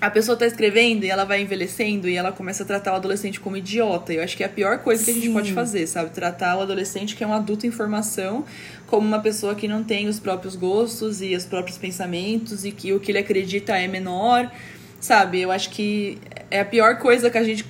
a 0.00 0.10
pessoa 0.10 0.36
tá 0.36 0.46
escrevendo 0.46 1.04
e 1.04 1.10
ela 1.10 1.24
vai 1.24 1.40
envelhecendo 1.40 2.08
e 2.08 2.14
ela 2.14 2.30
começa 2.30 2.62
a 2.62 2.66
tratar 2.66 2.92
o 2.92 2.96
adolescente 2.96 3.40
como 3.40 3.56
idiota. 3.56 4.12
Eu 4.12 4.22
acho 4.22 4.36
que 4.36 4.44
é 4.44 4.46
a 4.46 4.48
pior 4.48 4.78
coisa 4.78 5.04
que 5.04 5.10
a 5.10 5.14
gente 5.14 5.30
pode 5.30 5.52
fazer, 5.52 5.86
sabe? 5.86 6.10
Tratar 6.10 6.56
o 6.56 6.60
adolescente 6.60 7.16
que 7.16 7.24
é 7.24 7.26
um 7.26 7.32
adulto 7.32 7.66
em 7.66 7.70
formação 7.70 8.44
como 8.86 9.06
uma 9.06 9.20
pessoa 9.20 9.54
que 9.54 9.66
não 9.66 9.82
tem 9.82 10.08
os 10.08 10.20
próprios 10.20 10.54
gostos 10.54 11.20
e 11.20 11.34
os 11.34 11.44
próprios 11.44 11.76
pensamentos 11.76 12.64
e 12.64 12.70
que 12.70 12.92
o 12.92 13.00
que 13.00 13.10
ele 13.10 13.18
acredita 13.18 13.76
é 13.76 13.88
menor, 13.88 14.50
sabe? 15.00 15.40
Eu 15.40 15.50
acho 15.50 15.70
que 15.70 16.18
é 16.50 16.60
a 16.60 16.64
pior 16.64 16.98
coisa 16.98 17.28
que 17.28 17.38
a 17.38 17.44
gente 17.44 17.64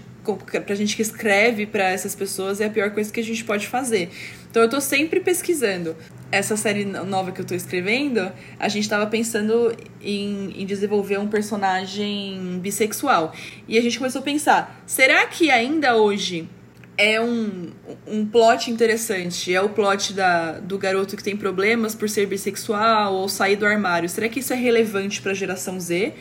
pra 0.66 0.74
gente 0.74 0.94
que 0.94 1.00
escreve 1.00 1.64
para 1.64 1.88
essas 1.88 2.14
pessoas 2.14 2.60
é 2.60 2.66
a 2.66 2.70
pior 2.70 2.90
coisa 2.90 3.10
que 3.10 3.18
a 3.18 3.24
gente 3.24 3.42
pode 3.44 3.66
fazer. 3.66 4.10
Então 4.58 4.64
eu 4.64 4.70
tô 4.70 4.80
sempre 4.80 5.20
pesquisando 5.20 5.94
essa 6.32 6.56
série 6.56 6.84
nova 6.84 7.30
que 7.30 7.40
eu 7.40 7.44
tô 7.44 7.54
escrevendo, 7.54 8.28
a 8.58 8.68
gente 8.68 8.88
tava 8.88 9.06
pensando 9.06 9.72
em, 10.02 10.52
em, 10.60 10.66
desenvolver 10.66 11.16
um 11.16 11.28
personagem 11.28 12.58
bissexual. 12.60 13.32
E 13.68 13.78
a 13.78 13.80
gente 13.80 13.96
começou 13.96 14.20
a 14.20 14.24
pensar: 14.24 14.82
será 14.84 15.24
que 15.28 15.48
ainda 15.48 15.94
hoje 15.94 16.48
é 16.96 17.20
um, 17.20 17.70
um 18.04 18.26
plot 18.26 18.68
interessante? 18.68 19.54
É 19.54 19.62
o 19.62 19.68
plot 19.68 20.12
da, 20.12 20.58
do 20.58 20.76
garoto 20.76 21.16
que 21.16 21.22
tem 21.22 21.36
problemas 21.36 21.94
por 21.94 22.08
ser 22.08 22.26
bissexual 22.26 23.14
ou 23.14 23.28
sair 23.28 23.54
do 23.54 23.64
armário? 23.64 24.08
Será 24.08 24.28
que 24.28 24.40
isso 24.40 24.52
é 24.52 24.56
relevante 24.56 25.22
para 25.22 25.30
a 25.30 25.36
geração 25.36 25.78
Z? 25.78 26.14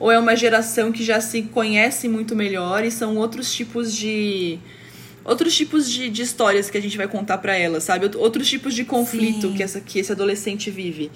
Ou 0.00 0.10
é 0.10 0.18
uma 0.18 0.34
geração 0.34 0.90
que 0.90 1.04
já 1.04 1.20
se 1.20 1.42
conhece 1.42 2.08
muito 2.08 2.34
melhor 2.34 2.84
e 2.84 2.90
são 2.90 3.16
outros 3.16 3.54
tipos 3.54 3.94
de 3.94 4.58
outros 5.24 5.54
tipos 5.56 5.90
de, 5.90 6.10
de 6.10 6.22
histórias 6.22 6.68
que 6.68 6.76
a 6.76 6.82
gente 6.82 6.96
vai 6.96 7.08
contar 7.08 7.38
para 7.38 7.56
ela, 7.56 7.80
sabe? 7.80 8.10
Outros 8.16 8.48
tipos 8.48 8.74
de 8.74 8.84
conflito 8.84 9.52
que, 9.52 9.62
essa, 9.62 9.80
que 9.80 9.98
esse 9.98 10.12
adolescente 10.12 10.70
vive. 10.70 11.10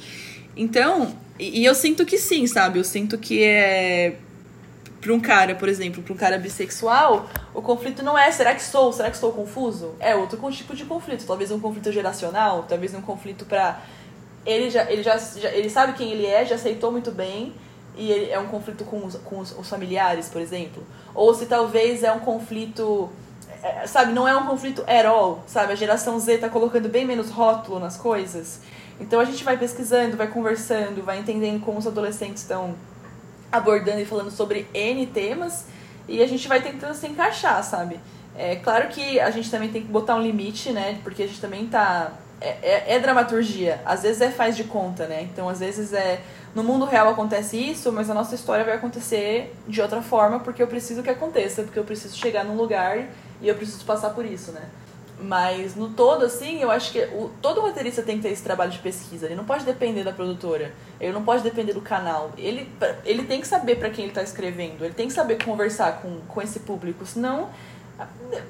Então, 0.56 1.14
e, 1.38 1.60
e 1.60 1.64
eu 1.64 1.74
sinto 1.74 2.04
que 2.04 2.18
sim, 2.18 2.46
sabe? 2.46 2.78
Eu 2.78 2.84
sinto 2.84 3.18
que 3.18 3.44
é. 3.44 4.16
Pra 5.00 5.14
um 5.14 5.20
cara, 5.20 5.54
por 5.54 5.68
exemplo, 5.68 6.02
pra 6.02 6.12
um 6.12 6.16
cara 6.16 6.38
bissexual, 6.38 7.30
o 7.54 7.62
conflito 7.62 8.02
não 8.02 8.18
é 8.18 8.32
será 8.32 8.52
que 8.52 8.62
sou, 8.62 8.92
será 8.92 9.08
que 9.08 9.14
estou 9.14 9.30
confuso? 9.30 9.94
É 10.00 10.16
outro 10.16 10.38
tipo 10.50 10.74
de 10.74 10.84
conflito. 10.84 11.24
Talvez 11.24 11.52
um 11.52 11.60
conflito 11.60 11.92
geracional, 11.92 12.66
talvez 12.68 12.92
um 12.94 13.00
conflito 13.00 13.44
pra. 13.44 13.80
Ele 14.44 14.70
já, 14.70 14.90
ele 14.90 15.02
já, 15.02 15.16
já 15.16 15.50
ele 15.50 15.70
sabe 15.70 15.92
quem 15.92 16.10
ele 16.10 16.26
é, 16.26 16.44
já 16.44 16.56
aceitou 16.56 16.90
muito 16.90 17.12
bem, 17.12 17.52
e 17.96 18.10
ele, 18.10 18.30
é 18.30 18.38
um 18.38 18.46
conflito 18.46 18.84
com, 18.84 19.04
os, 19.04 19.14
com 19.16 19.38
os, 19.38 19.56
os 19.56 19.68
familiares, 19.68 20.28
por 20.28 20.40
exemplo. 20.40 20.82
Ou 21.14 21.32
se 21.34 21.46
talvez 21.46 22.02
é 22.02 22.10
um 22.10 22.20
conflito 22.20 23.08
é, 23.62 23.86
sabe, 23.86 24.12
não 24.12 24.26
é 24.26 24.36
um 24.36 24.46
conflito 24.46 24.82
at 24.86 25.04
all, 25.06 25.42
sabe? 25.46 25.72
A 25.72 25.76
geração 25.76 26.18
Z 26.18 26.38
tá 26.38 26.48
colocando 26.48 26.88
bem 26.88 27.04
menos 27.04 27.30
rótulo 27.30 27.78
nas 27.78 27.96
coisas. 27.96 28.60
Então 29.00 29.20
a 29.20 29.24
gente 29.24 29.44
vai 29.44 29.56
pesquisando, 29.56 30.16
vai 30.16 30.26
conversando, 30.26 31.04
vai 31.04 31.18
entendendo 31.18 31.60
como 31.64 31.78
os 31.78 31.86
adolescentes 31.86 32.42
estão 32.42 32.74
abordando 33.50 34.00
e 34.00 34.04
falando 34.04 34.30
sobre 34.30 34.66
N 34.74 35.06
temas 35.06 35.66
e 36.06 36.22
a 36.22 36.26
gente 36.26 36.48
vai 36.48 36.60
tentando 36.60 36.94
se 36.94 37.06
encaixar, 37.06 37.62
sabe? 37.62 38.00
É 38.36 38.56
claro 38.56 38.88
que 38.88 39.18
a 39.18 39.30
gente 39.30 39.50
também 39.50 39.70
tem 39.70 39.82
que 39.82 39.88
botar 39.88 40.14
um 40.14 40.22
limite, 40.22 40.72
né? 40.72 41.00
Porque 41.02 41.22
a 41.22 41.26
gente 41.26 41.40
também 41.40 41.66
tá. 41.66 42.12
É, 42.40 42.48
é, 42.62 42.94
é 42.94 42.98
dramaturgia. 43.00 43.80
Às 43.84 44.02
vezes 44.02 44.20
é 44.20 44.30
faz 44.30 44.56
de 44.56 44.62
conta, 44.64 45.06
né? 45.06 45.22
Então 45.22 45.48
às 45.48 45.58
vezes 45.58 45.92
é. 45.92 46.20
No 46.54 46.64
mundo 46.64 46.84
real 46.84 47.08
acontece 47.08 47.56
isso, 47.56 47.92
mas 47.92 48.08
a 48.08 48.14
nossa 48.14 48.34
história 48.34 48.64
vai 48.64 48.74
acontecer 48.74 49.54
de 49.66 49.82
outra 49.82 50.00
forma 50.00 50.40
porque 50.40 50.62
eu 50.62 50.66
preciso 50.66 51.02
que 51.02 51.10
aconteça, 51.10 51.62
porque 51.62 51.78
eu 51.78 51.84
preciso 51.84 52.16
chegar 52.16 52.42
num 52.42 52.56
lugar 52.56 53.06
e 53.40 53.48
eu 53.48 53.54
preciso 53.54 53.84
passar 53.84 54.10
por 54.10 54.24
isso, 54.24 54.52
né? 54.52 54.62
Mas 55.20 55.74
no 55.74 55.90
todo, 55.90 56.24
assim, 56.24 56.62
eu 56.62 56.70
acho 56.70 56.92
que 56.92 57.00
o, 57.00 57.30
todo 57.42 57.60
roteirista 57.60 58.02
tem 58.02 58.18
que 58.18 58.22
ter 58.22 58.28
esse 58.28 58.42
trabalho 58.42 58.70
de 58.70 58.78
pesquisa. 58.78 59.26
Ele 59.26 59.34
não 59.34 59.44
pode 59.44 59.64
depender 59.64 60.04
da 60.04 60.12
produtora, 60.12 60.72
ele 61.00 61.12
não 61.12 61.24
pode 61.24 61.42
depender 61.42 61.72
do 61.72 61.80
canal. 61.80 62.32
Ele, 62.38 62.70
ele 63.04 63.24
tem 63.24 63.40
que 63.40 63.48
saber 63.48 63.76
para 63.76 63.90
quem 63.90 64.04
ele 64.04 64.12
está 64.12 64.22
escrevendo, 64.22 64.84
ele 64.84 64.94
tem 64.94 65.08
que 65.08 65.12
saber 65.12 65.42
conversar 65.42 66.00
com, 66.00 66.20
com 66.20 66.40
esse 66.40 66.60
público, 66.60 67.04
senão 67.04 67.50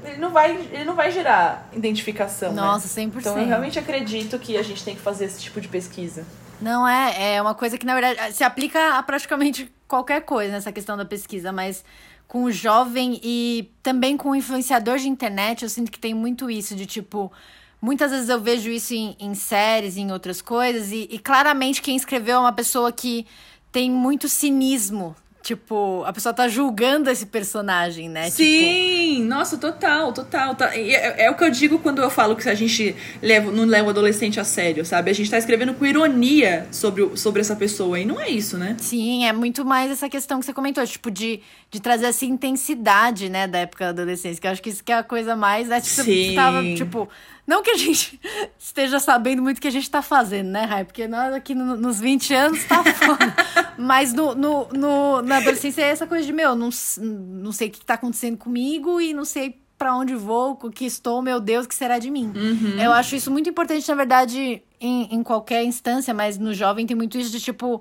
ele 0.05 0.18
não 0.18 0.31
vai, 0.31 0.57
ele 0.70 0.85
não 0.85 0.94
vai 0.94 1.11
gerar 1.11 1.68
identificação. 1.72 2.53
Né? 2.53 2.61
Nossa, 2.61 3.01
né? 3.01 3.07
100%. 3.07 3.18
Então 3.18 3.38
eu 3.38 3.46
realmente 3.46 3.79
acredito 3.79 4.38
que 4.38 4.57
a 4.57 4.62
gente 4.62 4.85
tem 4.85 4.94
que 4.94 5.01
fazer 5.01 5.24
esse 5.24 5.40
tipo 5.40 5.61
de 5.61 5.68
pesquisa. 5.68 6.24
Não 6.61 6.87
é, 6.87 7.37
é 7.37 7.42
uma 7.42 7.55
coisa 7.55 7.79
que 7.79 7.87
na 7.87 7.94
verdade 7.94 8.35
se 8.35 8.44
aplica 8.44 8.98
a 8.98 9.03
praticamente 9.03 9.72
qualquer 9.87 10.22
coisa 10.22 10.53
nessa 10.53 10.72
questão 10.72 10.96
da 10.96 11.05
pesquisa, 11.05 11.53
mas 11.53 11.85
com 12.28 12.44
o 12.44 12.52
jovem 12.52 13.18
e 13.24 13.70
também 13.82 14.16
com 14.16 14.30
o 14.30 14.36
influenciador 14.36 14.98
de 14.98 15.08
internet, 15.08 15.62
eu 15.62 15.68
sinto 15.68 15.90
que 15.90 15.98
tem 15.98 16.12
muito 16.14 16.50
isso 16.50 16.76
de 16.76 16.84
tipo. 16.86 17.32
Muitas 17.80 18.10
vezes 18.10 18.28
eu 18.28 18.40
vejo 18.40 18.70
isso 18.70 18.92
em, 18.92 19.16
em 19.18 19.34
séries, 19.34 19.96
em 19.96 20.12
outras 20.12 20.42
coisas, 20.42 20.92
e, 20.92 21.08
e 21.10 21.18
claramente 21.18 21.80
quem 21.80 21.96
escreveu 21.96 22.36
é 22.36 22.40
uma 22.40 22.52
pessoa 22.52 22.92
que 22.92 23.26
tem 23.72 23.90
muito 23.90 24.28
cinismo 24.28 25.16
Tipo, 25.48 26.04
a 26.04 26.12
pessoa 26.12 26.34
tá 26.34 26.46
julgando 26.46 27.08
esse 27.08 27.24
personagem, 27.24 28.06
né? 28.06 28.24
Tipo, 28.24 28.37
Sim, 28.37 29.14
tipo... 29.14 29.28
nossa, 29.28 29.56
total, 29.56 30.12
total. 30.12 30.54
Tá. 30.54 30.76
É, 30.76 31.24
é, 31.24 31.30
o 31.30 31.34
que 31.34 31.42
eu 31.42 31.50
digo 31.50 31.78
quando 31.78 32.02
eu 32.02 32.11
falo 32.11 32.37
que 32.37 32.46
a 32.50 32.54
gente 32.54 32.94
leva, 33.22 33.50
não 33.50 33.64
leva 33.64 33.87
o 33.87 33.90
adolescente 33.90 34.38
a 34.38 34.44
sério, 34.44 34.84
sabe? 34.84 35.11
A 35.11 35.14
gente 35.14 35.30
tá 35.30 35.38
escrevendo 35.38 35.72
com 35.72 35.87
ironia 35.87 36.68
sobre, 36.70 37.16
sobre 37.16 37.40
essa 37.40 37.56
pessoa, 37.56 37.98
e 37.98 38.04
não 38.04 38.20
é 38.20 38.28
isso, 38.28 38.58
né? 38.58 38.76
Sim, 38.78 39.24
é 39.24 39.32
muito 39.32 39.64
mais 39.64 39.90
essa 39.90 40.06
questão 40.06 40.38
que 40.38 40.44
você 40.44 40.52
comentou, 40.52 40.87
tipo, 40.87 41.11
de, 41.11 41.40
de 41.70 41.80
trazer 41.80 42.04
essa 42.04 42.26
intensidade, 42.26 43.30
né, 43.30 43.46
da 43.46 43.61
época 43.61 43.84
da 43.87 44.02
adolescência, 44.02 44.38
que 44.38 44.46
eu 44.46 44.50
acho 44.50 44.61
que 44.61 44.68
isso 44.68 44.84
que 44.84 44.92
é 44.92 44.98
a 44.98 45.02
coisa 45.02 45.34
mais, 45.34 45.68
né? 45.68 45.80
Tipo, 45.80 46.02
Sim. 46.02 46.28
você 46.28 46.34
tava, 46.34 46.62
tipo 46.74 47.08
não 47.48 47.62
que 47.62 47.70
a 47.70 47.76
gente 47.78 48.20
esteja 48.61 49.00
sabendo 49.00 49.40
muito 49.40 49.56
o 49.56 49.61
que 49.62 49.68
a 49.68 49.72
gente 49.72 49.90
tá 49.90 50.02
fazendo, 50.02 50.48
né, 50.50 50.64
Rai? 50.64 50.84
Porque 50.84 51.08
nós 51.08 51.32
aqui 51.32 51.54
no, 51.54 51.78
nos 51.78 51.98
20 51.98 52.34
anos 52.34 52.64
tá 52.64 52.84
foda. 52.92 53.34
Mas 53.78 54.12
no, 54.12 54.34
no, 54.34 54.68
no, 54.68 55.22
na 55.22 55.38
adolescência 55.38 55.80
é 55.80 55.88
essa 55.88 56.06
coisa 56.06 56.26
de, 56.26 56.32
meu, 56.32 56.54
não, 56.54 56.68
não 56.98 57.50
sei 57.50 57.68
o 57.68 57.70
que 57.70 57.82
tá 57.87 57.94
acontecendo 57.94 58.37
comigo 58.37 59.00
e 59.00 59.14
não 59.14 59.24
sei 59.24 59.58
para 59.78 59.96
onde 59.96 60.14
vou, 60.14 60.58
o 60.62 60.70
que 60.70 60.84
estou, 60.84 61.22
meu 61.22 61.40
Deus, 61.40 61.64
o 61.64 61.68
que 61.68 61.74
será 61.74 61.98
de 61.98 62.11
mim? 62.11 62.32
Uhum. 62.34 62.78
Eu 62.78 62.92
acho 62.92 63.16
isso 63.16 63.30
muito 63.30 63.48
importante, 63.48 63.88
na 63.88 63.94
verdade, 63.94 64.62
em, 64.78 65.14
em 65.14 65.22
qualquer 65.22 65.64
instância, 65.64 66.12
mas 66.12 66.37
no 66.37 66.52
jovem 66.52 66.84
tem 66.84 66.96
muito 66.96 67.16
isso 67.16 67.30
de 67.30 67.40
tipo 67.40 67.80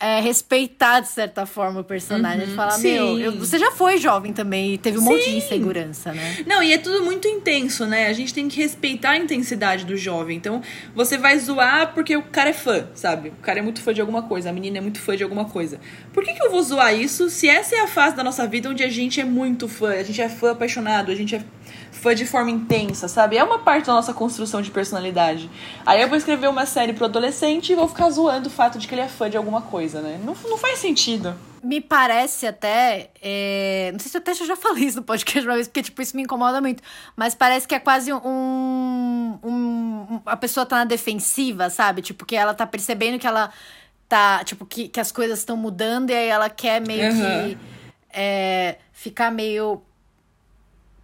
é, 0.00 0.20
respeitar, 0.20 1.00
de 1.00 1.08
certa 1.08 1.44
forma, 1.44 1.80
o 1.80 1.84
personagem. 1.84 2.42
Uhum, 2.42 2.50
de 2.50 2.54
falar, 2.54 2.70
sim. 2.72 2.92
meu, 2.92 3.18
eu, 3.18 3.32
você 3.32 3.58
já 3.58 3.72
foi 3.72 3.98
jovem 3.98 4.32
também 4.32 4.74
e 4.74 4.78
teve 4.78 4.96
um 4.96 5.00
sim. 5.00 5.08
monte 5.08 5.30
de 5.30 5.36
insegurança, 5.36 6.12
né? 6.12 6.44
Não, 6.46 6.62
e 6.62 6.72
é 6.72 6.78
tudo 6.78 7.04
muito 7.04 7.26
intenso, 7.26 7.84
né? 7.84 8.06
A 8.06 8.12
gente 8.12 8.32
tem 8.32 8.48
que 8.48 8.60
respeitar 8.60 9.10
a 9.10 9.16
intensidade 9.16 9.84
do 9.84 9.96
jovem. 9.96 10.36
Então, 10.36 10.62
você 10.94 11.18
vai 11.18 11.36
zoar 11.38 11.94
porque 11.94 12.16
o 12.16 12.22
cara 12.22 12.50
é 12.50 12.52
fã, 12.52 12.86
sabe? 12.94 13.30
O 13.30 13.42
cara 13.42 13.58
é 13.58 13.62
muito 13.62 13.82
fã 13.82 13.92
de 13.92 14.00
alguma 14.00 14.22
coisa, 14.22 14.50
a 14.50 14.52
menina 14.52 14.78
é 14.78 14.80
muito 14.80 15.00
fã 15.00 15.16
de 15.16 15.24
alguma 15.24 15.46
coisa. 15.46 15.80
Por 16.12 16.24
que, 16.24 16.32
que 16.32 16.42
eu 16.42 16.50
vou 16.50 16.62
zoar 16.62 16.94
isso 16.94 17.28
se 17.28 17.48
essa 17.48 17.74
é 17.74 17.80
a 17.80 17.88
fase 17.88 18.14
da 18.14 18.22
nossa 18.22 18.46
vida 18.46 18.68
onde 18.68 18.84
a 18.84 18.88
gente 18.88 19.20
é 19.20 19.24
muito 19.24 19.66
fã, 19.66 19.90
a 19.90 20.02
gente 20.02 20.22
é 20.22 20.28
fã 20.28 20.52
apaixonado, 20.52 21.10
a 21.10 21.14
gente 21.14 21.34
é 21.34 21.42
fã 21.98 22.14
de 22.14 22.24
forma 22.24 22.50
intensa, 22.50 23.08
sabe? 23.08 23.36
É 23.36 23.44
uma 23.44 23.58
parte 23.58 23.86
da 23.86 23.92
nossa 23.92 24.14
construção 24.14 24.62
de 24.62 24.70
personalidade. 24.70 25.50
Aí 25.84 26.00
eu 26.00 26.08
vou 26.08 26.16
escrever 26.16 26.48
uma 26.48 26.64
série 26.64 26.92
pro 26.92 27.04
adolescente 27.04 27.72
e 27.72 27.74
vou 27.74 27.88
ficar 27.88 28.08
zoando 28.10 28.48
o 28.48 28.50
fato 28.50 28.78
de 28.78 28.86
que 28.86 28.94
ele 28.94 29.02
é 29.02 29.08
fã 29.08 29.28
de 29.28 29.36
alguma 29.36 29.60
coisa, 29.60 30.00
né? 30.00 30.20
Não, 30.24 30.34
não 30.48 30.56
faz 30.56 30.78
sentido. 30.78 31.34
Me 31.62 31.80
parece 31.80 32.46
até. 32.46 33.10
É... 33.20 33.90
Não 33.92 33.98
sei 33.98 34.10
se 34.10 34.16
eu 34.16 34.20
até 34.20 34.32
já 34.34 34.54
falei 34.56 34.84
isso 34.84 34.98
no 34.98 35.02
podcast 35.02 35.46
uma 35.46 35.54
vez, 35.54 35.66
porque, 35.66 35.82
tipo, 35.82 36.00
isso 36.00 36.16
me 36.16 36.22
incomoda 36.22 36.60
muito. 36.60 36.82
Mas 37.16 37.34
parece 37.34 37.66
que 37.66 37.74
é 37.74 37.80
quase 37.80 38.12
um. 38.12 39.38
um 39.42 40.20
a 40.24 40.36
pessoa 40.36 40.64
tá 40.64 40.76
na 40.76 40.84
defensiva, 40.84 41.68
sabe? 41.68 42.00
Tipo, 42.00 42.24
que 42.24 42.36
ela 42.36 42.54
tá 42.54 42.66
percebendo 42.66 43.18
que 43.18 43.26
ela 43.26 43.50
tá. 44.08 44.44
Tipo, 44.44 44.64
que, 44.64 44.88
que 44.88 45.00
as 45.00 45.10
coisas 45.10 45.40
estão 45.40 45.56
mudando 45.56 46.10
e 46.10 46.14
aí 46.14 46.28
ela 46.28 46.48
quer 46.48 46.80
meio 46.80 47.12
uhum. 47.12 47.48
que. 47.48 47.58
É, 48.10 48.76
ficar 48.92 49.30
meio 49.30 49.82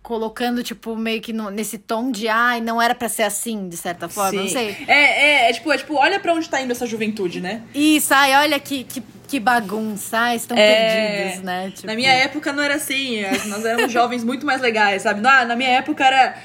colocando, 0.04 0.62
tipo, 0.62 0.94
meio 0.94 1.18
que 1.22 1.32
no, 1.32 1.48
nesse 1.50 1.78
tom 1.78 2.10
de 2.10 2.28
ai, 2.28 2.60
não 2.60 2.80
era 2.80 2.94
para 2.94 3.08
ser 3.08 3.22
assim, 3.22 3.70
de 3.70 3.76
certa 3.78 4.06
forma, 4.06 4.32
Sim. 4.32 4.36
não 4.36 4.48
sei. 4.48 4.76
É, 4.86 5.46
é, 5.46 5.50
é, 5.50 5.52
tipo, 5.54 5.72
é 5.72 5.78
tipo, 5.78 5.94
olha 5.94 6.20
pra 6.20 6.34
onde 6.34 6.46
tá 6.46 6.60
indo 6.60 6.70
essa 6.72 6.86
juventude, 6.86 7.40
né? 7.40 7.62
Isso, 7.74 8.12
ai, 8.12 8.34
olha 8.36 8.60
que, 8.60 8.84
que, 8.84 9.02
que 9.26 9.40
bagunça, 9.40 10.18
ai, 10.18 10.36
estão 10.36 10.58
É, 10.58 11.24
perdidos, 11.24 11.42
né? 11.42 11.72
Tipo, 11.74 11.86
Na 11.86 11.94
minha 11.94 12.12
época 12.12 12.52
não 12.52 12.62
era 12.62 12.74
assim, 12.74 13.22
nós 13.46 13.64
éramos 13.64 13.90
jovens 13.90 14.22
muito 14.22 14.44
mais 14.44 14.60
legais, 14.60 15.00
sabe? 15.00 15.22
Na, 15.22 15.46
na 15.46 15.56
minha 15.56 15.70
época 15.70 16.04
era. 16.04 16.36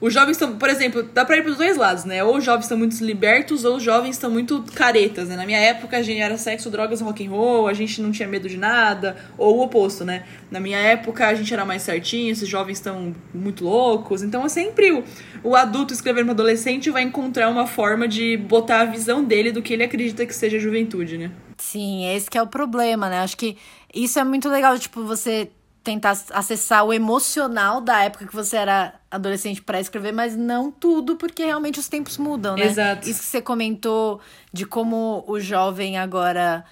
Os 0.00 0.12
jovens 0.12 0.32
estão, 0.32 0.56
por 0.56 0.68
exemplo, 0.68 1.02
dá 1.02 1.24
pra 1.24 1.38
ir 1.38 1.42
pros 1.42 1.56
dois 1.56 1.76
lados, 1.76 2.04
né? 2.04 2.22
Ou 2.22 2.36
os 2.36 2.44
jovens 2.44 2.64
estão 2.64 2.76
muito 2.76 3.02
libertos, 3.02 3.64
ou 3.64 3.76
os 3.76 3.82
jovens 3.82 4.16
estão 4.16 4.30
muito 4.30 4.64
caretas, 4.74 5.28
né? 5.28 5.36
Na 5.36 5.46
minha 5.46 5.58
época 5.58 5.96
a 5.96 6.02
gente 6.02 6.20
era 6.20 6.36
sexo, 6.36 6.70
drogas, 6.70 7.00
rock 7.00 7.26
and 7.26 7.30
roll, 7.30 7.66
a 7.66 7.72
gente 7.72 8.00
não 8.02 8.12
tinha 8.12 8.28
medo 8.28 8.48
de 8.48 8.56
nada, 8.56 9.16
ou 9.38 9.58
o 9.58 9.62
oposto, 9.62 10.04
né? 10.04 10.24
Na 10.50 10.60
minha 10.60 10.78
época 10.78 11.26
a 11.26 11.34
gente 11.34 11.52
era 11.52 11.64
mais 11.64 11.82
certinho, 11.82 12.30
esses 12.30 12.48
jovens 12.48 12.78
estão 12.78 13.14
muito 13.32 13.64
loucos. 13.64 14.22
Então 14.22 14.44
é 14.44 14.48
sempre 14.48 14.92
o, 14.92 15.04
o 15.42 15.56
adulto 15.56 15.94
escrevendo 15.94 16.26
pro 16.26 16.32
adolescente 16.32 16.90
vai 16.90 17.02
encontrar 17.02 17.48
uma 17.48 17.66
forma 17.66 18.06
de 18.06 18.36
botar 18.36 18.80
a 18.80 18.84
visão 18.84 19.24
dele 19.24 19.50
do 19.50 19.62
que 19.62 19.72
ele 19.72 19.84
acredita 19.84 20.26
que 20.26 20.34
seja 20.34 20.58
juventude, 20.58 21.16
né? 21.16 21.30
Sim, 21.56 22.06
esse 22.14 22.30
que 22.30 22.36
é 22.36 22.42
o 22.42 22.46
problema, 22.46 23.08
né? 23.08 23.20
Acho 23.20 23.36
que 23.36 23.56
isso 23.94 24.18
é 24.18 24.24
muito 24.24 24.48
legal, 24.48 24.78
tipo, 24.78 25.04
você 25.04 25.50
tentar 25.82 26.18
acessar 26.32 26.84
o 26.84 26.92
emocional 26.92 27.80
da 27.80 28.02
época 28.02 28.26
que 28.26 28.34
você 28.34 28.56
era 28.56 28.92
adolescente 29.16 29.60
para 29.60 29.80
escrever, 29.80 30.12
mas 30.12 30.36
não 30.36 30.70
tudo, 30.70 31.16
porque 31.16 31.44
realmente 31.44 31.78
os 31.78 31.88
tempos 31.88 32.16
mudam, 32.18 32.56
né? 32.56 32.66
Exato. 32.66 33.08
Isso 33.08 33.20
que 33.20 33.26
você 33.26 33.42
comentou 33.42 34.20
de 34.52 34.64
como 34.64 35.24
o 35.26 35.40
jovem 35.40 35.98
agora 35.98 36.64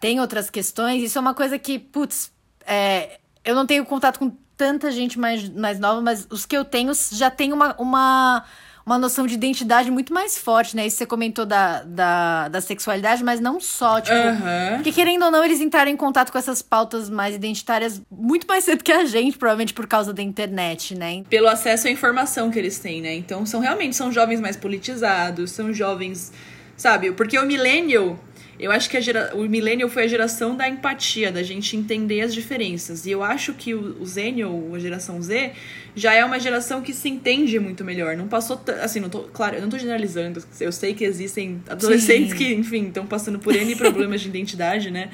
tem 0.00 0.20
outras 0.20 0.50
questões, 0.50 1.02
isso 1.02 1.18
é 1.18 1.20
uma 1.20 1.34
coisa 1.34 1.58
que, 1.58 1.78
putz, 1.78 2.32
é, 2.66 3.20
eu 3.44 3.54
não 3.54 3.66
tenho 3.66 3.84
contato 3.84 4.18
com 4.18 4.32
tanta 4.56 4.90
gente 4.90 5.18
mais, 5.18 5.48
mais 5.48 5.78
nova, 5.78 6.00
mas 6.00 6.26
os 6.30 6.44
que 6.44 6.56
eu 6.56 6.64
tenho 6.64 6.92
já 7.12 7.30
tem 7.30 7.52
uma, 7.52 7.74
uma, 7.78 8.44
uma 8.90 8.98
noção 8.98 9.24
de 9.24 9.34
identidade 9.34 9.88
muito 9.88 10.12
mais 10.12 10.36
forte, 10.36 10.74
né? 10.74 10.84
Isso 10.84 10.96
você 10.96 11.06
comentou 11.06 11.46
da, 11.46 11.84
da, 11.84 12.48
da 12.48 12.60
sexualidade, 12.60 13.22
mas 13.22 13.38
não 13.38 13.60
só, 13.60 14.00
tipo. 14.00 14.16
Aham. 14.16 14.74
Porque 14.74 14.90
querendo 14.90 15.24
ou 15.24 15.30
não, 15.30 15.44
eles 15.44 15.60
entraram 15.60 15.90
em 15.90 15.96
contato 15.96 16.32
com 16.32 16.38
essas 16.38 16.60
pautas 16.60 17.08
mais 17.08 17.34
identitárias 17.34 18.02
muito 18.10 18.48
mais 18.48 18.64
cedo 18.64 18.82
que 18.82 18.90
a 18.90 19.04
gente, 19.04 19.38
provavelmente 19.38 19.72
por 19.72 19.86
causa 19.86 20.12
da 20.12 20.22
internet, 20.22 20.96
né? 20.96 21.22
pelo 21.30 21.46
acesso 21.48 21.86
à 21.86 21.90
informação 21.90 22.50
que 22.50 22.58
eles 22.58 22.78
têm, 22.78 23.00
né? 23.00 23.14
Então 23.14 23.46
são 23.46 23.60
realmente 23.60 23.94
são 23.94 24.10
jovens 24.10 24.40
mais 24.40 24.56
politizados, 24.56 25.52
são 25.52 25.72
jovens, 25.72 26.32
sabe? 26.76 27.12
Porque 27.12 27.38
o 27.38 27.46
millennial, 27.46 28.18
eu 28.60 28.70
acho 28.70 28.88
que 28.90 28.96
a 28.96 29.00
gera, 29.00 29.32
o 29.34 29.42
millennial 29.48 29.88
foi 29.88 30.04
a 30.04 30.06
geração 30.06 30.54
da 30.54 30.68
empatia, 30.68 31.32
da 31.32 31.42
gente 31.42 31.76
entender 31.76 32.20
as 32.20 32.34
diferenças. 32.34 33.06
E 33.06 33.10
eu 33.10 33.22
acho 33.22 33.54
que 33.54 33.74
o, 33.74 34.04
Zennial, 34.04 34.74
a 34.74 34.78
geração 34.78 35.20
Z, 35.22 35.52
já 35.96 36.12
é 36.14 36.24
uma 36.24 36.38
geração 36.38 36.82
que 36.82 36.92
se 36.92 37.08
entende 37.08 37.58
muito 37.58 37.84
melhor. 37.84 38.16
Não 38.16 38.28
passou, 38.28 38.56
t- 38.56 38.72
assim, 38.72 39.00
não 39.00 39.08
tô, 39.08 39.20
claro, 39.24 39.56
eu 39.56 39.62
não 39.62 39.68
tô 39.68 39.78
generalizando. 39.78 40.42
Eu 40.60 40.72
sei 40.72 40.94
que 40.94 41.04
existem 41.04 41.62
adolescentes 41.68 42.32
Sim. 42.32 42.36
que, 42.36 42.52
enfim, 42.54 42.88
estão 42.88 43.06
passando 43.06 43.38
por 43.38 43.54
N 43.56 43.74
problemas 43.76 44.20
de 44.20 44.28
identidade, 44.28 44.90
né? 44.90 45.10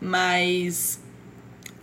Mas 0.00 1.00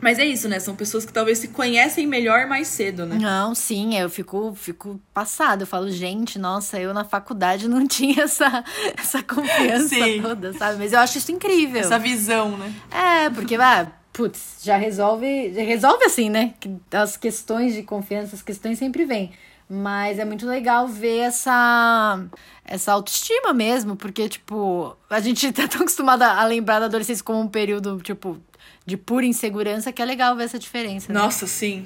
mas 0.03 0.19
é 0.19 0.25
isso, 0.25 0.49
né? 0.49 0.59
São 0.59 0.75
pessoas 0.75 1.05
que 1.05 1.13
talvez 1.13 1.39
se 1.39 1.47
conhecem 1.47 2.05
melhor 2.05 2.45
mais 2.45 2.67
cedo, 2.67 3.05
né? 3.05 3.17
Não, 3.19 3.55
sim, 3.55 3.97
eu 3.97 4.09
fico, 4.09 4.53
fico 4.53 4.99
passada. 5.13 5.63
Eu 5.63 5.67
falo, 5.67 5.89
gente, 5.89 6.37
nossa, 6.37 6.77
eu 6.77 6.93
na 6.93 7.05
faculdade 7.05 7.69
não 7.69 7.87
tinha 7.87 8.23
essa, 8.23 8.63
essa 8.97 9.23
confiança 9.23 9.95
Sim. 9.95 10.21
toda, 10.21 10.51
sabe? 10.53 10.77
Mas 10.77 10.91
eu 10.91 10.99
acho 10.99 11.17
isso 11.17 11.31
incrível. 11.31 11.79
Essa 11.79 11.97
visão, 11.97 12.57
né? 12.57 12.73
É, 12.91 13.29
porque, 13.29 13.55
ah, 13.55 13.87
putz, 14.11 14.57
já 14.61 14.75
resolve, 14.75 15.53
já 15.53 15.63
resolve 15.63 16.03
assim, 16.03 16.29
né? 16.29 16.53
As 16.91 17.15
questões 17.15 17.73
de 17.73 17.81
confiança, 17.83 18.35
as 18.35 18.41
questões 18.41 18.77
sempre 18.77 19.05
vêm. 19.05 19.31
Mas 19.69 20.19
é 20.19 20.25
muito 20.25 20.45
legal 20.45 20.87
ver 20.87 21.19
essa, 21.19 22.21
essa 22.65 22.91
autoestima 22.91 23.53
mesmo, 23.53 23.95
porque, 23.95 24.27
tipo, 24.27 24.95
a 25.09 25.21
gente 25.21 25.49
tá 25.53 25.65
tão 25.67 25.81
acostumada 25.81 26.27
a 26.27 26.45
lembrar 26.45 26.79
da 26.79 26.85
adolescência 26.85 27.23
como 27.23 27.39
um 27.39 27.47
período, 27.47 27.99
tipo, 28.01 28.37
de 28.85 28.97
pura 28.97 29.25
insegurança, 29.25 29.91
que 29.91 30.01
é 30.01 30.05
legal 30.05 30.35
ver 30.35 30.43
essa 30.45 30.59
diferença. 30.59 31.11
né? 31.11 31.19
Nossa, 31.19 31.47
sim. 31.47 31.85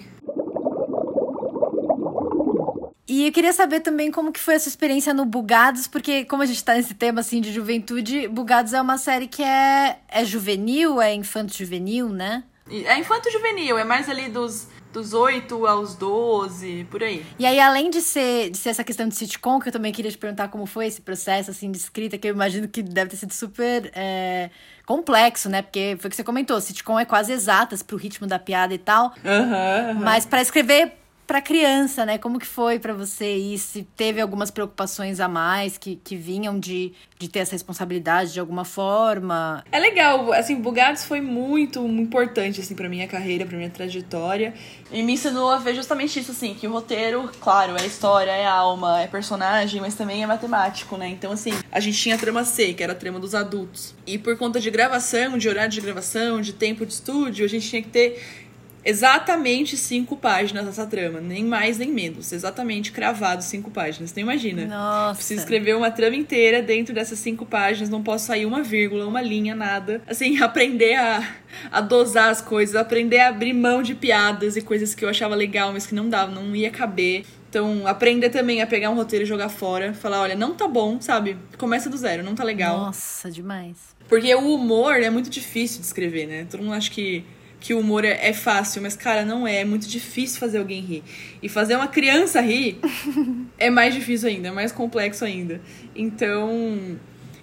E 3.07 3.25
eu 3.25 3.31
queria 3.31 3.53
saber 3.53 3.79
também 3.79 4.11
como 4.11 4.33
que 4.33 4.39
foi 4.39 4.55
essa 4.55 4.67
experiência 4.67 5.13
no 5.13 5.23
Bugados, 5.23 5.87
porque 5.87 6.25
como 6.25 6.43
a 6.43 6.45
gente 6.45 6.61
tá 6.63 6.73
nesse 6.75 6.93
tema, 6.93 7.21
assim, 7.21 7.39
de 7.39 7.53
juventude, 7.53 8.27
Bugados 8.27 8.73
é 8.73 8.81
uma 8.81 8.97
série 8.97 9.27
que 9.27 9.41
é, 9.41 9.99
é 10.09 10.25
juvenil, 10.25 11.01
é 11.01 11.13
infanto-juvenil, 11.13 12.09
né? 12.09 12.43
E 12.69 12.85
É 12.85 12.99
infanto 12.99 13.31
juvenil, 13.31 13.77
é 13.77 13.85
mais 13.85 14.09
ali 14.09 14.27
dos, 14.27 14.67
dos 14.97 15.13
8 15.13 15.67
aos 15.67 15.95
12, 15.95 16.87
por 16.89 17.03
aí. 17.03 17.23
E 17.37 17.45
aí, 17.45 17.59
além 17.59 17.91
de 17.91 18.01
ser, 18.01 18.49
de 18.49 18.57
ser 18.57 18.69
essa 18.69 18.83
questão 18.83 19.07
de 19.07 19.15
sitcom, 19.15 19.59
que 19.59 19.69
eu 19.69 19.71
também 19.71 19.93
queria 19.93 20.09
te 20.09 20.17
perguntar 20.17 20.47
como 20.47 20.65
foi 20.65 20.87
esse 20.87 21.01
processo, 21.01 21.51
assim, 21.51 21.71
de 21.71 21.77
escrita, 21.77 22.17
que 22.17 22.27
eu 22.27 22.33
imagino 22.33 22.67
que 22.67 22.81
deve 22.81 23.11
ter 23.11 23.17
sido 23.17 23.31
super 23.31 23.91
é, 23.93 24.49
complexo, 24.87 25.49
né? 25.49 25.61
Porque 25.61 25.95
foi 25.99 26.07
o 26.07 26.09
que 26.09 26.15
você 26.15 26.23
comentou, 26.23 26.59
sitcom 26.59 26.99
é 26.99 27.05
quase 27.05 27.31
exatas 27.31 27.83
pro 27.83 27.95
ritmo 27.95 28.25
da 28.25 28.39
piada 28.39 28.73
e 28.73 28.79
tal. 28.79 29.13
Aham. 29.23 29.99
Mas 30.01 30.25
pra 30.25 30.41
escrever 30.41 30.93
pra 31.27 31.41
criança, 31.41 32.05
né? 32.05 32.17
Como 32.17 32.39
que 32.39 32.47
foi 32.47 32.79
pra 32.79 32.93
você 32.93 33.35
e 33.35 33.57
se 33.57 33.83
teve 33.83 34.21
algumas 34.21 34.49
preocupações 34.49 35.19
a 35.19 35.27
mais 35.27 35.77
que, 35.77 35.97
que 35.97 36.15
vinham 36.15 36.57
de, 36.57 36.93
de 37.19 37.27
ter 37.27 37.39
essa 37.39 37.51
responsabilidade 37.51 38.31
de 38.31 38.39
alguma 38.39 38.63
forma? 38.63 39.63
É 39.69 39.77
legal, 39.77 40.31
assim, 40.31 40.55
Bugados 40.55 41.03
foi 41.03 41.19
muito 41.19 41.85
importante, 41.85 42.61
assim, 42.61 42.73
pra 42.73 42.87
minha 42.87 43.07
carreira, 43.07 43.45
pra 43.45 43.57
minha 43.57 43.69
trajetória. 43.69 44.53
E 44.89 45.03
me 45.03 45.13
ensinou 45.13 45.51
a 45.51 45.57
ver 45.57 45.75
justamente 45.75 46.17
isso, 46.17 46.31
assim, 46.31 46.53
que 46.53 46.65
o 46.65 46.71
roteiro, 46.71 47.29
claro, 47.41 47.75
é 47.77 47.85
história, 47.85 48.31
é 48.31 48.45
alma, 48.45 49.01
é 49.01 49.07
personagem, 49.07 49.81
mas 49.81 49.95
também 49.95 50.23
é 50.23 50.25
matemático, 50.25 50.95
né? 50.95 51.09
Então, 51.09 51.33
assim, 51.33 51.51
a 51.69 51.81
gente 51.81 51.97
tinha 51.97 52.15
a 52.15 52.17
trama 52.17 52.45
C, 52.45 52.73
que 52.73 52.81
era 52.81 52.93
a 52.93 52.95
trama 52.95 53.19
dos 53.19 53.35
adultos. 53.35 53.93
E 54.05 54.17
por 54.17 54.37
conta 54.37 54.61
de 54.61 54.71
gravação, 54.71 55.37
de 55.37 55.49
horário 55.49 55.71
de 55.71 55.81
gravação, 55.81 56.39
de 56.39 56.53
tempo 56.53 56.85
de 56.85 56.93
estúdio, 56.93 57.43
a 57.43 57.49
gente 57.49 57.67
tinha 57.69 57.81
que 57.81 57.89
ter 57.89 58.46
exatamente 58.87 59.75
cinco 59.75 60.15
páginas 60.15 60.65
dessa 60.65 60.85
trama. 60.87 61.19
Nem 61.19 61.43
mais, 61.43 61.77
nem 61.77 61.91
menos. 61.91 62.31
Exatamente 62.31 62.91
cravado 62.93 63.43
cinco 63.43 63.69
páginas. 63.69 64.11
Então, 64.11 64.21
imagina. 64.21 64.65
Nossa. 64.65 65.15
Preciso 65.15 65.41
escrever 65.41 65.75
uma 65.75 65.91
trama 65.91 66.15
inteira 66.15 66.61
dentro 66.61 66.95
dessas 66.95 67.19
cinco 67.19 67.45
páginas, 67.45 67.89
não 67.89 68.01
posso 68.01 68.27
sair 68.27 68.45
uma 68.45 68.63
vírgula, 68.63 69.05
uma 69.05 69.21
linha, 69.21 69.53
nada. 69.53 70.01
Assim, 70.07 70.37
aprender 70.41 70.95
a, 70.95 71.35
a 71.69 71.81
dosar 71.81 72.29
as 72.29 72.39
coisas, 72.39 72.75
aprender 72.75 73.19
a 73.19 73.27
abrir 73.27 73.53
mão 73.53 73.83
de 73.83 73.93
piadas 73.93 74.55
e 74.55 74.61
coisas 74.61 74.95
que 74.95 75.03
eu 75.03 75.09
achava 75.09 75.35
legal, 75.35 75.73
mas 75.73 75.85
que 75.85 75.93
não 75.93 76.07
dava, 76.09 76.31
não 76.31 76.55
ia 76.55 76.71
caber. 76.71 77.25
Então, 77.49 77.87
aprender 77.87 78.29
também 78.29 78.61
a 78.61 78.67
pegar 78.67 78.89
um 78.89 78.95
roteiro 78.95 79.23
e 79.23 79.27
jogar 79.27 79.49
fora, 79.49 79.93
falar, 79.93 80.21
olha, 80.21 80.35
não 80.35 80.53
tá 80.53 80.67
bom, 80.67 80.99
sabe? 81.01 81.37
Começa 81.57 81.89
do 81.89 81.97
zero, 81.97 82.23
não 82.23 82.35
tá 82.35 82.43
legal. 82.43 82.77
Nossa, 82.77 83.31
demais. 83.31 83.95
Porque 84.07 84.33
o 84.33 84.53
humor 84.53 84.95
é 85.01 85.09
muito 85.09 85.29
difícil 85.29 85.81
de 85.81 85.87
escrever, 85.87 86.27
né? 86.27 86.47
Todo 86.49 86.61
mundo 86.61 86.73
acha 86.73 86.91
que, 86.91 87.25
que 87.59 87.73
o 87.73 87.79
humor 87.79 88.05
é, 88.05 88.27
é 88.27 88.33
fácil, 88.33 88.81
mas, 88.81 88.95
cara, 88.95 89.25
não 89.25 89.47
é. 89.47 89.61
É 89.61 89.65
muito 89.65 89.87
difícil 89.87 90.39
fazer 90.39 90.59
alguém 90.59 90.81
rir. 90.81 91.03
E 91.41 91.49
fazer 91.49 91.75
uma 91.75 91.87
criança 91.87 92.41
rir 92.41 92.79
é 93.57 93.69
mais 93.69 93.93
difícil 93.93 94.29
ainda, 94.29 94.49
é 94.49 94.51
mais 94.51 94.71
complexo 94.71 95.25
ainda. 95.25 95.61
Então, 95.95 96.97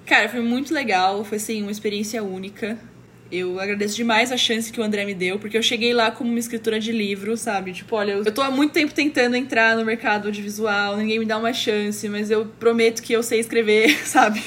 cara, 0.06 0.28
foi 0.28 0.40
muito 0.40 0.72
legal. 0.72 1.24
Foi, 1.24 1.36
assim, 1.36 1.62
uma 1.62 1.70
experiência 1.70 2.22
única. 2.22 2.78
Eu 3.36 3.58
agradeço 3.58 3.96
demais 3.96 4.30
a 4.30 4.36
chance 4.36 4.72
que 4.72 4.80
o 4.80 4.84
André 4.84 5.04
me 5.04 5.12
deu, 5.12 5.40
porque 5.40 5.58
eu 5.58 5.62
cheguei 5.62 5.92
lá 5.92 6.10
como 6.10 6.30
uma 6.30 6.38
escritora 6.38 6.78
de 6.78 6.92
livro, 6.92 7.36
sabe? 7.36 7.72
Tipo, 7.72 7.96
olha, 7.96 8.12
eu 8.12 8.32
tô 8.32 8.40
há 8.40 8.50
muito 8.50 8.72
tempo 8.72 8.94
tentando 8.94 9.34
entrar 9.34 9.76
no 9.76 9.84
mercado 9.84 10.26
audiovisual, 10.26 10.96
ninguém 10.96 11.18
me 11.18 11.24
dá 11.24 11.36
uma 11.36 11.52
chance, 11.52 12.08
mas 12.08 12.30
eu 12.30 12.46
prometo 12.46 13.02
que 13.02 13.12
eu 13.12 13.24
sei 13.24 13.40
escrever, 13.40 13.90
sabe? 14.06 14.40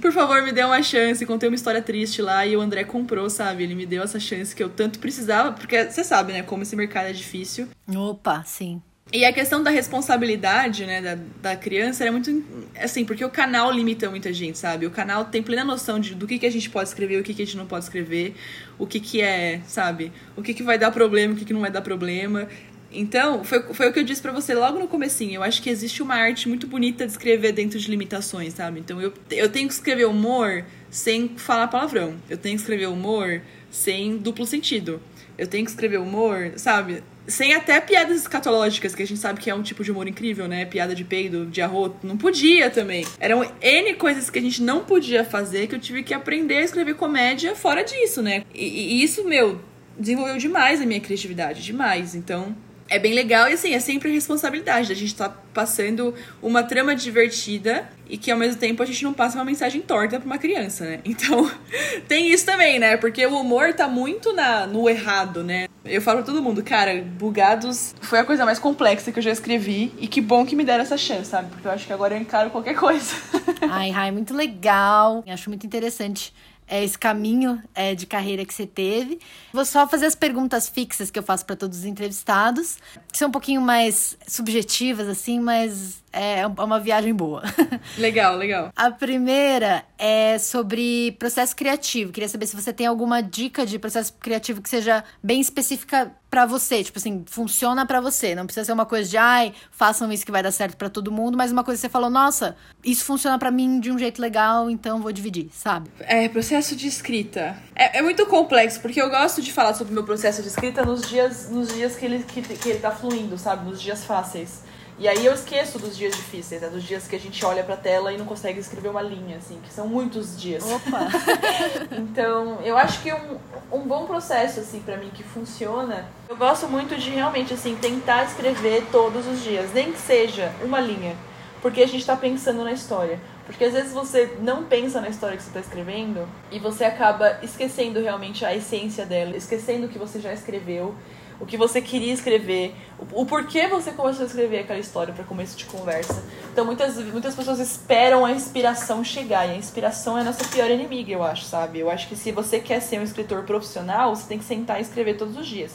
Por 0.00 0.10
favor, 0.12 0.42
me 0.42 0.50
dê 0.50 0.64
uma 0.64 0.82
chance. 0.82 1.24
Contei 1.24 1.48
uma 1.48 1.54
história 1.54 1.80
triste 1.80 2.20
lá 2.20 2.44
e 2.44 2.56
o 2.56 2.60
André 2.60 2.82
comprou, 2.82 3.30
sabe? 3.30 3.62
Ele 3.62 3.74
me 3.74 3.86
deu 3.86 4.02
essa 4.02 4.18
chance 4.18 4.54
que 4.54 4.62
eu 4.62 4.68
tanto 4.68 4.98
precisava, 4.98 5.52
porque 5.52 5.84
você 5.84 6.02
sabe, 6.02 6.32
né, 6.32 6.42
como 6.42 6.64
esse 6.64 6.74
mercado 6.74 7.06
é 7.06 7.12
difícil. 7.12 7.68
Opa, 7.94 8.42
sim. 8.44 8.82
E 9.12 9.26
a 9.26 9.32
questão 9.32 9.62
da 9.62 9.68
responsabilidade, 9.68 10.86
né, 10.86 11.02
da, 11.02 11.18
da 11.42 11.54
criança 11.54 12.02
era 12.02 12.10
muito. 12.10 12.42
Assim, 12.80 13.04
porque 13.04 13.22
o 13.22 13.28
canal 13.28 13.70
limita 13.70 14.08
muita 14.08 14.32
gente, 14.32 14.56
sabe? 14.56 14.86
O 14.86 14.90
canal 14.90 15.26
tem 15.26 15.42
plena 15.42 15.62
noção 15.62 16.00
de, 16.00 16.14
do 16.14 16.26
que, 16.26 16.38
que 16.38 16.46
a 16.46 16.50
gente 16.50 16.70
pode 16.70 16.88
escrever, 16.88 17.20
o 17.20 17.22
que, 17.22 17.34
que 17.34 17.42
a 17.42 17.44
gente 17.44 17.58
não 17.58 17.66
pode 17.66 17.84
escrever, 17.84 18.34
o 18.78 18.86
que, 18.86 18.98
que 18.98 19.20
é, 19.20 19.60
sabe? 19.66 20.10
O 20.34 20.42
que, 20.42 20.54
que 20.54 20.62
vai 20.62 20.78
dar 20.78 20.90
problema, 20.90 21.34
o 21.34 21.36
que, 21.36 21.44
que 21.44 21.52
não 21.52 21.60
vai 21.60 21.70
dar 21.70 21.82
problema. 21.82 22.48
Então, 22.90 23.44
foi, 23.44 23.62
foi 23.74 23.88
o 23.88 23.92
que 23.92 23.98
eu 23.98 24.04
disse 24.04 24.22
pra 24.22 24.32
você 24.32 24.54
logo 24.54 24.78
no 24.78 24.88
comecinho. 24.88 25.34
Eu 25.34 25.42
acho 25.42 25.60
que 25.60 25.68
existe 25.68 26.02
uma 26.02 26.14
arte 26.14 26.48
muito 26.48 26.66
bonita 26.66 27.04
de 27.04 27.12
escrever 27.12 27.52
dentro 27.52 27.78
de 27.78 27.90
limitações, 27.90 28.54
sabe? 28.54 28.80
Então, 28.80 28.98
eu, 28.98 29.12
eu 29.30 29.48
tenho 29.50 29.68
que 29.68 29.74
escrever 29.74 30.06
humor 30.06 30.64
sem 30.90 31.36
falar 31.36 31.68
palavrão. 31.68 32.14
Eu 32.30 32.38
tenho 32.38 32.54
que 32.54 32.62
escrever 32.62 32.86
humor 32.86 33.42
sem 33.70 34.16
duplo 34.16 34.46
sentido. 34.46 35.00
Eu 35.36 35.46
tenho 35.46 35.64
que 35.64 35.70
escrever 35.70 35.98
humor, 35.98 36.52
sabe? 36.56 37.02
Sem 37.26 37.54
até 37.54 37.80
piadas 37.80 38.16
escatológicas, 38.16 38.94
que 38.94 39.02
a 39.02 39.06
gente 39.06 39.20
sabe 39.20 39.40
que 39.40 39.48
é 39.48 39.54
um 39.54 39.62
tipo 39.62 39.84
de 39.84 39.92
humor 39.92 40.08
incrível, 40.08 40.48
né? 40.48 40.64
Piada 40.64 40.94
de 40.94 41.04
peido, 41.04 41.46
de 41.46 41.60
arroto. 41.62 42.06
Não 42.06 42.16
podia 42.16 42.68
também. 42.70 43.06
Eram 43.20 43.48
N 43.60 43.94
coisas 43.94 44.28
que 44.28 44.38
a 44.38 44.42
gente 44.42 44.62
não 44.62 44.84
podia 44.84 45.24
fazer 45.24 45.66
que 45.66 45.74
eu 45.74 45.80
tive 45.80 46.02
que 46.02 46.12
aprender 46.12 46.56
a 46.56 46.62
escrever 46.62 46.94
comédia 46.94 47.54
fora 47.54 47.84
disso, 47.84 48.22
né? 48.22 48.44
E, 48.54 48.64
e 48.64 49.02
isso, 49.02 49.24
meu, 49.24 49.60
desenvolveu 49.98 50.36
demais 50.36 50.80
a 50.80 50.86
minha 50.86 51.00
criatividade, 51.00 51.62
demais. 51.62 52.14
Então, 52.14 52.54
é 52.92 52.98
bem 52.98 53.14
legal 53.14 53.48
e 53.48 53.54
assim, 53.54 53.72
é 53.72 53.80
sempre 53.80 54.12
responsabilidade. 54.12 54.92
A 54.92 54.94
gente 54.94 55.14
tá 55.14 55.28
passando 55.54 56.14
uma 56.42 56.62
trama 56.62 56.94
divertida 56.94 57.88
e 58.06 58.18
que 58.18 58.30
ao 58.30 58.36
mesmo 58.36 58.60
tempo 58.60 58.82
a 58.82 58.86
gente 58.86 59.02
não 59.02 59.14
passa 59.14 59.38
uma 59.38 59.44
mensagem 59.46 59.80
torta 59.80 60.18
pra 60.18 60.26
uma 60.26 60.36
criança, 60.36 60.84
né? 60.84 61.00
Então, 61.02 61.50
tem 62.06 62.30
isso 62.30 62.44
também, 62.44 62.78
né? 62.78 62.98
Porque 62.98 63.24
o 63.24 63.40
humor 63.40 63.72
tá 63.72 63.88
muito 63.88 64.34
na, 64.34 64.66
no 64.66 64.88
errado, 64.90 65.42
né? 65.42 65.68
Eu 65.84 66.02
falo 66.02 66.18
pra 66.18 66.26
todo 66.26 66.42
mundo, 66.42 66.62
cara, 66.62 67.02
Bugados 67.18 67.94
foi 68.02 68.18
a 68.18 68.24
coisa 68.24 68.44
mais 68.44 68.58
complexa 68.58 69.10
que 69.10 69.18
eu 69.18 69.22
já 69.22 69.30
escrevi 69.30 69.90
e 69.98 70.06
que 70.06 70.20
bom 70.20 70.44
que 70.44 70.54
me 70.54 70.62
deram 70.62 70.82
essa 70.82 70.98
chance, 70.98 71.30
sabe? 71.30 71.48
Porque 71.50 71.66
eu 71.66 71.72
acho 71.72 71.86
que 71.86 71.92
agora 71.92 72.14
eu 72.14 72.20
encaro 72.20 72.50
qualquer 72.50 72.74
coisa. 72.74 73.14
Ai, 73.70 73.90
ai, 73.94 74.10
muito 74.10 74.34
legal. 74.34 75.24
Acho 75.26 75.48
muito 75.48 75.64
interessante 75.64 76.34
é, 76.66 76.82
esse 76.82 76.98
caminho 76.98 77.62
é, 77.74 77.94
de 77.94 78.06
carreira 78.06 78.44
que 78.44 78.54
você 78.54 78.66
teve. 78.66 79.18
Vou 79.52 79.64
só 79.64 79.86
fazer 79.86 80.06
as 80.06 80.14
perguntas 80.14 80.68
fixas 80.68 81.10
que 81.10 81.18
eu 81.18 81.22
faço 81.22 81.44
para 81.44 81.56
todos 81.56 81.78
os 81.78 81.84
entrevistados, 81.84 82.78
que 83.10 83.18
são 83.18 83.28
um 83.28 83.32
pouquinho 83.32 83.60
mais 83.60 84.16
subjetivas, 84.26 85.08
assim, 85.08 85.38
mas 85.38 86.02
é, 86.12 86.40
é 86.40 86.46
uma 86.46 86.80
viagem 86.80 87.14
boa. 87.14 87.42
Legal, 87.98 88.36
legal. 88.36 88.72
A 88.76 88.90
primeira 88.90 89.84
é 89.98 90.38
sobre 90.38 91.12
processo 91.18 91.54
criativo. 91.54 92.12
Queria 92.12 92.28
saber 92.28 92.46
se 92.46 92.56
você 92.56 92.72
tem 92.72 92.86
alguma 92.86 93.22
dica 93.22 93.66
de 93.66 93.78
processo 93.78 94.12
criativo 94.14 94.62
que 94.62 94.68
seja 94.68 95.04
bem 95.22 95.40
específica 95.40 96.12
para 96.32 96.46
você, 96.46 96.82
tipo 96.82 96.98
assim, 96.98 97.26
funciona 97.26 97.84
para 97.84 98.00
você. 98.00 98.34
Não 98.34 98.46
precisa 98.46 98.64
ser 98.64 98.72
uma 98.72 98.86
coisa 98.86 99.06
de, 99.06 99.18
ai, 99.18 99.52
façam 99.70 100.10
isso 100.10 100.24
que 100.24 100.32
vai 100.32 100.42
dar 100.42 100.50
certo 100.50 100.78
para 100.78 100.88
todo 100.88 101.12
mundo, 101.12 101.36
mas 101.36 101.52
uma 101.52 101.62
coisa 101.62 101.78
que 101.78 101.82
você 101.82 101.90
falou, 101.90 102.08
nossa, 102.08 102.56
isso 102.82 103.04
funciona 103.04 103.38
para 103.38 103.50
mim 103.50 103.78
de 103.78 103.92
um 103.92 103.98
jeito 103.98 104.18
legal, 104.18 104.70
então 104.70 105.02
vou 105.02 105.12
dividir, 105.12 105.50
sabe? 105.52 105.90
É, 106.00 106.26
processo 106.30 106.74
de 106.74 106.88
escrita. 106.88 107.54
É, 107.74 107.98
é, 107.98 108.02
muito 108.02 108.24
complexo, 108.24 108.80
porque 108.80 108.98
eu 108.98 109.10
gosto 109.10 109.42
de 109.42 109.52
falar 109.52 109.74
sobre 109.74 109.92
o 109.92 109.94
meu 109.94 110.04
processo 110.04 110.40
de 110.40 110.48
escrita 110.48 110.82
nos 110.86 111.06
dias, 111.06 111.50
nos 111.50 111.68
dias 111.68 111.96
que 111.96 112.06
ele, 112.06 112.24
que, 112.24 112.40
que 112.40 112.68
ele 112.70 112.78
tá 112.78 112.90
fluindo, 112.90 113.36
sabe? 113.36 113.68
Nos 113.68 113.78
dias 113.78 114.02
fáceis. 114.02 114.62
E 114.98 115.08
aí 115.08 115.24
eu 115.24 115.32
esqueço 115.32 115.78
dos 115.78 115.96
dias 115.96 116.14
difíceis, 116.14 116.60
né? 116.62 116.68
Dos 116.68 116.82
dias 116.82 117.08
que 117.08 117.16
a 117.16 117.18
gente 117.18 117.44
olha 117.44 117.64
pra 117.64 117.76
tela 117.76 118.12
e 118.12 118.18
não 118.18 118.26
consegue 118.26 118.60
escrever 118.60 118.88
uma 118.88 119.02
linha, 119.02 119.38
assim, 119.38 119.58
que 119.62 119.72
são 119.72 119.88
muitos 119.88 120.40
dias. 120.40 120.62
Opa! 120.64 121.08
então, 121.96 122.60
eu 122.62 122.76
acho 122.76 123.02
que 123.02 123.12
um, 123.12 123.38
um 123.72 123.80
bom 123.80 124.06
processo, 124.06 124.60
assim, 124.60 124.80
para 124.80 124.96
mim, 124.96 125.10
que 125.12 125.22
funciona, 125.22 126.06
eu 126.28 126.36
gosto 126.36 126.68
muito 126.68 126.96
de 126.96 127.10
realmente, 127.10 127.54
assim, 127.54 127.74
tentar 127.74 128.24
escrever 128.24 128.86
todos 128.92 129.26
os 129.26 129.42
dias, 129.42 129.72
nem 129.72 129.92
que 129.92 129.98
seja 129.98 130.52
uma 130.62 130.80
linha, 130.80 131.16
porque 131.60 131.82
a 131.82 131.88
gente 131.88 132.04
tá 132.04 132.16
pensando 132.16 132.62
na 132.62 132.72
história. 132.72 133.18
Porque 133.44 133.64
às 133.64 133.72
vezes 133.72 133.92
você 133.92 134.36
não 134.40 134.64
pensa 134.64 135.00
na 135.00 135.08
história 135.08 135.36
que 135.36 135.42
você 135.42 135.48
está 135.48 135.60
escrevendo 135.60 136.28
e 136.50 136.58
você 136.58 136.84
acaba 136.84 137.38
esquecendo 137.42 138.00
realmente 138.00 138.44
a 138.44 138.54
essência 138.54 139.04
dela, 139.04 139.36
esquecendo 139.36 139.86
o 139.86 139.88
que 139.88 139.98
você 139.98 140.20
já 140.20 140.32
escreveu 140.32 140.94
o 141.40 141.46
que 141.46 141.56
você 141.56 141.80
queria 141.80 142.12
escrever, 142.12 142.74
o, 142.98 143.22
o 143.22 143.26
porquê 143.26 143.68
você 143.68 143.92
começou 143.92 144.24
a 144.24 144.26
escrever 144.26 144.60
aquela 144.60 144.78
história 144.78 145.12
para 145.12 145.24
começo 145.24 145.56
de 145.56 145.64
conversa. 145.66 146.22
Então 146.52 146.64
muitas, 146.64 146.96
muitas 146.96 147.34
pessoas 147.34 147.58
esperam 147.58 148.24
a 148.24 148.32
inspiração 148.32 149.02
chegar, 149.04 149.46
e 149.46 149.52
a 149.52 149.56
inspiração 149.56 150.16
é 150.16 150.20
a 150.20 150.24
nossa 150.24 150.44
pior 150.48 150.70
inimiga, 150.70 151.12
eu 151.12 151.22
acho, 151.22 151.44
sabe? 151.44 151.78
Eu 151.78 151.90
acho 151.90 152.08
que 152.08 152.16
se 152.16 152.32
você 152.32 152.60
quer 152.60 152.80
ser 152.80 152.98
um 152.98 153.02
escritor 153.02 153.44
profissional, 153.44 154.14
você 154.14 154.26
tem 154.28 154.38
que 154.38 154.44
sentar 154.44 154.78
e 154.78 154.82
escrever 154.82 155.16
todos 155.16 155.36
os 155.36 155.46
dias. 155.46 155.72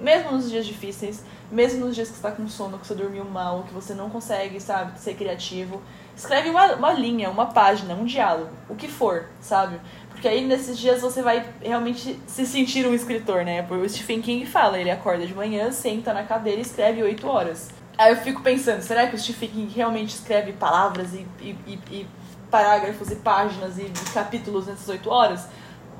Mesmo 0.00 0.32
nos 0.32 0.50
dias 0.50 0.66
difíceis, 0.66 1.22
mesmo 1.50 1.86
nos 1.86 1.94
dias 1.94 2.08
que 2.08 2.14
você 2.14 2.26
está 2.26 2.32
com 2.32 2.48
sono, 2.48 2.78
que 2.78 2.86
você 2.86 2.94
dormiu 2.94 3.24
mal, 3.24 3.62
que 3.62 3.72
você 3.72 3.94
não 3.94 4.10
consegue, 4.10 4.60
sabe, 4.60 4.98
ser 4.98 5.14
criativo. 5.14 5.80
Escreve 6.16 6.50
uma, 6.50 6.74
uma 6.74 6.92
linha, 6.92 7.30
uma 7.30 7.46
página, 7.46 7.94
um 7.94 8.04
diálogo, 8.04 8.50
o 8.68 8.74
que 8.74 8.88
for, 8.88 9.26
sabe? 9.40 9.80
Porque 10.24 10.36
aí 10.36 10.46
nesses 10.46 10.78
dias 10.78 11.02
você 11.02 11.20
vai 11.20 11.44
realmente 11.60 12.18
se 12.26 12.46
sentir 12.46 12.86
um 12.86 12.94
escritor, 12.94 13.44
né? 13.44 13.60
Porque 13.60 13.84
o 13.84 13.90
Stephen 13.90 14.22
King 14.22 14.46
fala, 14.46 14.80
ele 14.80 14.90
acorda 14.90 15.26
de 15.26 15.34
manhã, 15.34 15.70
senta 15.70 16.14
na 16.14 16.22
cadeira 16.22 16.60
e 16.60 16.62
escreve 16.62 17.02
oito 17.02 17.28
horas. 17.28 17.68
Aí 17.98 18.10
eu 18.10 18.16
fico 18.16 18.40
pensando, 18.40 18.80
será 18.80 19.06
que 19.06 19.14
o 19.14 19.18
Stephen 19.18 19.50
King 19.50 19.74
realmente 19.74 20.14
escreve 20.14 20.54
palavras 20.54 21.12
e, 21.12 21.26
e, 21.42 21.58
e, 21.66 21.78
e 21.90 22.06
parágrafos 22.50 23.10
e 23.10 23.16
páginas 23.16 23.76
e 23.78 23.84
capítulos 24.14 24.66
nessas 24.66 24.88
oito 24.88 25.10
horas? 25.10 25.46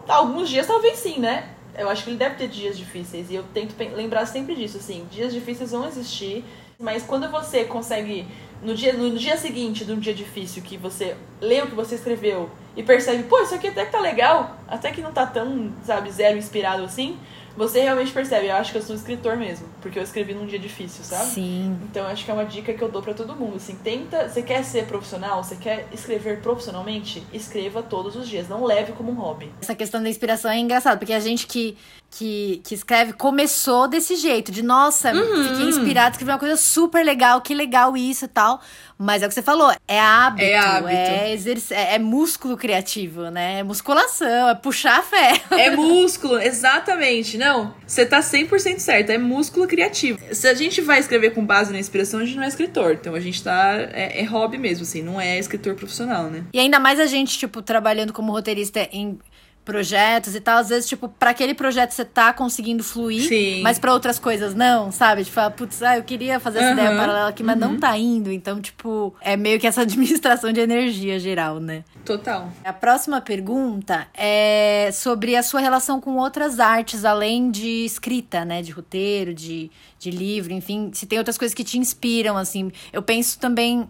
Alguns 0.09 0.49
dias 0.49 0.67
talvez 0.67 0.97
sim, 1.01 1.19
né? 1.19 1.51
Eu 1.77 1.91
acho 1.91 2.03
que 2.05 2.09
ele 2.09 2.17
deve 2.17 2.37
ter 2.37 2.49
dias 2.49 2.79
difíceis 2.79 3.31
e 3.31 3.35
eu 3.35 3.45
tento 3.53 3.75
lembrar 3.95 4.25
sempre 4.25 4.55
disso, 4.55 4.79
assim, 4.79 5.07
dias 5.11 5.35
difíceis 5.35 5.73
vão 5.73 5.87
existir, 5.87 6.43
mas 6.79 7.03
quando 7.03 7.31
você 7.31 7.65
consegue 7.65 8.27
no 8.63 8.75
dia, 8.75 8.95
no 8.95 9.19
dia 9.19 9.37
seguinte 9.37 9.85
de 9.85 9.93
um 9.93 9.99
dia 9.99 10.15
difícil 10.15 10.63
que 10.63 10.79
você 10.79 11.15
lê 11.43 11.61
o 11.61 11.67
que 11.67 11.75
você 11.75 11.97
escreveu 11.97 12.49
e 12.77 12.83
percebe, 12.83 13.23
pô, 13.25 13.41
isso 13.41 13.55
aqui 13.55 13.69
até 13.69 13.85
que 13.85 13.93
tá 13.93 14.01
legal, 14.01 14.57
até 14.67 14.91
que 14.91 15.01
não 15.01 15.13
tá 15.13 15.27
tão, 15.27 15.73
sabe, 15.85 16.11
zero 16.11 16.37
inspirado 16.37 16.85
assim, 16.85 17.19
você 17.57 17.81
realmente 17.81 18.11
percebe, 18.11 18.49
eu 18.49 18.57
acho 18.57 18.73
que 18.73 18.79
eu 18.79 18.83
sou 18.83 18.97
um 18.97 18.99
escritor 18.99 19.37
mesmo, 19.37 19.69
porque 19.81 19.97
eu 19.97 20.03
escrevi 20.03 20.35
num 20.35 20.45
dia 20.45 20.59
difícil, 20.59 21.05
sabe? 21.05 21.27
Sim. 21.27 21.79
Então 21.85 22.05
acho 22.07 22.25
que 22.25 22.31
é 22.31 22.35
uma 22.35 22.45
dica 22.45 22.75
que 22.75 22.83
eu 22.83 22.91
dou 22.91 23.01
para 23.01 23.15
todo 23.15 23.35
mundo, 23.37 23.57
assim, 23.57 23.77
tenta, 23.77 24.29
você 24.29 24.43
quer 24.43 24.65
ser 24.65 24.87
profissional, 24.87 25.43
você 25.43 25.55
quer 25.55 25.87
escrever 25.93 26.41
profissionalmente, 26.41 27.25
escreva 27.33 27.81
todos 27.81 28.17
os 28.17 28.29
dias, 28.29 28.49
não 28.49 28.65
leve 28.65 28.93
como 28.93 29.13
um 29.13 29.15
hobby. 29.15 29.53
Essa 29.63 29.75
questão 29.75 30.03
da 30.03 30.09
inspiração 30.09 30.51
é 30.51 30.59
engraçada, 30.59 30.97
porque 30.97 31.13
a 31.13 31.21
gente 31.21 31.47
que 31.47 31.77
que, 32.17 32.61
que 32.63 32.75
escreve 32.77 33.13
começou 33.13 33.89
desse 33.89 34.15
jeito, 34.15 34.53
de 34.53 34.63
nossa, 34.63 35.13
uhum. 35.13 35.49
fiquei 35.49 35.69
inspirado, 35.69 36.13
escrevi 36.13 36.31
uma 36.31 36.39
coisa 36.39 36.57
super 36.57 37.05
legal, 37.05 37.41
que 37.41 37.53
legal 37.53 37.97
isso 37.97 38.27
e 38.27 38.29
tal. 38.29 38.61
Mas 39.05 39.23
é 39.23 39.27
o 39.27 39.29
que 39.29 39.35
você 39.35 39.43
falou, 39.43 39.71
é 39.87 40.01
hábito, 40.01 40.43
é, 40.43 40.57
hábito. 40.57 40.89
é, 40.89 41.33
exerc... 41.35 41.71
é, 41.73 41.97
é 41.97 41.99
músculo 41.99 42.57
criativo, 42.57 43.31
né? 43.31 43.59
É 43.59 43.63
musculação, 43.63 44.49
é 44.49 44.55
puxar 44.55 45.01
a 45.01 45.03
fé. 45.03 45.43
É 45.65 45.77
músculo, 45.77 46.39
exatamente. 46.39 47.37
Não, 47.37 47.75
você 47.87 48.07
tá 48.07 48.21
100% 48.21 48.79
certo, 48.79 49.11
é 49.11 49.19
músculo 49.19 49.67
criativo. 49.67 50.19
Se 50.33 50.49
a 50.49 50.55
gente 50.55 50.81
vai 50.81 50.99
escrever 50.99 51.31
com 51.35 51.45
base 51.45 51.71
na 51.73 51.79
inspiração, 51.79 52.21
a 52.21 52.25
gente 52.25 52.37
não 52.37 52.43
é 52.43 52.49
escritor. 52.49 52.93
Então 52.93 53.15
a 53.15 53.21
gente 53.21 53.43
tá. 53.43 53.77
É, 53.93 54.21
é 54.21 54.25
hobby 54.25 54.57
mesmo, 54.57 54.85
assim, 54.85 55.03
não 55.03 55.21
é 55.21 55.39
escritor 55.39 55.75
profissional, 55.75 56.25
né? 56.31 56.45
E 56.53 56.59
ainda 56.59 56.81
mais 56.81 56.99
a 56.99 57.07
gente, 57.07 57.39
tipo, 57.39 57.61
trabalhando 57.61 58.13
como 58.13 58.33
roteirista 58.33 58.89
em 58.91 59.19
projetos 59.65 60.35
e 60.35 60.41
tal, 60.41 60.59
às 60.59 60.69
vezes, 60.69 60.89
tipo, 60.89 61.09
para 61.09 61.31
aquele 61.31 61.55
projeto 61.55 61.93
você 61.93 62.05
tá 62.05 62.33
conseguindo 62.33 62.85
fluir, 62.85 63.27
Sim. 63.27 63.63
mas 63.63 63.79
para 63.79 63.93
outras 63.93 64.19
coisas 64.19 64.55
não, 64.55 64.93
sabe? 64.93 65.25
Tipo, 65.25 65.51
putz, 65.53 65.83
ah, 65.83 65.97
eu 65.97 66.03
queria 66.03 66.39
fazer 66.39 66.59
essa 66.59 66.69
uhum. 66.69 66.73
ideia 66.75 66.91
paralela 66.91 67.29
aqui, 67.29 67.43
mas 67.43 67.61
uhum. 67.61 67.71
não 67.71 67.79
tá 67.79 67.97
indo. 67.97 68.31
Então, 68.31 68.61
tipo, 68.61 69.15
é 69.23 69.37
meio 69.37 69.59
que 69.59 69.67
essa 69.67 69.81
administração 69.83 70.53
de 70.53 70.61
energia 70.61 71.19
geral, 71.19 71.59
né? 71.61 71.83
Total. 72.05 72.51
A 72.63 72.73
próxima 72.73 73.21
pergunta 73.23 74.07
é 74.13 74.91
sobre 74.93 75.35
a 75.35 75.43
sua 75.43 75.61
relação 75.61 75.99
com 75.99 76.17
outras 76.17 76.61
artes, 76.61 77.05
além 77.05 77.51
de 77.51 77.87
escrita, 77.87 78.45
né? 78.45 78.61
De 78.61 78.71
roteiro, 78.71 79.33
de, 79.33 79.71
de 79.99 80.11
livro, 80.11 80.53
enfim, 80.53 80.91
se 80.93 81.07
tem 81.07 81.19
outras 81.19 81.39
coisas 81.39 81.55
que 81.55 81.65
te 81.65 81.79
inspiram, 81.79 82.37
assim. 82.37 82.71
Eu 82.93 83.03
penso 83.03 83.39
também. 83.39 83.89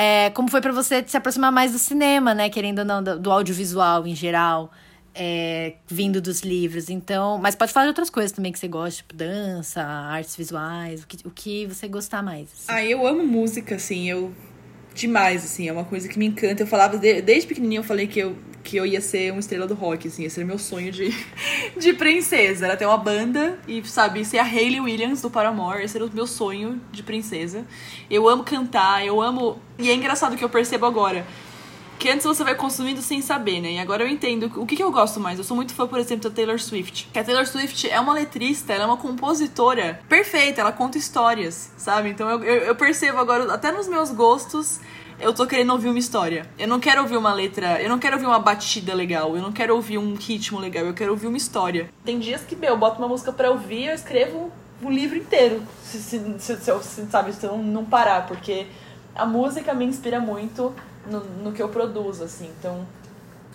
É, 0.00 0.30
como 0.30 0.48
foi 0.48 0.60
para 0.60 0.70
você 0.70 1.02
se 1.04 1.16
aproximar 1.16 1.50
mais 1.50 1.72
do 1.72 1.78
cinema, 1.78 2.32
né? 2.32 2.48
Querendo 2.48 2.78
ou 2.78 2.84
não, 2.84 3.02
do, 3.02 3.18
do 3.18 3.32
audiovisual 3.32 4.06
em 4.06 4.14
geral 4.14 4.70
é, 5.20 5.74
vindo 5.88 6.22
dos 6.22 6.42
livros. 6.42 6.88
Então, 6.88 7.38
mas 7.38 7.56
pode 7.56 7.72
falar 7.72 7.86
de 7.86 7.90
outras 7.90 8.08
coisas 8.08 8.30
também 8.30 8.52
que 8.52 8.58
você 8.58 8.68
gosta, 8.68 8.98
tipo 8.98 9.14
dança, 9.14 9.82
artes 9.82 10.36
visuais, 10.36 11.02
o 11.02 11.06
que, 11.08 11.26
o 11.26 11.30
que 11.30 11.66
você 11.66 11.88
gostar 11.88 12.22
mais. 12.22 12.44
Assim. 12.52 12.64
Ah, 12.68 12.84
eu 12.84 13.04
amo 13.04 13.26
música, 13.26 13.74
assim, 13.74 14.08
eu 14.08 14.32
demais, 14.94 15.44
assim, 15.44 15.68
é 15.68 15.72
uma 15.72 15.84
coisa 15.84 16.08
que 16.08 16.18
me 16.18 16.26
encanta. 16.26 16.62
Eu 16.62 16.66
falava 16.66 16.96
de, 16.96 17.20
desde 17.20 17.48
pequenininho 17.48 17.80
eu 17.80 17.84
falei 17.84 18.06
que 18.06 18.20
eu 18.20 18.36
que 18.64 18.76
eu 18.76 18.84
ia 18.84 19.00
ser 19.00 19.30
uma 19.32 19.40
estrela 19.40 19.66
do 19.66 19.72
rock, 19.72 20.08
assim, 20.08 20.24
esse 20.24 20.38
era 20.38 20.46
meu 20.46 20.58
sonho 20.58 20.92
de, 20.92 21.08
de 21.78 21.92
princesa. 21.94 22.66
Era 22.66 22.76
ter 22.76 22.84
uma 22.84 22.98
banda 22.98 23.58
e, 23.66 23.82
sabe, 23.88 24.22
ser 24.26 24.38
a 24.38 24.42
Hayley 24.42 24.78
Williams 24.78 25.22
do 25.22 25.30
Paramore, 25.30 25.82
esse 25.82 25.96
era 25.96 26.04
o 26.04 26.10
meu 26.12 26.26
sonho 26.26 26.78
de 26.92 27.02
princesa. 27.02 27.64
Eu 28.10 28.28
amo 28.28 28.44
cantar, 28.44 29.06
eu 29.06 29.22
amo. 29.22 29.58
E 29.78 29.88
é 29.88 29.94
engraçado 29.94 30.36
que 30.36 30.44
eu 30.44 30.50
percebo 30.50 30.84
agora 30.84 31.24
que 31.98 32.08
antes 32.08 32.24
você 32.24 32.44
vai 32.44 32.54
consumindo 32.54 33.02
sem 33.02 33.20
saber, 33.20 33.60
né? 33.60 33.72
E 33.72 33.78
agora 33.78 34.04
eu 34.04 34.08
entendo 34.08 34.50
o 34.56 34.64
que, 34.64 34.76
que 34.76 34.82
eu 34.82 34.92
gosto 34.92 35.18
mais. 35.18 35.38
Eu 35.38 35.44
sou 35.44 35.56
muito 35.56 35.74
fã, 35.74 35.86
por 35.86 35.98
exemplo, 35.98 36.28
da 36.28 36.34
Taylor 36.34 36.58
Swift. 36.58 37.08
Que 37.12 37.18
a 37.18 37.24
Taylor 37.24 37.46
Swift 37.46 37.88
é 37.90 37.98
uma 37.98 38.12
letrista, 38.12 38.72
ela 38.72 38.84
é 38.84 38.86
uma 38.86 38.96
compositora 38.96 40.00
perfeita, 40.08 40.60
ela 40.60 40.72
conta 40.72 40.96
histórias, 40.96 41.72
sabe? 41.76 42.10
Então 42.10 42.28
eu, 42.30 42.44
eu, 42.44 42.56
eu 42.66 42.76
percebo 42.76 43.18
agora, 43.18 43.52
até 43.52 43.72
nos 43.72 43.88
meus 43.88 44.10
gostos, 44.10 44.80
eu 45.20 45.32
tô 45.34 45.46
querendo 45.46 45.72
ouvir 45.72 45.88
uma 45.88 45.98
história. 45.98 46.48
Eu 46.58 46.68
não 46.68 46.78
quero 46.78 47.02
ouvir 47.02 47.16
uma 47.16 47.32
letra, 47.32 47.82
eu 47.82 47.88
não 47.88 47.98
quero 47.98 48.14
ouvir 48.14 48.26
uma 48.26 48.38
batida 48.38 48.94
legal, 48.94 49.36
eu 49.36 49.42
não 49.42 49.52
quero 49.52 49.74
ouvir 49.74 49.98
um 49.98 50.14
ritmo 50.14 50.58
legal, 50.60 50.84
eu 50.84 50.94
quero 50.94 51.10
ouvir 51.10 51.26
uma 51.26 51.36
história. 51.36 51.90
Tem 52.04 52.18
dias 52.18 52.42
que, 52.42 52.54
meu, 52.54 52.70
eu 52.70 52.78
boto 52.78 52.98
uma 52.98 53.08
música 53.08 53.32
pra 53.32 53.50
ouvir 53.50 53.86
eu 53.86 53.94
escrevo 53.94 54.52
um 54.80 54.90
livro 54.90 55.18
inteiro, 55.18 55.62
se, 55.82 55.98
se, 55.98 56.38
se, 56.38 56.56
se, 56.56 57.06
sabe, 57.06 57.32
se 57.32 57.44
eu 57.44 57.58
não 57.58 57.84
parar, 57.84 58.28
porque 58.28 58.66
a 59.14 59.26
música 59.26 59.74
me 59.74 59.84
inspira 59.84 60.20
muito 60.20 60.72
no, 61.10 61.20
no 61.20 61.52
que 61.52 61.62
eu 61.62 61.68
produzo, 61.68 62.24
assim. 62.24 62.50
Então, 62.58 62.86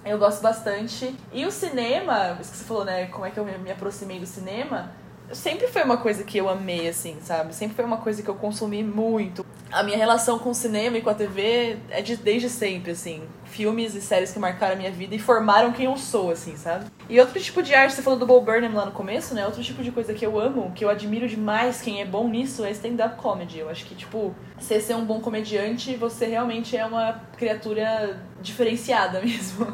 eu 0.06 0.18
gosto 0.18 0.42
bastante. 0.42 1.16
E 1.32 1.46
o 1.46 1.52
cinema, 1.52 2.38
isso 2.40 2.52
que 2.52 2.58
você 2.58 2.64
falou, 2.66 2.86
né? 2.86 3.06
Como 3.08 3.26
é 3.26 3.32
que 3.32 3.40
eu 3.40 3.46
me 3.46 3.72
aproximei 3.72 4.20
do 4.20 4.26
cinema? 4.26 4.92
sempre 5.32 5.68
foi 5.68 5.84
uma 5.84 5.98
coisa 5.98 6.24
que 6.24 6.38
eu 6.38 6.50
amei, 6.50 6.88
assim, 6.88 7.18
sabe? 7.22 7.54
Sempre 7.56 7.76
foi 7.76 7.86
uma 7.86 7.98
coisa 7.98 8.22
que 8.22 8.30
eu 8.30 8.36
consumi 8.36 8.84
muito. 8.84 9.46
A 9.72 9.84
minha 9.84 9.98
relação 9.98 10.38
com 10.38 10.50
o 10.50 10.56
cinema 10.56 10.98
e 10.98 11.02
com 11.02 11.10
a 11.10 11.14
TV 11.14 11.78
é 11.90 12.02
de, 12.02 12.16
desde 12.16 12.50
sempre, 12.50 12.92
assim. 12.92 13.24
Filmes 13.54 13.94
e 13.94 14.02
séries 14.02 14.32
que 14.32 14.40
marcaram 14.40 14.74
a 14.74 14.76
minha 14.76 14.92
vida 14.92 15.14
e 15.14 15.20
formaram 15.20 15.72
quem 15.72 15.86
eu 15.86 15.96
sou, 15.96 16.32
assim, 16.32 16.58
sabe? 16.58 16.86
E 17.08 17.20
outro 17.20 17.40
tipo 17.40 17.62
de 17.62 17.76
arte, 17.76 17.94
você 17.94 18.02
falou 18.02 18.18
do 18.18 18.26
Bo 18.26 18.42
Burnham 18.42 18.74
lá 18.74 18.86
no 18.86 18.92
começo, 18.92 19.36
né? 19.36 19.46
Outro 19.46 19.62
tipo 19.62 19.84
de 19.84 19.92
coisa 19.92 20.12
que 20.12 20.26
eu 20.26 20.40
amo, 20.40 20.72
que 20.74 20.84
eu 20.84 20.90
admiro 20.90 21.28
demais 21.28 21.80
quem 21.82 22.02
é 22.02 22.06
bom 22.06 22.28
nisso, 22.28 22.66
é 22.66 22.72
stand-up 22.72 23.16
comedy. 23.18 23.60
Eu 23.60 23.70
acho 23.70 23.86
que, 23.86 23.94
tipo, 23.94 24.34
você 24.58 24.82
ser 24.82 24.96
um 24.96 25.06
bom 25.06 25.20
comediante, 25.20 25.96
você 25.96 26.26
realmente 26.26 26.76
é 26.76 26.84
uma 26.84 27.22
criatura 27.38 28.20
diferenciada 28.42 29.22
mesmo. 29.22 29.68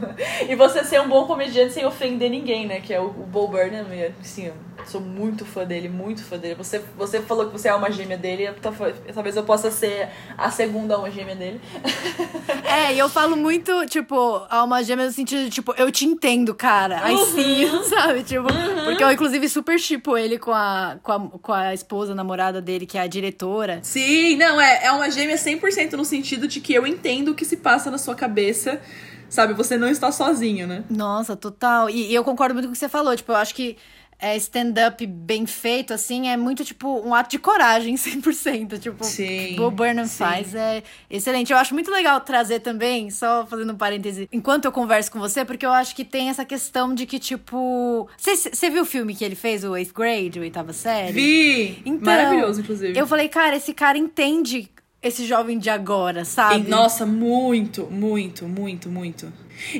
e 0.47 0.55
você 0.55 0.83
ser 0.83 0.99
um 0.99 1.07
bom 1.07 1.25
comediante 1.25 1.73
sem 1.73 1.85
ofender 1.85 2.29
ninguém, 2.29 2.67
né? 2.67 2.81
Que 2.81 2.93
é 2.93 2.99
o, 2.99 3.05
o 3.05 3.25
Bo 3.25 3.47
Burnham, 3.47 3.93
e, 3.93 4.13
assim, 4.19 4.51
sou 4.85 5.01
muito 5.01 5.45
fã 5.45 5.65
dele, 5.65 5.87
muito 5.87 6.23
fã 6.23 6.37
dele. 6.37 6.55
Você, 6.55 6.81
você 6.97 7.21
falou 7.21 7.47
que 7.47 7.51
você 7.51 7.69
é 7.69 7.75
uma 7.75 7.91
gêmea 7.91 8.17
dele, 8.17 8.49
talvez 8.61 9.35
eu 9.35 9.43
possa 9.43 9.71
ser 9.71 10.09
a 10.37 10.49
segunda 10.51 10.95
alma 10.95 11.09
gêmea 11.11 11.35
dele. 11.35 11.61
É, 12.69 12.93
e 12.93 12.99
eu 12.99 13.09
falo 13.09 13.35
muito, 13.35 13.68
tipo, 13.87 14.45
alma 14.49 14.83
gêmea 14.83 15.05
no 15.05 15.11
sentido 15.11 15.43
de, 15.45 15.49
tipo, 15.49 15.73
eu 15.77 15.91
te 15.91 16.05
entendo, 16.05 16.53
cara. 16.53 17.03
Aí 17.03 17.15
uhum. 17.15 17.25
sim, 17.25 17.83
sabe? 17.89 18.23
Tipo, 18.23 18.51
uhum. 18.51 18.85
porque 18.85 19.03
eu, 19.03 19.11
inclusive, 19.11 19.49
super 19.49 19.79
tipo 19.79 20.17
ele 20.17 20.37
com 20.37 20.51
a, 20.51 20.97
com, 21.01 21.11
a, 21.11 21.19
com 21.39 21.53
a 21.53 21.73
esposa, 21.73 22.11
a 22.11 22.15
namorada 22.15 22.61
dele, 22.61 22.85
que 22.85 22.97
é 22.97 23.01
a 23.01 23.07
diretora. 23.07 23.79
Sim, 23.83 24.35
não, 24.37 24.59
é, 24.59 24.85
é 24.85 24.91
uma 24.91 25.09
gêmea 25.09 25.35
100% 25.35 25.93
no 25.93 26.05
sentido 26.05 26.47
de 26.47 26.59
que 26.59 26.73
eu 26.73 26.85
entendo 26.85 27.29
o 27.29 27.35
que 27.35 27.45
se 27.45 27.57
passa 27.57 27.89
na 27.89 27.97
sua 27.97 28.15
cabeça 28.15 28.81
sabe? 29.29 29.53
Você 29.53 29.77
não 29.77 29.87
está 29.87 30.11
sozinho, 30.11 30.65
né? 30.65 30.83
Nossa, 30.89 31.35
total. 31.35 31.89
E, 31.89 32.11
e, 32.11 32.15
eu 32.15 32.23
concordo 32.23 32.55
muito 32.55 32.65
com 32.65 32.71
o 32.71 32.73
que 32.73 32.79
você 32.79 32.89
falou. 32.89 33.15
Tipo, 33.15 33.31
eu 33.31 33.35
acho 33.35 33.53
que 33.53 33.77
é, 34.19 34.35
stand-up 34.35 35.05
bem 35.07 35.45
feito, 35.45 35.93
assim, 35.93 36.27
é 36.27 36.35
muito, 36.35 36.65
tipo, 36.65 36.99
um 36.99 37.15
ato 37.15 37.31
de 37.31 37.39
coragem, 37.39 37.95
100%. 37.97 38.77
Tipo, 38.79 39.03
sim, 39.03 39.57
o 39.59 39.71
Burnham 39.71 40.05
sim. 40.05 40.17
faz 40.17 40.53
é 40.53 40.83
excelente. 41.09 41.51
Eu 41.51 41.57
acho 41.57 41.73
muito 41.73 41.89
legal 41.89 42.19
trazer 42.21 42.59
também, 42.59 43.09
só 43.09 43.45
fazendo 43.45 43.73
um 43.73 43.77
parêntese, 43.77 44.27
enquanto 44.31 44.65
eu 44.65 44.71
converso 44.71 45.11
com 45.11 45.19
você, 45.19 45.45
porque 45.45 45.65
eu 45.65 45.71
acho 45.71 45.95
que 45.95 46.03
tem 46.03 46.29
essa 46.29 46.43
questão 46.43 46.93
de 46.93 47.05
que, 47.05 47.17
tipo... 47.17 48.09
Você 48.17 48.69
viu 48.69 48.83
o 48.83 48.85
filme 48.85 49.15
que 49.15 49.23
ele 49.23 49.35
fez, 49.35 49.63
o 49.63 49.75
Eighth 49.75 49.93
Grade, 49.93 50.39
o 50.39 50.41
oitava 50.41 50.73
série? 50.73 51.13
Vi! 51.13 51.81
Então, 51.85 52.13
Maravilhoso, 52.13 52.61
inclusive. 52.61 52.99
Eu 52.99 53.07
falei, 53.07 53.29
cara, 53.29 53.55
esse 53.55 53.73
cara 53.73 53.97
entende 53.97 54.69
esse 55.01 55.25
jovem 55.25 55.57
de 55.57 55.69
agora, 55.69 56.25
sabe? 56.25 56.67
E, 56.67 56.69
nossa, 56.69 57.05
muito, 57.05 57.87
muito, 57.89 58.45
muito, 58.45 58.89
muito. 58.89 59.31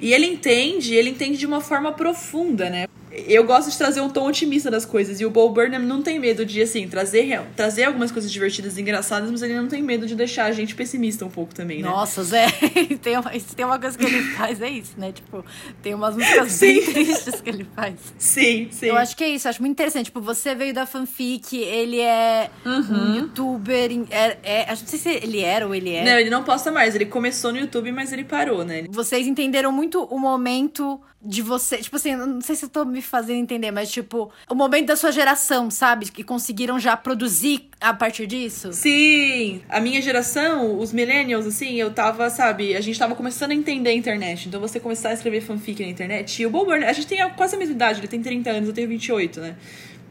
E 0.02 0.14
ele 0.14 0.26
entende, 0.26 0.96
ele 0.96 1.10
entende 1.10 1.38
de 1.38 1.46
uma 1.46 1.60
forma 1.62 1.92
profunda, 1.92 2.70
né? 2.70 2.88
Eu 3.12 3.44
gosto 3.44 3.70
de 3.72 3.78
trazer 3.78 4.02
um 4.02 4.10
tom 4.10 4.28
otimista 4.28 4.70
das 4.70 4.86
coisas. 4.86 5.20
E 5.20 5.26
o 5.26 5.30
Bo 5.30 5.50
Burnham 5.50 5.82
não 5.82 6.02
tem 6.02 6.20
medo 6.20 6.46
de, 6.46 6.62
assim, 6.62 6.88
trazer, 6.88 7.42
trazer 7.56 7.86
algumas 7.86 8.12
coisas 8.12 8.32
divertidas 8.32 8.78
e 8.78 8.82
engraçadas, 8.82 9.30
mas 9.32 9.42
ele 9.42 9.56
não 9.56 9.68
tem 9.68 9.82
medo 9.82 10.06
de 10.06 10.16
deixar 10.16 10.46
a 10.46 10.52
gente 10.52 10.76
pessimista 10.76 11.26
um 11.26 11.30
pouco 11.30 11.54
também, 11.54 11.82
né? 11.82 11.90
Nossa, 11.90 12.24
Zé, 12.24 12.48
tem 13.02 13.18
uma, 13.18 13.32
tem 13.56 13.66
uma 13.66 13.80
coisa 13.80 13.98
que 13.98 14.06
ele 14.06 14.22
faz, 14.36 14.62
é 14.62 14.70
isso, 14.70 14.94
né? 14.98 15.12
Tipo, 15.12 15.44
tem 15.82 15.94
umas 15.94 16.16
músicas 16.16 16.52
sim. 16.52 16.66
bem 16.66 16.86
tristes 16.86 17.42
que 17.42 17.50
ele 17.50 17.68
faz. 17.76 17.96
Sim, 18.18 18.68
sim. 18.72 18.88
Eu 18.88 18.98
acho 18.98 19.16
que 19.16 19.24
é 19.24 19.30
isso, 19.30 19.48
acho 19.48 19.62
muito 19.62 19.74
interessante. 19.74 20.06
Tipo, 20.06 20.22
você 20.22 20.54
veio 20.54 20.74
da 20.74 20.86
fanfic, 20.86 21.58
ele 21.58 22.00
é 22.00 22.50
uhum. 22.66 23.12
um 23.12 23.16
youtuber. 23.16 23.90
É, 24.12 24.38
é, 24.44 24.66
não 24.70 24.76
sei 24.76 25.00
se 25.00 25.10
ele 25.10 25.42
era 25.42 25.66
ou 25.66 25.74
ele 25.74 25.94
é. 25.94 26.04
Não, 26.04 26.20
ele 26.20 26.30
não 26.30 26.44
posta 26.44 26.72
mais. 26.72 26.96
Ele 26.96 27.06
começou 27.06 27.52
no 27.52 27.60
YouTube, 27.60 27.92
mas 27.92 28.14
ele 28.14 28.24
parou, 28.24 28.64
né? 28.64 28.86
Vocês 28.90 29.26
entenderam 29.28 29.72
muito 29.72 30.04
o 30.04 30.20
momento 30.20 31.00
de 31.22 31.42
você. 31.42 31.78
Tipo 31.78 31.96
assim, 31.96 32.16
não 32.16 32.42
sei 32.42 32.56
se 32.56 32.66
eu 32.66 32.70
tô 32.70 32.86
me 32.86 32.99
fazendo 33.02 33.40
entender, 33.40 33.72
mas 33.72 33.92
tipo, 33.92 34.32
o 34.50 34.56
momento 34.56 34.88
da 34.88 34.96
sua 34.96 35.12
geração, 35.12 35.70
sabe? 35.70 36.12
Que 36.12 36.24
conseguiram 36.24 36.80
já 36.80 36.96
produzir 36.96 37.70
a 37.80 37.94
partir 37.94 38.28
disso? 38.28 38.74
Sim! 38.74 39.62
A 39.70 39.80
minha 39.80 40.02
geração, 40.02 40.78
os 40.80 40.92
millennials, 40.92 41.46
assim, 41.46 41.76
eu 41.76 41.92
tava, 41.92 42.30
sabe, 42.30 42.76
a 42.76 42.82
gente 42.82 42.98
tava 42.98 43.16
começando 43.16 43.52
a 43.52 43.56
entender 43.56 43.90
a 43.90 43.94
internet. 43.94 44.48
Então 44.48 44.60
você 44.60 44.80
começar 44.80 45.10
a 45.10 45.14
escrever 45.14 45.42
fanfic 45.42 45.82
na 45.82 45.90
internet. 45.90 46.42
E 46.42 46.46
o 46.46 46.50
Bob 46.50 46.72
a 46.72 46.94
gente 46.94 47.08
tem 47.08 47.18
quase 47.32 47.56
a 47.56 47.60
mesma 47.60 47.76
idade, 47.76 48.00
ele 48.00 48.08
tem 48.08 48.22
30 48.22 48.50
anos, 48.50 48.68
eu 48.70 48.74
tenho 48.74 48.88
28, 48.88 49.40
né? 49.40 49.56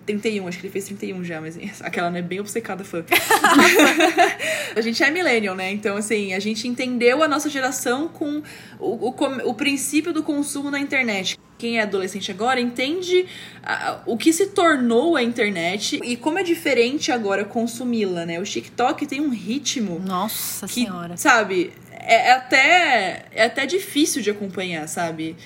31, 0.08 0.48
acho 0.48 0.58
que 0.58 0.66
ele 0.66 0.72
fez 0.72 0.86
31 0.86 1.22
já, 1.22 1.40
mas 1.40 1.58
aquela, 1.82 2.10
né, 2.10 2.22
bem 2.22 2.40
obcecada 2.40 2.82
fã. 2.82 3.04
a 4.74 4.80
gente 4.80 5.02
é 5.02 5.10
millennial, 5.10 5.54
né? 5.54 5.70
Então, 5.70 5.96
assim, 5.96 6.32
a 6.32 6.38
gente 6.38 6.66
entendeu 6.66 7.22
a 7.22 7.28
nossa 7.28 7.50
geração 7.50 8.08
com 8.08 8.42
o, 8.80 9.08
o, 9.08 9.14
o 9.50 9.54
princípio 9.54 10.12
do 10.12 10.22
consumo 10.22 10.70
na 10.70 10.80
internet. 10.80 11.38
Quem 11.58 11.78
é 11.78 11.82
adolescente 11.82 12.30
agora 12.30 12.60
entende 12.60 13.26
a, 13.62 14.00
o 14.06 14.16
que 14.16 14.32
se 14.32 14.46
tornou 14.46 15.16
a 15.16 15.22
internet 15.22 16.00
e 16.04 16.16
como 16.16 16.38
é 16.38 16.42
diferente 16.44 17.10
agora 17.10 17.44
consumi-la, 17.44 18.24
né? 18.24 18.38
O 18.38 18.44
TikTok 18.44 19.06
tem 19.06 19.20
um 19.20 19.30
ritmo. 19.30 19.98
Nossa 19.98 20.66
que, 20.66 20.84
Senhora. 20.84 21.16
Sabe? 21.16 21.72
É, 21.90 22.28
é, 22.28 22.32
até, 22.32 23.24
é 23.32 23.44
até 23.44 23.66
difícil 23.66 24.22
de 24.22 24.30
acompanhar, 24.30 24.88
sabe? 24.88 25.36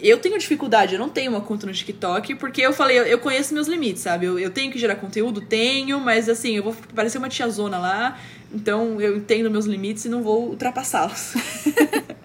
eu 0.00 0.18
tenho 0.18 0.38
dificuldade, 0.38 0.94
eu 0.94 0.98
não 0.98 1.08
tenho 1.08 1.32
uma 1.32 1.40
conta 1.40 1.66
no 1.66 1.72
TikTok, 1.72 2.36
porque 2.36 2.60
eu 2.60 2.72
falei, 2.72 2.98
eu, 2.98 3.04
eu 3.04 3.18
conheço 3.18 3.52
meus 3.52 3.66
limites, 3.66 4.02
sabe? 4.02 4.26
Eu, 4.26 4.38
eu 4.38 4.50
tenho 4.50 4.70
que 4.70 4.78
gerar 4.78 4.96
conteúdo, 4.96 5.40
tenho, 5.40 5.98
mas 5.98 6.28
assim, 6.28 6.56
eu 6.56 6.62
vou 6.62 6.76
parecer 6.94 7.18
uma 7.18 7.28
tiazona 7.28 7.78
lá, 7.78 8.18
então 8.54 9.00
eu 9.00 9.16
entendo 9.16 9.50
meus 9.50 9.66
limites 9.66 10.04
e 10.04 10.08
não 10.08 10.22
vou 10.22 10.50
ultrapassá-los. 10.50 11.34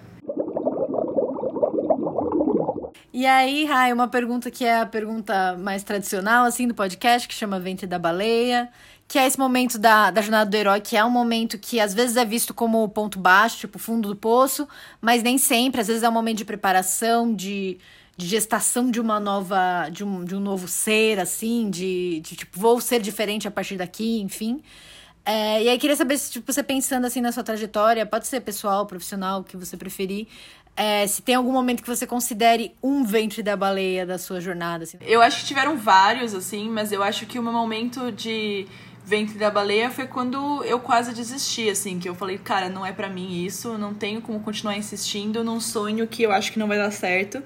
E 3.18 3.26
aí, 3.26 3.64
Rai, 3.64 3.92
uma 3.92 4.06
pergunta 4.06 4.48
que 4.48 4.64
é 4.64 4.78
a 4.78 4.86
pergunta 4.86 5.56
mais 5.56 5.82
tradicional, 5.82 6.44
assim, 6.46 6.68
do 6.68 6.72
podcast, 6.72 7.26
que 7.26 7.34
chama 7.34 7.58
Ventre 7.58 7.84
da 7.84 7.98
Baleia, 7.98 8.70
que 9.08 9.18
é 9.18 9.26
esse 9.26 9.36
momento 9.36 9.76
da, 9.76 10.12
da 10.12 10.22
jornada 10.22 10.48
do 10.48 10.56
herói, 10.56 10.80
que 10.80 10.96
é 10.96 11.04
um 11.04 11.10
momento 11.10 11.58
que 11.58 11.80
às 11.80 11.92
vezes 11.92 12.16
é 12.16 12.24
visto 12.24 12.54
como 12.54 12.80
o 12.80 12.88
ponto 12.88 13.18
baixo, 13.18 13.58
tipo 13.58 13.76
fundo 13.76 14.08
do 14.10 14.14
poço, 14.14 14.68
mas 15.00 15.20
nem 15.24 15.36
sempre. 15.36 15.80
Às 15.80 15.88
vezes 15.88 16.04
é 16.04 16.08
um 16.08 16.12
momento 16.12 16.38
de 16.38 16.44
preparação, 16.44 17.34
de, 17.34 17.78
de 18.16 18.24
gestação 18.24 18.88
de 18.88 19.00
uma 19.00 19.18
nova, 19.18 19.88
de 19.90 20.04
um, 20.04 20.24
de 20.24 20.36
um 20.36 20.40
novo 20.40 20.68
ser, 20.68 21.18
assim, 21.18 21.68
de, 21.70 22.20
de 22.20 22.36
tipo, 22.36 22.56
vou 22.56 22.80
ser 22.80 23.00
diferente 23.02 23.48
a 23.48 23.50
partir 23.50 23.76
daqui, 23.76 24.20
enfim. 24.20 24.62
É, 25.30 25.62
e 25.62 25.68
aí 25.68 25.78
queria 25.78 25.94
saber 25.94 26.16
se 26.16 26.32
tipo, 26.32 26.50
você 26.50 26.62
pensando 26.62 27.06
assim 27.06 27.20
na 27.20 27.30
sua 27.30 27.42
trajetória, 27.44 28.06
pode 28.06 28.26
ser 28.26 28.40
pessoal, 28.40 28.86
profissional, 28.86 29.40
o 29.40 29.44
que 29.44 29.58
você 29.58 29.76
preferir, 29.76 30.26
é, 30.78 31.04
se 31.08 31.20
tem 31.20 31.34
algum 31.34 31.50
momento 31.50 31.82
que 31.82 31.88
você 31.88 32.06
considere 32.06 32.72
um 32.80 33.02
ventre 33.02 33.42
da 33.42 33.56
baleia 33.56 34.06
da 34.06 34.16
sua 34.16 34.40
jornada. 34.40 34.84
Assim. 34.84 34.96
Eu 35.00 35.20
acho 35.20 35.40
que 35.40 35.46
tiveram 35.46 35.76
vários, 35.76 36.32
assim, 36.32 36.70
mas 36.70 36.92
eu 36.92 37.02
acho 37.02 37.26
que 37.26 37.36
o 37.36 37.42
meu 37.42 37.52
momento 37.52 38.12
de 38.12 38.64
Ventre 39.04 39.38
da 39.38 39.50
Baleia 39.50 39.90
foi 39.90 40.06
quando 40.06 40.62
eu 40.64 40.78
quase 40.78 41.14
desisti, 41.14 41.68
assim, 41.68 41.98
que 41.98 42.08
eu 42.08 42.14
falei, 42.14 42.38
cara, 42.38 42.68
não 42.68 42.84
é 42.84 42.92
para 42.92 43.08
mim 43.08 43.42
isso, 43.44 43.76
não 43.76 43.92
tenho 43.92 44.20
como 44.20 44.38
continuar 44.38 44.76
insistindo 44.76 45.42
num 45.42 45.58
sonho 45.58 46.06
que 46.06 46.22
eu 46.22 46.30
acho 46.30 46.52
que 46.52 46.58
não 46.58 46.68
vai 46.68 46.76
dar 46.76 46.90
certo 46.90 47.42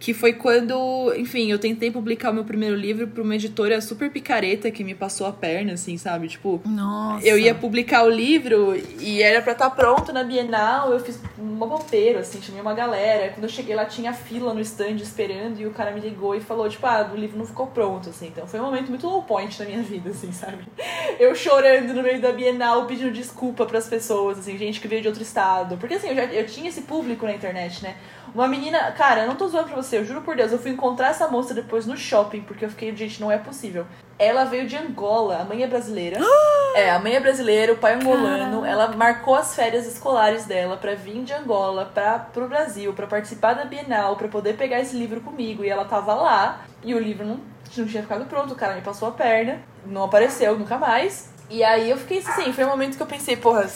que 0.00 0.14
foi 0.14 0.32
quando, 0.32 1.12
enfim, 1.14 1.52
eu 1.52 1.58
tentei 1.58 1.90
publicar 1.90 2.30
o 2.30 2.34
meu 2.34 2.44
primeiro 2.44 2.74
livro 2.74 3.06
para 3.06 3.22
uma 3.22 3.34
editora 3.34 3.82
super 3.82 4.10
picareta 4.10 4.70
que 4.70 4.82
me 4.82 4.94
passou 4.94 5.26
a 5.26 5.32
perna, 5.32 5.74
assim, 5.74 5.98
sabe? 5.98 6.26
Tipo, 6.26 6.58
Nossa. 6.64 7.26
eu 7.26 7.38
ia 7.38 7.54
publicar 7.54 8.04
o 8.04 8.08
livro 8.08 8.74
e 8.98 9.22
era 9.22 9.42
para 9.42 9.52
estar 9.52 9.68
tá 9.68 9.76
pronto 9.76 10.10
na 10.10 10.24
Bienal, 10.24 10.90
eu 10.90 11.00
fiz 11.00 11.20
um 11.38 11.54
bobeiro, 11.56 12.18
assim, 12.18 12.40
chamei 12.40 12.62
uma 12.62 12.72
galera. 12.72 13.30
Quando 13.34 13.44
eu 13.44 13.50
cheguei 13.50 13.76
lá 13.76 13.84
tinha 13.84 14.14
fila 14.14 14.54
no 14.54 14.60
stand 14.60 14.96
esperando 14.96 15.60
e 15.60 15.66
o 15.66 15.70
cara 15.70 15.90
me 15.90 16.00
ligou 16.00 16.34
e 16.34 16.40
falou, 16.40 16.66
tipo, 16.66 16.86
ah, 16.86 17.10
o 17.12 17.16
livro 17.16 17.36
não 17.36 17.44
ficou 17.44 17.66
pronto, 17.66 18.08
assim. 18.08 18.28
Então 18.28 18.46
foi 18.46 18.58
um 18.58 18.64
momento 18.64 18.88
muito 18.88 19.06
low 19.06 19.22
point 19.22 19.58
na 19.60 19.66
minha 19.66 19.82
vida, 19.82 20.10
assim, 20.10 20.32
sabe? 20.32 20.64
Eu 21.20 21.34
chorando 21.34 21.92
no 21.92 22.02
meio 22.02 22.20
da 22.22 22.32
Bienal, 22.32 22.86
pedindo 22.86 23.12
desculpa 23.12 23.66
para 23.66 23.76
as 23.76 23.86
pessoas, 23.86 24.38
assim, 24.38 24.56
gente 24.56 24.80
que 24.80 24.88
veio 24.88 25.02
de 25.02 25.08
outro 25.08 25.22
estado. 25.22 25.76
Porque 25.76 25.94
assim, 25.94 26.08
eu 26.08 26.14
já 26.14 26.24
eu 26.24 26.46
tinha 26.46 26.70
esse 26.70 26.82
público 26.82 27.26
na 27.26 27.34
internet, 27.34 27.82
né? 27.82 27.96
Uma 28.34 28.46
menina, 28.46 28.92
cara, 28.92 29.22
eu 29.22 29.26
não 29.26 29.34
tô 29.34 29.48
zoando 29.48 29.68
pra 29.68 29.76
você, 29.76 29.89
eu 29.96 30.04
juro 30.04 30.22
por 30.22 30.36
Deus, 30.36 30.52
eu 30.52 30.58
fui 30.58 30.70
encontrar 30.70 31.08
essa 31.10 31.28
moça 31.28 31.54
depois 31.54 31.86
no 31.86 31.96
shopping, 31.96 32.42
porque 32.42 32.64
eu 32.64 32.70
fiquei, 32.70 32.94
gente, 32.94 33.20
não 33.20 33.30
é 33.30 33.38
possível. 33.38 33.86
Ela 34.18 34.44
veio 34.44 34.66
de 34.66 34.76
Angola, 34.76 35.40
a 35.40 35.44
mãe 35.44 35.62
é 35.62 35.66
brasileira. 35.66 36.18
é, 36.76 36.90
a 36.90 36.98
mãe 36.98 37.14
é 37.14 37.20
brasileira, 37.20 37.72
o 37.72 37.76
pai 37.76 37.92
é 37.92 37.94
angolano. 37.96 38.64
Ela 38.64 38.88
marcou 38.88 39.34
as 39.34 39.54
férias 39.54 39.86
escolares 39.86 40.44
dela 40.44 40.76
para 40.76 40.94
vir 40.94 41.24
de 41.24 41.32
Angola 41.32 41.86
para 41.86 42.18
pro 42.18 42.48
Brasil, 42.48 42.92
para 42.92 43.06
participar 43.06 43.54
da 43.54 43.64
Bienal, 43.64 44.16
para 44.16 44.28
poder 44.28 44.56
pegar 44.56 44.80
esse 44.80 44.96
livro 44.96 45.20
comigo. 45.20 45.64
E 45.64 45.68
ela 45.68 45.84
tava 45.84 46.14
lá 46.14 46.60
e 46.82 46.94
o 46.94 46.98
livro 46.98 47.26
não, 47.26 47.40
não 47.76 47.86
tinha 47.86 48.02
ficado 48.02 48.26
pronto, 48.26 48.52
o 48.52 48.56
cara 48.56 48.74
me 48.74 48.82
passou 48.82 49.08
a 49.08 49.12
perna, 49.12 49.60
não 49.86 50.04
apareceu 50.04 50.58
nunca 50.58 50.76
mais. 50.76 51.30
E 51.50 51.64
aí 51.64 51.90
eu 51.90 51.96
fiquei 51.96 52.18
assim, 52.18 52.52
foi 52.52 52.64
um 52.64 52.68
momento 52.68 52.96
que 52.96 53.02
eu 53.02 53.06
pensei, 53.06 53.36
porra, 53.36 53.68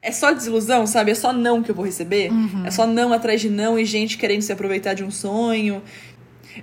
é 0.00 0.12
só 0.12 0.32
desilusão, 0.32 0.86
sabe? 0.86 1.10
É 1.10 1.14
só 1.14 1.32
não 1.32 1.62
que 1.62 1.70
eu 1.70 1.74
vou 1.74 1.84
receber. 1.84 2.30
Uhum. 2.30 2.64
É 2.64 2.70
só 2.70 2.86
não 2.86 3.12
atrás 3.12 3.40
de 3.40 3.50
não 3.50 3.78
e 3.78 3.84
gente 3.84 4.16
querendo 4.16 4.42
se 4.42 4.52
aproveitar 4.52 4.94
de 4.94 5.04
um 5.04 5.10
sonho. 5.10 5.82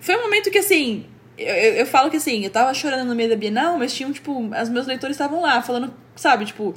Foi 0.01 0.15
um 0.17 0.23
momento 0.23 0.49
que, 0.49 0.57
assim, 0.57 1.05
eu, 1.37 1.53
eu, 1.53 1.73
eu 1.75 1.85
falo 1.85 2.09
que 2.09 2.17
assim, 2.17 2.43
eu 2.43 2.49
tava 2.49 2.73
chorando 2.73 3.07
no 3.07 3.15
meio 3.15 3.29
da 3.29 3.35
Bienal, 3.35 3.77
mas 3.77 3.93
tinham, 3.93 4.11
tipo, 4.11 4.49
os 4.49 4.69
meus 4.69 4.87
leitores 4.87 5.15
estavam 5.15 5.41
lá, 5.41 5.61
falando, 5.61 5.93
sabe, 6.15 6.45
tipo, 6.45 6.73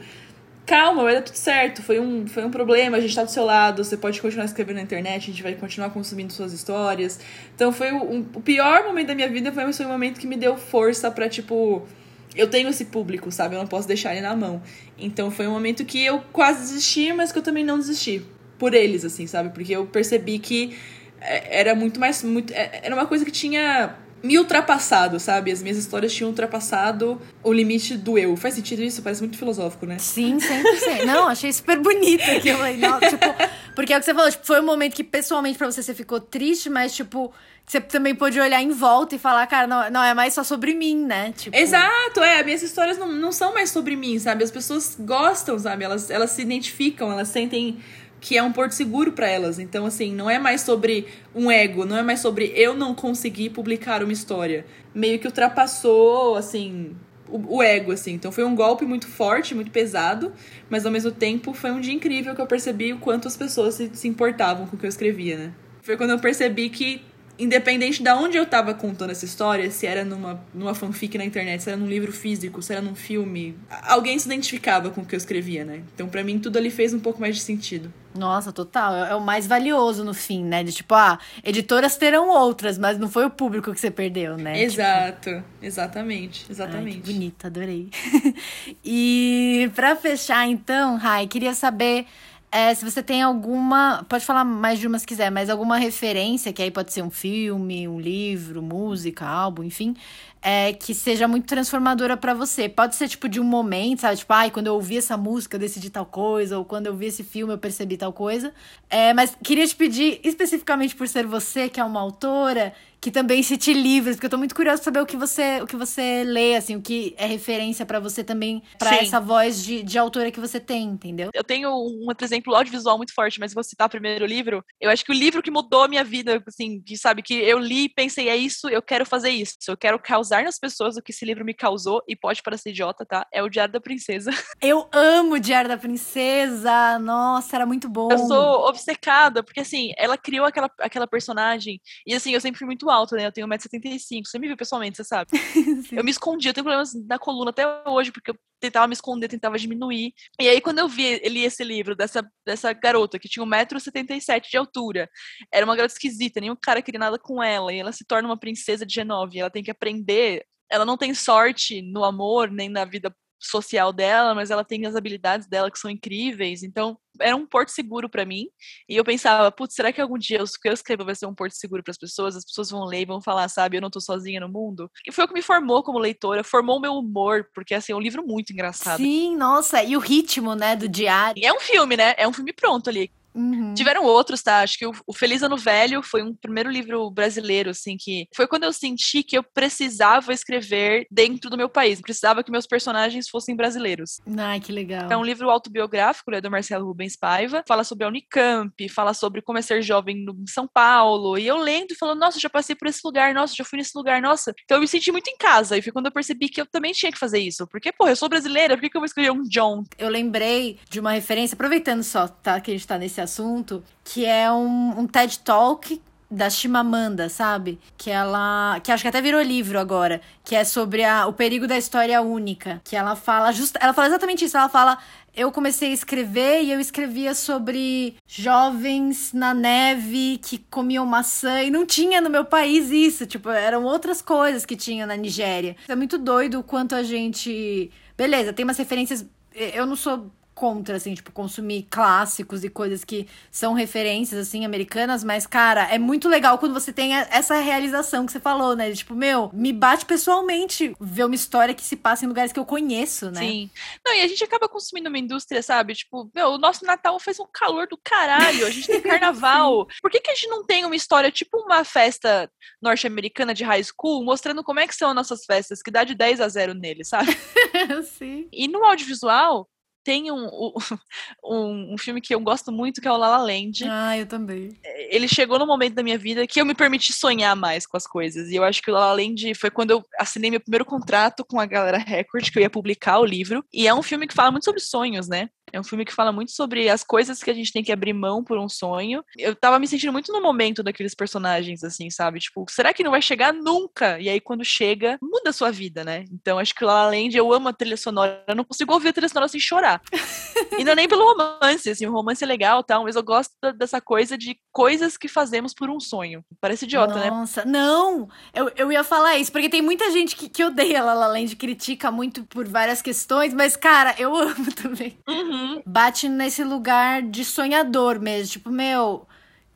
calma, 0.66 1.02
vai 1.02 1.14
dar 1.14 1.22
tudo 1.22 1.36
certo. 1.36 1.82
Foi 1.82 1.98
um, 1.98 2.26
foi 2.26 2.44
um 2.44 2.50
problema, 2.50 2.98
a 2.98 3.00
gente 3.00 3.14
tá 3.14 3.24
do 3.24 3.30
seu 3.30 3.44
lado, 3.44 3.82
você 3.82 3.96
pode 3.96 4.20
continuar 4.20 4.44
escrevendo 4.44 4.76
na 4.76 4.82
internet, 4.82 5.24
a 5.24 5.32
gente 5.32 5.42
vai 5.42 5.54
continuar 5.54 5.90
consumindo 5.90 6.32
suas 6.32 6.52
histórias. 6.52 7.18
Então 7.54 7.72
foi 7.72 7.92
um, 7.92 8.26
o 8.34 8.40
pior 8.40 8.84
momento 8.84 9.08
da 9.08 9.14
minha 9.14 9.28
vida, 9.28 9.50
foi, 9.50 9.72
foi 9.72 9.86
um 9.86 9.88
momento 9.88 10.20
que 10.20 10.26
me 10.26 10.36
deu 10.36 10.56
força 10.56 11.10
para 11.10 11.28
tipo. 11.28 11.86
Eu 12.34 12.48
tenho 12.48 12.68
esse 12.68 12.84
público, 12.84 13.30
sabe? 13.30 13.54
Eu 13.54 13.58
não 13.58 13.66
posso 13.66 13.88
deixar 13.88 14.12
ele 14.12 14.20
na 14.20 14.36
mão. 14.36 14.62
Então 14.98 15.30
foi 15.30 15.46
um 15.46 15.52
momento 15.52 15.84
que 15.84 16.04
eu 16.04 16.20
quase 16.32 16.60
desisti, 16.60 17.12
mas 17.12 17.32
que 17.32 17.38
eu 17.38 17.42
também 17.42 17.64
não 17.64 17.78
desisti. 17.78 18.22
Por 18.58 18.74
eles, 18.74 19.04
assim, 19.04 19.26
sabe? 19.26 19.50
Porque 19.50 19.74
eu 19.74 19.86
percebi 19.86 20.38
que 20.38 20.76
é, 21.20 21.60
era 21.60 21.74
muito 21.74 21.98
mais. 21.98 22.22
Muito, 22.22 22.52
é, 22.52 22.80
era 22.82 22.94
uma 22.94 23.06
coisa 23.06 23.24
que 23.24 23.30
tinha 23.30 23.96
me 24.22 24.38
ultrapassado, 24.38 25.18
sabe? 25.18 25.50
As 25.50 25.62
minhas 25.62 25.78
histórias 25.78 26.12
tinham 26.12 26.28
ultrapassado 26.28 27.20
o 27.42 27.52
limite 27.52 27.96
do 27.96 28.18
eu. 28.18 28.36
Faz 28.36 28.54
sentido 28.54 28.82
isso? 28.82 29.02
Parece 29.02 29.22
muito 29.22 29.38
filosófico, 29.38 29.86
né? 29.86 29.98
Sim, 29.98 30.38
100%. 30.38 31.04
Não, 31.06 31.28
achei 31.28 31.52
super 31.52 31.78
bonito 31.78 32.30
aquilo. 32.30 32.58
Não, 32.78 33.00
tipo, 33.00 33.26
porque 33.74 33.92
é 33.92 33.96
o 33.96 34.00
que 34.00 34.06
você 34.06 34.14
falou, 34.14 34.30
tipo, 34.30 34.46
foi 34.46 34.60
um 34.60 34.64
momento 34.64 34.94
que 34.94 35.04
pessoalmente 35.04 35.56
pra 35.56 35.70
você 35.70 35.82
você 35.82 35.94
ficou 35.94 36.20
triste, 36.20 36.68
mas 36.68 36.94
tipo, 36.94 37.32
você 37.66 37.80
também 37.80 38.14
pôde 38.14 38.40
olhar 38.40 38.60
em 38.60 38.70
volta 38.70 39.14
e 39.14 39.18
falar, 39.18 39.46
cara, 39.46 39.66
não, 39.66 39.90
não 39.90 40.02
é 40.02 40.12
mais 40.12 40.34
só 40.34 40.42
sobre 40.42 40.74
mim, 40.74 41.04
né? 41.04 41.32
Tipo... 41.36 41.56
Exato, 41.56 42.20
é. 42.20 42.42
Minhas 42.42 42.62
histórias 42.62 42.98
não, 42.98 43.12
não 43.12 43.30
são 43.30 43.54
mais 43.54 43.70
sobre 43.70 43.94
mim, 43.94 44.18
sabe? 44.18 44.42
As 44.42 44.50
pessoas 44.50 44.96
gostam, 44.98 45.58
sabe? 45.58 45.84
Elas, 45.84 46.10
elas 46.10 46.30
se 46.30 46.42
identificam, 46.42 47.12
elas 47.12 47.28
sentem 47.28 47.78
que 48.20 48.36
é 48.36 48.42
um 48.42 48.52
porto 48.52 48.72
seguro 48.72 49.12
para 49.12 49.28
elas. 49.28 49.58
Então, 49.58 49.86
assim, 49.86 50.14
não 50.14 50.28
é 50.28 50.38
mais 50.38 50.60
sobre 50.60 51.06
um 51.34 51.50
ego, 51.50 51.84
não 51.84 51.96
é 51.96 52.02
mais 52.02 52.20
sobre 52.20 52.52
eu 52.54 52.74
não 52.74 52.94
conseguir 52.94 53.50
publicar 53.50 54.02
uma 54.02 54.12
história. 54.12 54.66
Meio 54.94 55.18
que 55.18 55.26
ultrapassou, 55.26 56.36
assim, 56.36 56.94
o, 57.28 57.56
o, 57.56 57.62
ego, 57.62 57.92
assim. 57.92 58.12
Então 58.12 58.30
foi 58.30 58.44
um 58.44 58.54
golpe 58.54 58.84
muito 58.84 59.06
forte, 59.06 59.54
muito 59.54 59.70
pesado, 59.70 60.32
mas 60.68 60.84
ao 60.84 60.92
mesmo 60.92 61.10
tempo 61.10 61.54
foi 61.54 61.70
um 61.70 61.80
dia 61.80 61.94
incrível 61.94 62.34
que 62.34 62.40
eu 62.40 62.46
percebi 62.46 62.92
o 62.92 62.98
quanto 62.98 63.26
as 63.26 63.36
pessoas 63.36 63.74
se, 63.74 63.90
se 63.94 64.08
importavam 64.08 64.66
com 64.66 64.76
o 64.76 64.78
que 64.78 64.84
eu 64.84 64.88
escrevia, 64.88 65.38
né? 65.38 65.52
Foi 65.82 65.96
quando 65.96 66.10
eu 66.10 66.18
percebi 66.18 66.68
que 66.68 67.02
independente 67.40 68.02
de 68.02 68.10
onde 68.10 68.36
eu 68.36 68.46
tava 68.46 68.74
contando 68.74 69.10
essa 69.10 69.24
história, 69.24 69.70
se 69.70 69.86
era 69.86 70.04
numa, 70.04 70.40
numa 70.52 70.74
fanfic 70.74 71.16
na 71.16 71.24
internet, 71.24 71.62
se 71.62 71.70
era 71.70 71.78
num 71.78 71.88
livro 71.88 72.12
físico, 72.12 72.60
se 72.60 72.72
era 72.72 72.82
num 72.82 72.94
filme, 72.94 73.56
alguém 73.82 74.18
se 74.18 74.26
identificava 74.26 74.90
com 74.90 75.00
o 75.00 75.04
que 75.06 75.14
eu 75.14 75.18
escrevia, 75.18 75.64
né? 75.64 75.82
Então, 75.94 76.08
para 76.08 76.22
mim, 76.22 76.38
tudo 76.38 76.58
ali 76.58 76.70
fez 76.70 76.92
um 76.92 77.00
pouco 77.00 77.20
mais 77.20 77.36
de 77.36 77.42
sentido. 77.42 77.92
Nossa, 78.14 78.52
total. 78.52 78.94
É, 78.94 79.10
é 79.10 79.14
o 79.14 79.20
mais 79.20 79.46
valioso 79.46 80.04
no 80.04 80.12
fim, 80.12 80.44
né? 80.44 80.62
De 80.62 80.72
tipo, 80.72 80.94
ah, 80.94 81.18
editoras 81.44 81.96
terão 81.96 82.28
outras, 82.28 82.76
mas 82.76 82.98
não 82.98 83.08
foi 83.08 83.24
o 83.24 83.30
público 83.30 83.72
que 83.72 83.80
você 83.80 83.90
perdeu, 83.90 84.36
né? 84.36 84.52
Tipo, 84.52 84.64
Exato, 84.64 85.30
tipo... 85.30 85.44
exatamente, 85.62 86.46
exatamente. 86.50 86.96
Ai, 86.96 87.02
que 87.02 87.12
bonita, 87.12 87.46
adorei. 87.46 87.88
e 88.84 89.70
para 89.74 89.96
fechar, 89.96 90.46
então, 90.46 90.96
Rai, 90.96 91.26
queria 91.26 91.54
saber 91.54 92.06
é, 92.52 92.74
se 92.74 92.84
você 92.84 93.02
tem 93.02 93.22
alguma. 93.22 94.04
Pode 94.08 94.24
falar 94.24 94.44
mais 94.44 94.80
de 94.80 94.86
uma 94.86 94.98
se 94.98 95.06
quiser, 95.06 95.30
mas 95.30 95.48
alguma 95.48 95.76
referência, 95.78 96.52
que 96.52 96.60
aí 96.60 96.70
pode 96.70 96.92
ser 96.92 97.02
um 97.02 97.10
filme, 97.10 97.86
um 97.86 98.00
livro, 98.00 98.60
música, 98.60 99.24
álbum, 99.24 99.62
enfim, 99.62 99.94
é, 100.42 100.72
que 100.72 100.92
seja 100.92 101.28
muito 101.28 101.46
transformadora 101.46 102.16
para 102.16 102.34
você. 102.34 102.68
Pode 102.68 102.96
ser 102.96 103.08
tipo 103.08 103.28
de 103.28 103.38
um 103.38 103.44
momento, 103.44 104.00
sabe? 104.00 104.16
Tipo, 104.16 104.32
ai, 104.32 104.50
quando 104.50 104.66
eu 104.66 104.74
ouvi 104.74 104.96
essa 104.98 105.16
música, 105.16 105.56
eu 105.56 105.60
decidi 105.60 105.90
tal 105.90 106.04
coisa, 106.06 106.58
ou 106.58 106.64
quando 106.64 106.86
eu 106.86 106.96
vi 106.96 107.06
esse 107.06 107.22
filme, 107.22 107.52
eu 107.52 107.58
percebi 107.58 107.96
tal 107.96 108.12
coisa. 108.12 108.52
É, 108.88 109.14
mas 109.14 109.36
queria 109.44 109.66
te 109.66 109.76
pedir, 109.76 110.20
especificamente 110.24 110.96
por 110.96 111.06
ser 111.06 111.26
você, 111.26 111.68
que 111.68 111.78
é 111.78 111.84
uma 111.84 112.00
autora, 112.00 112.72
que 113.00 113.10
também 113.10 113.42
cite 113.42 113.72
livros, 113.72 114.16
porque 114.16 114.26
eu 114.26 114.30
tô 114.30 114.36
muito 114.36 114.54
curiosa 114.54 114.82
saber 114.82 115.00
o 115.00 115.06
que 115.06 115.16
você, 115.16 115.60
o 115.62 115.66
que 115.66 115.76
você 115.76 116.22
lê, 116.24 116.54
assim, 116.54 116.76
o 116.76 116.82
que 116.82 117.14
é 117.16 117.26
referência 117.26 117.86
para 117.86 117.98
você 117.98 118.22
também, 118.22 118.62
para 118.78 118.96
essa 118.96 119.18
voz 119.18 119.64
de, 119.64 119.82
de 119.82 119.98
autora 119.98 120.30
que 120.30 120.38
você 120.38 120.60
tem, 120.60 120.84
entendeu? 120.84 121.30
Eu 121.32 121.42
tenho 121.42 121.70
um 121.70 122.06
outro 122.06 122.26
exemplo 122.26 122.54
audiovisual 122.54 122.98
muito 122.98 123.14
forte, 123.14 123.40
mas 123.40 123.54
vou 123.54 123.64
citar 123.64 123.88
primeiro 123.88 124.24
o 124.24 124.28
livro. 124.28 124.62
Eu 124.78 124.90
acho 124.90 125.04
que 125.04 125.10
o 125.10 125.14
livro 125.14 125.42
que 125.42 125.50
mudou 125.50 125.84
a 125.84 125.88
minha 125.88 126.04
vida, 126.04 126.42
assim, 126.46 126.82
que 126.82 126.96
sabe, 126.96 127.22
que 127.22 127.34
eu 127.34 127.58
li 127.58 127.84
e 127.84 127.88
pensei, 127.88 128.28
é 128.28 128.36
isso, 128.36 128.68
eu 128.68 128.82
quero 128.82 129.06
fazer 129.06 129.30
isso, 129.30 129.56
eu 129.68 129.76
quero 129.76 129.98
causar 129.98 130.44
nas 130.44 130.58
pessoas 130.58 130.96
o 130.96 131.02
que 131.02 131.10
esse 131.10 131.24
livro 131.24 131.44
me 131.44 131.54
causou, 131.54 132.02
e 132.06 132.14
pode 132.14 132.42
parecer 132.42 132.70
idiota, 132.70 133.06
tá? 133.06 133.26
É 133.32 133.42
o 133.42 133.48
Diário 133.48 133.72
da 133.72 133.80
Princesa. 133.80 134.30
Eu 134.60 134.88
amo 134.92 135.34
o 135.34 135.40
Diário 135.40 135.68
da 135.68 135.78
Princesa! 135.78 136.98
Nossa, 136.98 137.56
era 137.56 137.64
muito 137.64 137.88
bom. 137.88 138.10
Eu 138.10 138.18
sou 138.18 138.68
obcecada, 138.68 139.42
porque 139.42 139.60
assim, 139.60 139.92
ela 139.96 140.18
criou 140.18 140.44
aquela, 140.44 140.70
aquela 140.78 141.06
personagem, 141.06 141.80
e 142.06 142.14
assim, 142.14 142.32
eu 142.32 142.40
sempre 142.40 142.58
fui 142.58 142.66
muito 142.66 142.89
alto, 142.90 143.14
né? 143.14 143.26
Eu 143.26 143.32
tenho 143.32 143.46
1,75m. 143.46 144.22
Você 144.24 144.38
me 144.38 144.46
viu 144.46 144.56
pessoalmente, 144.56 144.96
você 144.96 145.04
sabe. 145.04 145.30
eu 145.92 146.04
me 146.04 146.10
escondi, 146.10 146.48
eu 146.48 146.54
tenho 146.54 146.64
problemas 146.64 146.92
na 147.06 147.18
coluna 147.18 147.50
até 147.50 147.64
hoje, 147.88 148.12
porque 148.12 148.30
eu 148.30 148.38
tentava 148.60 148.86
me 148.86 148.92
esconder, 148.92 149.28
tentava 149.28 149.58
diminuir. 149.58 150.12
E 150.40 150.48
aí, 150.48 150.60
quando 150.60 150.78
eu 150.78 150.88
vi, 150.88 151.18
li 151.28 151.44
esse 151.44 151.64
livro 151.64 151.96
dessa, 151.96 152.22
dessa 152.46 152.72
garota 152.72 153.18
que 153.18 153.28
tinha 153.28 153.44
1,77m 153.44 154.42
de 154.50 154.56
altura, 154.56 155.10
era 155.52 155.64
uma 155.64 155.76
garota 155.76 155.94
esquisita, 155.94 156.40
nenhum 156.40 156.56
cara 156.56 156.82
queria 156.82 157.00
nada 157.00 157.18
com 157.18 157.42
ela, 157.42 157.72
e 157.72 157.78
ela 157.78 157.92
se 157.92 158.04
torna 158.04 158.28
uma 158.28 158.38
princesa 158.38 158.84
de 158.84 158.94
Genove, 158.94 159.38
ela 159.38 159.50
tem 159.50 159.62
que 159.62 159.70
aprender. 159.70 160.44
Ela 160.70 160.84
não 160.84 160.96
tem 160.96 161.12
sorte 161.14 161.82
no 161.82 162.04
amor, 162.04 162.50
nem 162.50 162.68
na 162.68 162.84
vida 162.84 163.12
social 163.40 163.92
dela, 163.92 164.34
mas 164.34 164.50
ela 164.50 164.64
tem 164.64 164.84
as 164.86 164.94
habilidades 164.94 165.48
dela 165.48 165.70
que 165.70 165.78
são 165.78 165.90
incríveis. 165.90 166.62
Então, 166.62 166.98
era 167.20 167.36
um 167.36 167.46
porto 167.46 167.70
seguro 167.70 168.08
para 168.08 168.24
mim. 168.24 168.46
E 168.88 168.96
eu 168.96 169.04
pensava, 169.04 169.50
putz, 169.50 169.74
será 169.74 169.92
que 169.92 170.00
algum 170.00 170.18
dia 170.18 170.42
o 170.42 170.46
que 170.46 170.68
eu 170.68 170.72
escrevo 170.72 171.04
vai 171.04 171.14
ser 171.14 171.26
um 171.26 171.34
porto 171.34 171.52
seguro 171.52 171.82
para 171.82 171.92
as 171.92 171.98
pessoas? 171.98 172.36
As 172.36 172.44
pessoas 172.44 172.70
vão 172.70 172.84
ler 172.84 173.02
e 173.02 173.06
vão 173.06 173.20
falar, 173.20 173.48
sabe, 173.48 173.76
eu 173.76 173.80
não 173.80 173.90
tô 173.90 174.00
sozinha 174.00 174.40
no 174.40 174.48
mundo. 174.48 174.90
E 175.06 175.12
foi 175.12 175.24
o 175.24 175.28
que 175.28 175.34
me 175.34 175.42
formou 175.42 175.82
como 175.82 175.98
leitora, 175.98 176.42
formou 176.42 176.78
o 176.78 176.80
meu 176.80 176.94
humor, 176.94 177.46
porque 177.54 177.74
assim, 177.74 177.92
é 177.92 177.96
um 177.96 178.00
livro 178.00 178.26
muito 178.26 178.52
engraçado. 178.52 178.98
Sim, 178.98 179.36
nossa, 179.36 179.82
e 179.82 179.96
o 179.96 180.00
ritmo, 180.00 180.54
né, 180.54 180.76
do 180.76 180.88
diário. 180.88 181.40
E 181.40 181.46
é 181.46 181.52
um 181.52 181.60
filme, 181.60 181.96
né? 181.96 182.14
É 182.16 182.26
um 182.26 182.32
filme 182.32 182.52
pronto 182.52 182.88
ali. 182.90 183.10
Uhum. 183.34 183.74
Tiveram 183.74 184.04
outros, 184.04 184.42
tá? 184.42 184.60
Acho 184.60 184.78
que 184.78 184.86
o, 184.86 184.92
o, 185.06 185.12
Feliz 185.12 185.42
Ano 185.42 185.56
Velho 185.56 186.02
foi 186.02 186.22
um 186.22 186.34
primeiro 186.34 186.70
livro 186.70 187.10
brasileiro, 187.10 187.70
assim, 187.70 187.96
que 187.98 188.26
foi 188.34 188.46
quando 188.46 188.64
eu 188.64 188.72
senti 188.72 189.22
que 189.22 189.36
eu 189.36 189.42
precisava 189.42 190.32
escrever 190.32 191.06
dentro 191.10 191.48
do 191.48 191.56
meu 191.56 191.68
país. 191.68 192.00
Precisava 192.00 192.42
que 192.42 192.50
meus 192.50 192.66
personagens 192.66 193.28
fossem 193.28 193.54
brasileiros. 193.54 194.20
Ai, 194.38 194.60
que 194.60 194.72
legal. 194.72 195.10
É 195.10 195.16
um 195.16 195.24
livro 195.24 195.50
autobiográfico, 195.50 196.30
né, 196.30 196.40
do 196.40 196.50
Marcelo 196.50 196.86
Rubens 196.86 197.16
Paiva. 197.16 197.62
Fala 197.66 197.84
sobre 197.84 198.04
a 198.04 198.08
Unicamp, 198.08 198.88
fala 198.88 199.14
sobre 199.14 199.42
como 199.42 199.58
é 199.58 199.62
ser 199.62 199.82
jovem 199.82 200.24
no, 200.24 200.32
em 200.32 200.46
São 200.46 200.66
Paulo. 200.66 201.38
E 201.38 201.46
eu 201.46 201.56
lendo 201.56 201.92
e 201.92 201.96
falando, 201.96 202.20
nossa, 202.20 202.40
já 202.40 202.50
passei 202.50 202.74
por 202.74 202.88
esse 202.88 203.00
lugar, 203.04 203.32
nossa, 203.34 203.54
já 203.54 203.64
fui 203.64 203.78
nesse 203.78 203.92
lugar, 203.94 204.20
nossa. 204.20 204.52
Então 204.64 204.76
eu 204.76 204.80
me 204.80 204.88
senti 204.88 205.12
muito 205.12 205.28
em 205.28 205.36
casa. 205.36 205.76
E 205.76 205.82
foi 205.82 205.92
quando 205.92 206.06
eu 206.06 206.12
percebi 206.12 206.48
que 206.48 206.60
eu 206.60 206.66
também 206.66 206.92
tinha 206.92 207.12
que 207.12 207.18
fazer 207.18 207.38
isso. 207.38 207.66
Porque, 207.66 207.92
pô, 207.92 208.08
eu 208.08 208.16
sou 208.16 208.28
brasileira, 208.28 208.76
por 208.76 208.82
que, 208.82 208.90
que 208.90 208.96
eu 208.96 209.00
vou 209.00 209.06
escrever 209.06 209.30
um 209.30 209.42
John? 209.42 209.84
Eu 209.98 210.08
lembrei 210.08 210.78
de 210.88 210.98
uma 210.98 211.12
referência, 211.12 211.54
aproveitando 211.54 212.02
só, 212.02 212.26
tá, 212.26 212.60
que 212.60 212.70
a 212.70 212.74
gente 212.74 212.86
tá 212.86 212.98
nesse 212.98 213.19
assunto, 213.20 213.82
que 214.02 214.24
é 214.24 214.50
um, 214.50 215.00
um 215.00 215.06
TED 215.06 215.38
Talk 215.40 216.00
da 216.30 216.48
Chimamanda, 216.48 217.28
sabe? 217.28 217.80
Que 217.98 218.10
ela. 218.10 218.78
Que 218.84 218.92
acho 218.92 219.02
que 219.02 219.08
até 219.08 219.20
virou 219.20 219.42
livro 219.42 219.80
agora. 219.80 220.20
Que 220.44 220.54
é 220.54 220.62
sobre 220.62 221.02
a, 221.02 221.26
o 221.26 221.32
perigo 221.32 221.66
da 221.66 221.76
história 221.76 222.22
única. 222.22 222.80
Que 222.84 222.94
ela 222.94 223.16
fala. 223.16 223.50
Just, 223.50 223.74
ela 223.80 223.92
fala 223.92 224.06
exatamente 224.08 224.44
isso. 224.44 224.56
Ela 224.56 224.68
fala. 224.68 224.96
Eu 225.34 225.52
comecei 225.52 225.90
a 225.90 225.94
escrever 225.94 226.62
e 226.62 226.72
eu 226.72 226.80
escrevia 226.80 227.34
sobre 227.34 228.16
jovens 228.26 229.32
na 229.32 229.54
neve 229.54 230.38
que 230.42 230.58
comiam 230.58 231.06
maçã. 231.06 231.62
E 231.62 231.70
não 231.70 231.86
tinha 231.86 232.20
no 232.20 232.30
meu 232.30 232.44
país 232.44 232.90
isso. 232.90 233.26
Tipo, 233.26 233.48
eram 233.50 233.84
outras 233.84 234.22
coisas 234.22 234.64
que 234.64 234.76
tinha 234.76 235.06
na 235.06 235.16
Nigéria. 235.16 235.76
É 235.88 235.96
muito 235.96 236.18
doido 236.18 236.60
o 236.60 236.64
quanto 236.64 236.94
a 236.94 237.02
gente. 237.02 237.90
Beleza, 238.16 238.52
tem 238.52 238.64
umas 238.64 238.78
referências. 238.78 239.24
Eu 239.54 239.86
não 239.86 239.96
sou 239.96 240.30
contra, 240.60 240.96
assim, 240.96 241.14
tipo, 241.14 241.32
consumir 241.32 241.86
clássicos 241.88 242.62
e 242.62 242.68
coisas 242.68 243.02
que 243.02 243.26
são 243.50 243.72
referências, 243.72 244.46
assim, 244.46 244.66
americanas, 244.66 245.24
mas, 245.24 245.46
cara, 245.46 245.84
é 245.84 245.98
muito 245.98 246.28
legal 246.28 246.58
quando 246.58 246.74
você 246.74 246.92
tem 246.92 247.14
essa 247.14 247.58
realização 247.58 248.26
que 248.26 248.32
você 248.32 248.38
falou, 248.38 248.76
né? 248.76 248.92
Tipo, 248.92 249.14
meu, 249.14 249.50
me 249.54 249.72
bate 249.72 250.04
pessoalmente 250.04 250.94
ver 251.00 251.24
uma 251.24 251.34
história 251.34 251.72
que 251.72 251.80
se 251.80 251.96
passa 251.96 252.26
em 252.26 252.28
lugares 252.28 252.52
que 252.52 252.58
eu 252.58 252.66
conheço, 252.66 253.30
né? 253.30 253.40
Sim. 253.40 253.70
Não, 254.04 254.14
e 254.14 254.20
a 254.20 254.28
gente 254.28 254.44
acaba 254.44 254.68
consumindo 254.68 255.08
uma 255.08 255.18
indústria, 255.18 255.62
sabe? 255.62 255.94
Tipo, 255.94 256.30
meu, 256.34 256.48
o 256.48 256.58
nosso 256.58 256.84
Natal 256.84 257.18
faz 257.18 257.40
um 257.40 257.46
calor 257.50 257.86
do 257.88 257.96
caralho, 257.96 258.66
a 258.66 258.70
gente 258.70 258.86
tem 258.86 259.00
carnaval. 259.00 259.86
Por 260.02 260.10
que, 260.10 260.20
que 260.20 260.30
a 260.30 260.34
gente 260.34 260.48
não 260.48 260.62
tem 260.62 260.84
uma 260.84 260.94
história, 260.94 261.32
tipo 261.32 261.56
uma 261.56 261.84
festa 261.84 262.50
norte-americana 262.82 263.54
de 263.54 263.64
high 263.64 263.82
school, 263.82 264.22
mostrando 264.22 264.62
como 264.62 264.80
é 264.80 264.86
que 264.86 264.94
são 264.94 265.08
as 265.08 265.14
nossas 265.14 265.46
festas, 265.46 265.82
que 265.82 265.90
dá 265.90 266.04
de 266.04 266.14
10 266.14 266.38
a 266.42 266.48
0 266.48 266.74
nele, 266.74 267.02
sabe? 267.02 267.34
Sim. 268.04 268.46
E 268.52 268.68
no 268.68 268.84
audiovisual, 268.84 269.66
tem 270.04 270.30
um, 270.30 270.48
um, 271.44 271.94
um, 271.94 271.98
filme 271.98 272.20
que 272.20 272.34
eu 272.34 272.40
gosto 272.40 272.72
muito, 272.72 273.00
que 273.00 273.08
é 273.08 273.12
o 273.12 273.16
La 273.16 273.28
La 273.28 273.38
Land. 273.38 273.84
Ah, 273.88 274.18
eu 274.18 274.26
também. 274.26 274.78
É, 274.84 275.14
ele 275.14 275.28
chegou 275.28 275.58
no 275.58 275.66
momento 275.66 275.94
da 275.94 276.02
minha 276.02 276.18
vida 276.18 276.46
que 276.46 276.60
eu 276.60 276.66
me 276.66 276.74
permiti 276.74 277.12
sonhar 277.12 277.54
mais 277.54 277.86
com 277.86 277.96
as 277.96 278.06
coisas. 278.06 278.48
E 278.50 278.56
eu 278.56 278.64
acho 278.64 278.82
que 278.82 278.90
o 278.90 278.94
La 278.94 279.06
La 279.06 279.12
Land 279.12 279.54
foi 279.54 279.70
quando 279.70 279.90
eu 279.90 280.04
assinei 280.18 280.50
meu 280.50 280.60
primeiro 280.60 280.84
contrato 280.84 281.44
com 281.44 281.60
a 281.60 281.66
Galera 281.66 281.98
Record, 281.98 282.50
que 282.50 282.58
eu 282.58 282.62
ia 282.62 282.70
publicar 282.70 283.18
o 283.18 283.24
livro. 283.24 283.64
E 283.72 283.86
é 283.86 283.94
um 283.94 284.02
filme 284.02 284.26
que 284.26 284.34
fala 284.34 284.50
muito 284.50 284.64
sobre 284.64 284.80
sonhos, 284.80 285.28
né? 285.28 285.48
É 285.72 285.80
um 285.80 285.84
filme 285.84 286.04
que 286.04 286.12
fala 286.12 286.32
muito 286.32 286.52
sobre 286.52 286.88
as 286.88 287.02
coisas 287.02 287.42
que 287.42 287.50
a 287.50 287.54
gente 287.54 287.72
tem 287.72 287.82
que 287.82 287.92
abrir 287.92 288.12
mão 288.12 288.42
por 288.42 288.58
um 288.58 288.68
sonho. 288.68 289.24
Eu 289.36 289.54
tava 289.54 289.78
me 289.78 289.86
sentindo 289.86 290.12
muito 290.12 290.32
no 290.32 290.42
momento 290.42 290.82
daqueles 290.82 291.14
personagens, 291.14 291.84
assim, 291.84 292.10
sabe? 292.10 292.40
Tipo, 292.40 292.64
será 292.68 292.92
que 292.92 293.02
não 293.02 293.10
vai 293.10 293.22
chegar 293.22 293.52
nunca? 293.52 294.18
E 294.18 294.28
aí, 294.28 294.40
quando 294.40 294.64
chega, 294.64 295.18
muda 295.22 295.50
a 295.50 295.52
sua 295.52 295.70
vida, 295.70 296.04
né? 296.04 296.24
Então, 296.32 296.58
acho 296.58 296.74
que 296.74 296.84
lá 296.84 297.04
além 297.04 297.28
de 297.28 297.36
eu 297.36 297.52
amo 297.52 297.68
a 297.68 297.72
trilha 297.72 297.96
sonora, 297.96 298.42
eu 298.46 298.54
não 298.54 298.64
consigo 298.64 298.92
ouvir 298.92 299.08
a 299.08 299.12
trilha 299.12 299.28
sonora 299.28 299.48
sem 299.48 299.60
chorar. 299.60 300.00
e 300.78 300.84
não 300.84 300.92
é 300.92 300.94
nem 300.96 301.08
pelo 301.08 301.24
romance, 301.24 301.90
assim, 301.90 302.06
o 302.06 302.12
romance 302.12 302.42
é 302.42 302.46
legal 302.46 302.82
tal, 302.82 303.04
mas 303.04 303.16
eu 303.16 303.22
gosto 303.22 303.52
dessa 303.76 304.00
coisa 304.00 304.36
de 304.36 304.58
coisas 304.72 305.16
que 305.16 305.28
fazemos 305.28 305.74
por 305.74 305.90
um 305.90 306.00
sonho. 306.00 306.44
Parece 306.60 306.84
idiota, 306.84 307.14
Nossa, 307.14 307.24
né? 307.24 307.30
Nossa, 307.30 307.64
não! 307.64 308.28
Eu, 308.54 308.70
eu 308.76 308.92
ia 308.92 309.02
falar 309.04 309.36
isso, 309.38 309.50
porque 309.50 309.68
tem 309.68 309.82
muita 309.82 310.10
gente 310.10 310.36
que, 310.36 310.48
que 310.48 310.64
odeia 310.64 311.02
La 311.02 311.14
La 311.14 311.26
Land, 311.26 311.56
critica 311.56 312.10
muito 312.10 312.44
por 312.44 312.68
várias 312.68 313.02
questões, 313.02 313.52
mas, 313.52 313.76
cara, 313.76 314.14
eu 314.18 314.34
amo 314.36 314.72
também. 314.72 315.18
Uhum. 315.28 315.82
Bate 315.86 316.28
nesse 316.28 316.62
lugar 316.62 317.22
de 317.22 317.44
sonhador 317.44 318.20
mesmo. 318.20 318.52
Tipo, 318.52 318.70
meu, 318.70 319.26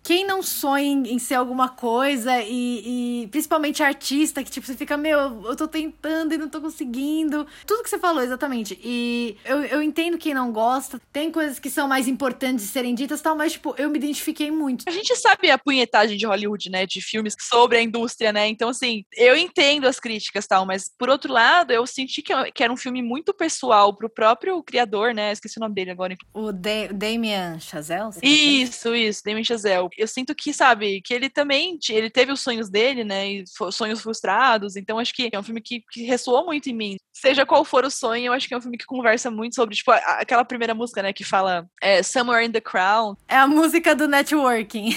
quem 0.05 0.26
não 0.26 0.42
sonha 0.42 0.84
em, 0.84 1.18
ser 1.18 1.34
alguma 1.34 1.66
coisa 1.66 2.42
e, 2.42 3.22
e, 3.22 3.26
principalmente 3.28 3.82
artista, 3.82 4.44
que 4.44 4.50
tipo, 4.50 4.66
você 4.66 4.76
fica, 4.76 4.98
meu, 4.98 5.42
eu 5.46 5.57
tô 5.57 5.66
tentando 5.66 6.34
e 6.34 6.36
não 6.36 6.46
tô 6.46 6.61
conseguindo. 6.61 7.46
Tudo 7.66 7.82
que 7.82 7.88
você 7.88 7.98
falou, 7.98 8.22
exatamente. 8.22 8.78
E 8.84 9.38
eu, 9.46 9.64
eu 9.64 9.82
entendo 9.82 10.18
quem 10.18 10.34
não 10.34 10.52
gosta. 10.52 11.00
Tem 11.11 11.30
coisas 11.30 11.59
que 11.59 11.70
são 11.70 11.88
mais 11.88 12.07
importantes 12.07 12.66
de 12.66 12.70
serem 12.70 12.94
ditas 12.94 13.22
tal, 13.22 13.34
mas, 13.34 13.52
tipo, 13.52 13.74
eu 13.78 13.88
me 13.88 13.96
identifiquei 13.96 14.50
muito. 14.50 14.84
A 14.86 14.90
gente 14.90 15.16
sabe 15.16 15.50
a 15.50 15.57
punhetagem 15.57 16.18
de 16.18 16.26
Hollywood, 16.26 16.68
né? 16.68 16.84
De 16.84 17.00
filmes 17.00 17.34
sobre 17.40 17.78
a 17.78 17.82
indústria, 17.82 18.30
né? 18.30 18.46
Então, 18.46 18.68
assim, 18.68 19.07
eu 19.16 19.34
entendo 19.34 19.86
as 19.86 19.98
críticas 19.98 20.46
tal, 20.46 20.66
mas 20.66 20.90
por 20.98 21.09
outro 21.09 21.32
lado, 21.32 21.72
eu 21.72 21.86
senti 21.86 22.20
que, 22.20 22.52
que 22.52 22.62
era 22.62 22.72
um 22.72 22.76
filme 22.76 23.00
muito 23.00 23.32
pessoal 23.32 23.96
pro 23.96 24.11
próprio 24.11 24.62
criador, 24.62 25.14
né? 25.14 25.32
Esqueci 25.32 25.59
o 25.59 25.61
nome 25.61 25.74
dele 25.74 25.92
agora. 25.92 26.14
O 26.34 26.52
da 26.52 26.88
Damien 26.92 27.59
Chazelle? 27.59 28.11
Isso, 28.22 28.94
isso, 28.94 29.22
Damien 29.24 29.44
Chazelle 29.44 29.88
eu 29.97 30.07
sinto 30.07 30.34
que, 30.34 30.53
sabe, 30.53 31.01
que 31.03 31.12
ele 31.12 31.28
também, 31.28 31.78
ele 31.88 32.11
teve 32.11 32.32
os 32.32 32.40
sonhos 32.40 32.70
dele, 32.70 33.05
né, 33.05 33.28
e 33.28 33.45
sonhos 33.72 34.01
frustrados, 34.01 34.76
então 34.76 34.99
acho 34.99 35.14
que 35.14 35.30
é 35.32 35.38
um 35.38 35.42
filme 35.42 35.61
que, 35.61 35.82
que 35.90 36.03
ressoou 36.03 36.45
muito 36.45 36.68
em 36.68 36.74
mim. 36.74 36.97
Seja 37.12 37.47
qual 37.47 37.64
for 37.64 37.84
o 37.84 37.90
sonho, 37.90 38.26
eu 38.26 38.32
acho 38.32 38.49
que 38.49 38.55
é 38.55 38.57
um 38.57 38.61
filme 38.61 38.78
que 38.78 38.86
conversa 38.86 39.30
muito 39.30 39.55
sobre, 39.55 39.74
tipo, 39.74 39.90
aquela 39.90 40.45
primeira 40.45 40.74
música, 40.74 41.03
né, 41.03 41.12
que 41.12 41.24
fala 41.24 41.66
é, 41.80 42.03
Somewhere 42.03 42.45
in 42.45 42.53
the 42.53 42.61
Crown. 42.61 43.16
É 43.28 43.36
a 43.36 43.47
música 43.47 43.95
do 43.95 44.09
networking. 44.09 44.90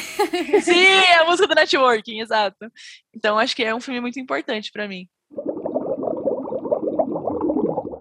Sim, 0.64 0.86
é 0.86 1.20
a 1.20 1.26
música 1.26 1.48
do 1.48 1.56
networking, 1.56 2.20
exato. 2.22 2.72
Então 3.16 3.38
acho 3.38 3.56
que 3.56 3.64
é 3.64 3.74
um 3.74 3.82
filme 3.82 4.02
muito 4.02 4.20
importante 4.20 4.72
para 4.72 4.88
mim. 4.88 5.08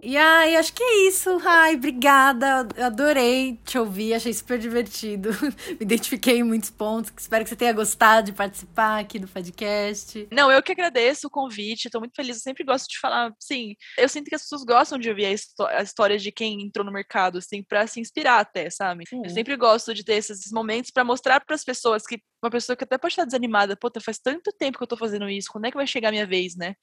E 0.07 0.17
ai, 0.17 0.55
acho 0.55 0.73
que 0.73 0.85
é 0.85 1.09
isso. 1.09 1.37
Ai, 1.45 1.75
obrigada. 1.75 2.61
adorei 2.81 3.59
te 3.65 3.77
ouvir, 3.77 4.15
achei 4.15 4.33
super 4.33 4.57
divertido. 4.57 5.31
Me 5.69 5.79
identifiquei 5.81 6.39
em 6.39 6.45
muitos 6.45 6.71
pontos. 6.71 7.13
Espero 7.19 7.43
que 7.43 7.51
você 7.51 7.57
tenha 7.57 7.73
gostado 7.73 8.27
de 8.27 8.33
participar 8.33 9.01
aqui 9.01 9.19
do 9.19 9.27
podcast. 9.27 10.29
Não, 10.31 10.53
eu 10.53 10.63
que 10.63 10.71
agradeço 10.71 11.27
o 11.27 11.31
convite, 11.31 11.91
tô 11.91 11.99
muito 11.99 12.15
feliz. 12.15 12.37
Eu 12.37 12.43
sempre 12.43 12.63
gosto 12.63 12.89
de 12.89 13.01
falar, 13.01 13.35
sim. 13.41 13.75
Eu 13.99 14.09
sinto 14.09 14.29
que 14.29 14.37
as 14.37 14.43
pessoas 14.43 14.63
gostam 14.63 14.97
de 14.97 15.11
ouvir 15.11 15.27
a, 15.27 15.79
a 15.79 15.83
história 15.83 16.17
de 16.17 16.31
quem 16.31 16.63
entrou 16.63 16.87
no 16.87 16.93
mercado, 16.93 17.39
assim, 17.39 17.65
pra 17.65 17.85
se 17.89 17.99
inspirar 17.99 18.39
até, 18.39 18.71
sabe? 18.71 19.03
Sim. 19.09 19.23
Eu 19.25 19.31
sempre 19.31 19.57
gosto 19.57 19.93
de 19.93 20.05
ter 20.05 20.15
esses 20.15 20.53
momentos 20.53 20.93
para 20.93 21.03
mostrar 21.03 21.45
para 21.45 21.57
as 21.57 21.65
pessoas 21.65 22.07
que 22.07 22.21
uma 22.41 22.51
pessoa 22.51 22.77
que 22.77 22.85
até 22.85 22.97
pode 22.97 23.11
estar 23.11 23.25
desanimada, 23.25 23.77
puta, 23.77 24.01
faz 24.01 24.21
tanto 24.21 24.53
tempo 24.53 24.79
que 24.79 24.85
eu 24.85 24.89
tô 24.89 24.97
fazendo 24.97 25.29
isso, 25.29 25.49
quando 25.51 25.65
é 25.65 25.71
que 25.73 25.77
vai 25.77 25.87
chegar 25.87 26.11
a 26.11 26.13
minha 26.13 26.27
vez, 26.27 26.55
né? 26.55 26.77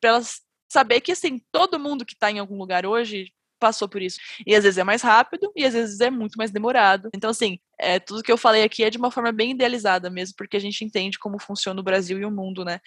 Pra 0.00 0.10
elas 0.10 0.47
saber 0.68 1.00
que, 1.00 1.12
assim, 1.12 1.40
todo 1.50 1.78
mundo 1.78 2.04
que 2.04 2.14
está 2.14 2.30
em 2.30 2.38
algum 2.38 2.56
lugar 2.56 2.86
hoje 2.86 3.32
passou 3.58 3.88
por 3.88 4.00
isso. 4.00 4.18
E 4.46 4.54
às 4.54 4.64
vezes 4.64 4.78
é 4.78 4.84
mais 4.84 5.02
rápido 5.02 5.50
e 5.54 5.64
às 5.64 5.74
vezes 5.74 6.00
é 6.00 6.10
muito 6.10 6.36
mais 6.36 6.50
demorado. 6.50 7.10
Então, 7.14 7.30
assim, 7.30 7.58
é, 7.78 7.98
tudo 7.98 8.22
que 8.22 8.30
eu 8.30 8.38
falei 8.38 8.62
aqui 8.62 8.84
é 8.84 8.90
de 8.90 8.98
uma 8.98 9.10
forma 9.10 9.32
bem 9.32 9.50
idealizada 9.50 10.08
mesmo, 10.08 10.34
porque 10.36 10.56
a 10.56 10.60
gente 10.60 10.84
entende 10.84 11.18
como 11.18 11.40
funciona 11.40 11.80
o 11.80 11.84
Brasil 11.84 12.18
e 12.18 12.24
o 12.24 12.30
mundo, 12.30 12.64
né? 12.64 12.80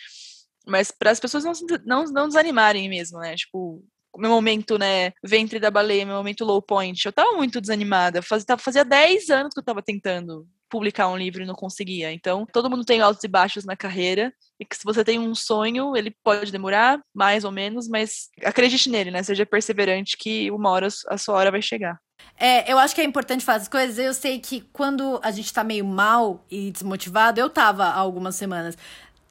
Mas 0.65 0.91
para 0.91 1.11
as 1.11 1.19
pessoas 1.19 1.43
não, 1.43 1.53
não, 1.85 2.05
não 2.05 2.27
desanimarem 2.27 2.87
mesmo, 2.87 3.19
né? 3.19 3.35
Tipo, 3.35 3.83
meu 4.17 4.29
momento, 4.29 4.77
né, 4.77 5.13
ventre 5.23 5.59
da 5.59 5.71
baleia, 5.71 6.05
meu 6.05 6.15
momento 6.15 6.45
low 6.45 6.61
point, 6.61 7.05
eu 7.05 7.13
tava 7.13 7.31
muito 7.33 7.61
desanimada. 7.61 8.21
Fazia, 8.21 8.57
fazia 8.57 8.85
10 8.85 9.29
anos 9.29 9.53
que 9.53 9.59
eu 9.59 9.63
tava 9.63 9.81
tentando 9.81 10.47
publicar 10.71 11.09
um 11.09 11.17
livro 11.17 11.43
e 11.43 11.45
não 11.45 11.53
conseguia. 11.53 12.11
Então, 12.11 12.47
todo 12.51 12.69
mundo 12.69 12.85
tem 12.85 13.01
altos 13.01 13.23
e 13.23 13.27
baixos 13.27 13.65
na 13.65 13.75
carreira, 13.75 14.33
e 14.59 14.65
que 14.65 14.75
se 14.75 14.83
você 14.83 15.03
tem 15.03 15.19
um 15.19 15.35
sonho, 15.35 15.95
ele 15.95 16.15
pode 16.23 16.51
demorar, 16.51 16.99
mais 17.13 17.43
ou 17.43 17.51
menos, 17.51 17.87
mas 17.87 18.29
acredite 18.43 18.89
nele, 18.89 19.11
né? 19.11 19.21
Seja 19.21 19.45
perseverante 19.45 20.15
que 20.17 20.49
uma 20.49 20.69
hora 20.69 20.87
a 21.09 21.17
sua 21.17 21.35
hora 21.35 21.51
vai 21.51 21.61
chegar. 21.61 21.99
É, 22.39 22.71
eu 22.71 22.79
acho 22.79 22.95
que 22.95 23.01
é 23.01 23.03
importante 23.03 23.43
fazer 23.43 23.63
as 23.63 23.67
coisas. 23.67 23.99
Eu 23.99 24.13
sei 24.13 24.39
que 24.39 24.61
quando 24.71 25.19
a 25.23 25.31
gente 25.31 25.51
tá 25.53 25.63
meio 25.63 25.85
mal 25.85 26.45
e 26.49 26.71
desmotivado, 26.71 27.39
eu 27.39 27.49
tava 27.49 27.85
há 27.85 27.97
algumas 27.97 28.35
semanas. 28.35 28.77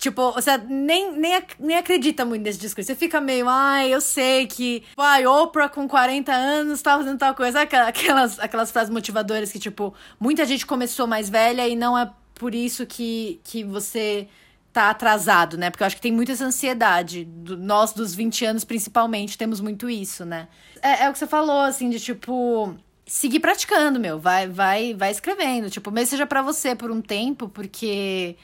Tipo, 0.00 0.32
você 0.32 0.56
nem, 0.56 1.12
nem, 1.12 1.42
nem 1.58 1.76
acredita 1.76 2.24
muito 2.24 2.42
nesse 2.42 2.58
discurso. 2.58 2.86
Você 2.86 2.94
fica 2.94 3.20
meio, 3.20 3.46
ai, 3.46 3.92
eu 3.92 4.00
sei 4.00 4.46
que, 4.46 4.82
ai, 4.96 5.26
Oprah 5.26 5.68
com 5.68 5.86
40 5.86 6.32
anos 6.32 6.80
tá 6.80 6.96
fazendo 6.96 7.18
tal 7.18 7.34
coisa. 7.34 7.60
Aquelas, 7.60 8.38
aquelas 8.40 8.70
frases 8.70 8.88
motivadoras 8.88 9.52
que, 9.52 9.58
tipo, 9.58 9.92
muita 10.18 10.46
gente 10.46 10.64
começou 10.64 11.06
mais 11.06 11.28
velha 11.28 11.68
e 11.68 11.76
não 11.76 11.98
é 11.98 12.10
por 12.34 12.54
isso 12.54 12.86
que, 12.86 13.42
que 13.44 13.62
você 13.62 14.26
tá 14.72 14.88
atrasado, 14.88 15.58
né? 15.58 15.68
Porque 15.68 15.82
eu 15.82 15.86
acho 15.86 15.96
que 15.96 16.02
tem 16.02 16.12
muita 16.12 16.32
essa 16.32 16.46
ansiedade. 16.46 17.26
Do, 17.26 17.58
nós, 17.58 17.92
dos 17.92 18.14
20 18.14 18.42
anos, 18.46 18.64
principalmente, 18.64 19.36
temos 19.36 19.60
muito 19.60 19.90
isso, 19.90 20.24
né? 20.24 20.48
É, 20.80 21.04
é 21.04 21.10
o 21.10 21.12
que 21.12 21.18
você 21.18 21.26
falou, 21.26 21.60
assim, 21.60 21.90
de 21.90 22.00
tipo 22.00 22.74
seguir 23.04 23.40
praticando, 23.40 24.00
meu. 24.00 24.18
Vai, 24.18 24.48
vai, 24.48 24.94
vai 24.94 25.10
escrevendo. 25.10 25.68
Tipo, 25.68 25.90
mesmo 25.90 26.08
seja 26.08 26.24
para 26.24 26.40
você 26.40 26.74
por 26.74 26.90
um 26.90 27.02
tempo, 27.02 27.50
porque 27.50 28.36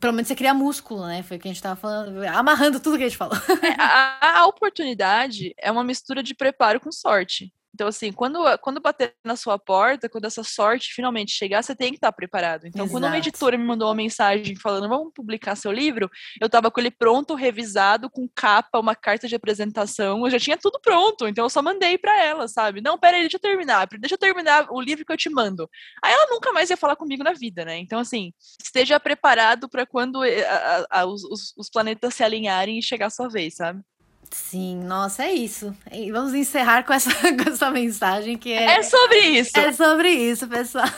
pelo 0.00 0.12
menos 0.12 0.28
você 0.28 0.34
cria 0.34 0.54
músculo, 0.54 1.06
né? 1.06 1.22
Foi 1.22 1.36
o 1.36 1.40
que 1.40 1.48
a 1.48 1.52
gente 1.52 1.62
tava 1.62 1.76
falando, 1.76 2.22
amarrando 2.28 2.80
tudo 2.80 2.96
que 2.96 3.04
a 3.04 3.08
gente 3.08 3.18
falou. 3.18 3.36
É, 3.62 3.74
a, 3.78 4.40
a, 4.40 4.46
oportunidade 4.46 5.54
é 5.58 5.70
uma 5.70 5.84
mistura 5.84 6.22
de 6.22 6.34
preparo 6.34 6.80
com 6.80 6.90
sorte. 6.92 7.52
Então, 7.74 7.88
assim, 7.88 8.12
quando, 8.12 8.38
quando 8.58 8.80
bater 8.80 9.14
na 9.24 9.34
sua 9.34 9.58
porta, 9.58 10.08
quando 10.08 10.26
essa 10.26 10.44
sorte 10.44 10.92
finalmente 10.94 11.32
chegar, 11.32 11.62
você 11.62 11.74
tem 11.74 11.90
que 11.90 11.96
estar 11.96 12.12
preparado. 12.12 12.66
Então, 12.66 12.84
Exato. 12.84 12.92
quando 12.92 13.04
uma 13.04 13.16
editora 13.16 13.56
me 13.56 13.64
mandou 13.64 13.88
uma 13.88 13.94
mensagem 13.94 14.54
falando, 14.56 14.88
vamos 14.88 15.12
publicar 15.14 15.56
seu 15.56 15.72
livro, 15.72 16.10
eu 16.40 16.46
estava 16.46 16.70
com 16.70 16.80
ele 16.80 16.90
pronto, 16.90 17.34
revisado, 17.34 18.10
com 18.10 18.28
capa, 18.28 18.78
uma 18.78 18.94
carta 18.94 19.26
de 19.26 19.34
apresentação, 19.34 20.24
eu 20.24 20.30
já 20.30 20.38
tinha 20.38 20.58
tudo 20.58 20.78
pronto, 20.80 21.26
então 21.26 21.44
eu 21.46 21.50
só 21.50 21.62
mandei 21.62 21.96
para 21.96 22.22
ela, 22.22 22.46
sabe? 22.46 22.82
Não, 22.82 22.98
peraí, 22.98 23.22
deixa 23.22 23.36
eu 23.36 23.40
terminar, 23.40 23.88
deixa 23.98 24.14
eu 24.14 24.18
terminar 24.18 24.66
o 24.70 24.80
livro 24.80 25.04
que 25.06 25.12
eu 25.12 25.16
te 25.16 25.30
mando. 25.30 25.68
Aí 26.04 26.12
ela 26.12 26.26
nunca 26.30 26.52
mais 26.52 26.68
ia 26.68 26.76
falar 26.76 26.96
comigo 26.96 27.24
na 27.24 27.32
vida, 27.32 27.64
né? 27.64 27.78
Então, 27.78 27.98
assim, 27.98 28.32
esteja 28.62 29.00
preparado 29.00 29.68
para 29.68 29.86
quando 29.86 30.22
eh, 30.24 30.44
a, 30.46 30.86
a, 30.90 31.00
a, 31.00 31.06
os, 31.06 31.22
os 31.56 31.70
planetas 31.70 32.14
se 32.14 32.22
alinharem 32.22 32.78
e 32.78 32.82
chegar 32.82 33.06
a 33.06 33.10
sua 33.10 33.28
vez, 33.28 33.56
sabe? 33.56 33.82
Sim, 34.30 34.82
nossa, 34.84 35.24
é 35.24 35.32
isso. 35.32 35.74
E 35.90 36.10
vamos 36.10 36.34
encerrar 36.34 36.84
com 36.84 36.92
essa, 36.92 37.10
com 37.36 37.50
essa 37.50 37.70
mensagem 37.70 38.38
que 38.38 38.52
é. 38.52 38.78
É 38.78 38.82
sobre 38.82 39.18
isso. 39.18 39.58
É 39.58 39.72
sobre 39.72 40.10
isso, 40.10 40.48
pessoal. 40.48 40.88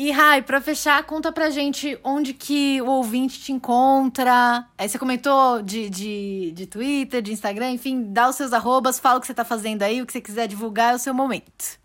E 0.00 0.12
Rai, 0.12 0.42
pra 0.42 0.60
fechar, 0.60 1.02
conta 1.02 1.32
pra 1.32 1.50
gente 1.50 1.98
onde 2.04 2.32
que 2.32 2.80
o 2.82 2.86
ouvinte 2.86 3.40
te 3.40 3.50
encontra. 3.50 4.64
Aí 4.78 4.88
você 4.88 4.96
comentou 4.96 5.60
de, 5.60 5.90
de, 5.90 6.52
de 6.54 6.66
Twitter, 6.66 7.20
de 7.20 7.32
Instagram, 7.32 7.72
enfim, 7.72 8.12
dá 8.12 8.28
os 8.28 8.36
seus 8.36 8.52
arrobas, 8.52 9.00
fala 9.00 9.18
o 9.18 9.20
que 9.20 9.26
você 9.26 9.34
tá 9.34 9.44
fazendo 9.44 9.82
aí, 9.82 10.00
o 10.00 10.06
que 10.06 10.12
você 10.12 10.20
quiser 10.20 10.46
divulgar 10.46 10.92
é 10.92 10.94
o 10.94 11.00
seu 11.00 11.12
momento. 11.12 11.80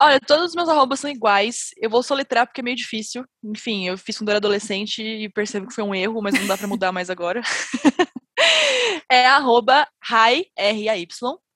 Olha, 0.00 0.20
todos 0.20 0.50
os 0.50 0.54
meus 0.54 0.68
arrobas 0.68 1.00
são 1.00 1.10
iguais. 1.10 1.70
Eu 1.76 1.90
vou 1.90 2.04
soletrar 2.04 2.46
porque 2.46 2.60
é 2.60 2.64
meio 2.64 2.76
difícil. 2.76 3.24
Enfim, 3.42 3.88
eu 3.88 3.98
fiz 3.98 4.16
quando 4.16 4.28
era 4.28 4.38
adolescente 4.38 5.02
e 5.02 5.28
percebo 5.28 5.66
que 5.66 5.74
foi 5.74 5.82
um 5.82 5.94
erro, 5.94 6.22
mas 6.22 6.38
não 6.38 6.46
dá 6.46 6.56
pra 6.56 6.68
mudar 6.68 6.92
mais 6.92 7.10
agora. 7.10 7.42
é 9.10 9.26
arroba 9.26 9.88
R-A-Y, 10.10 11.06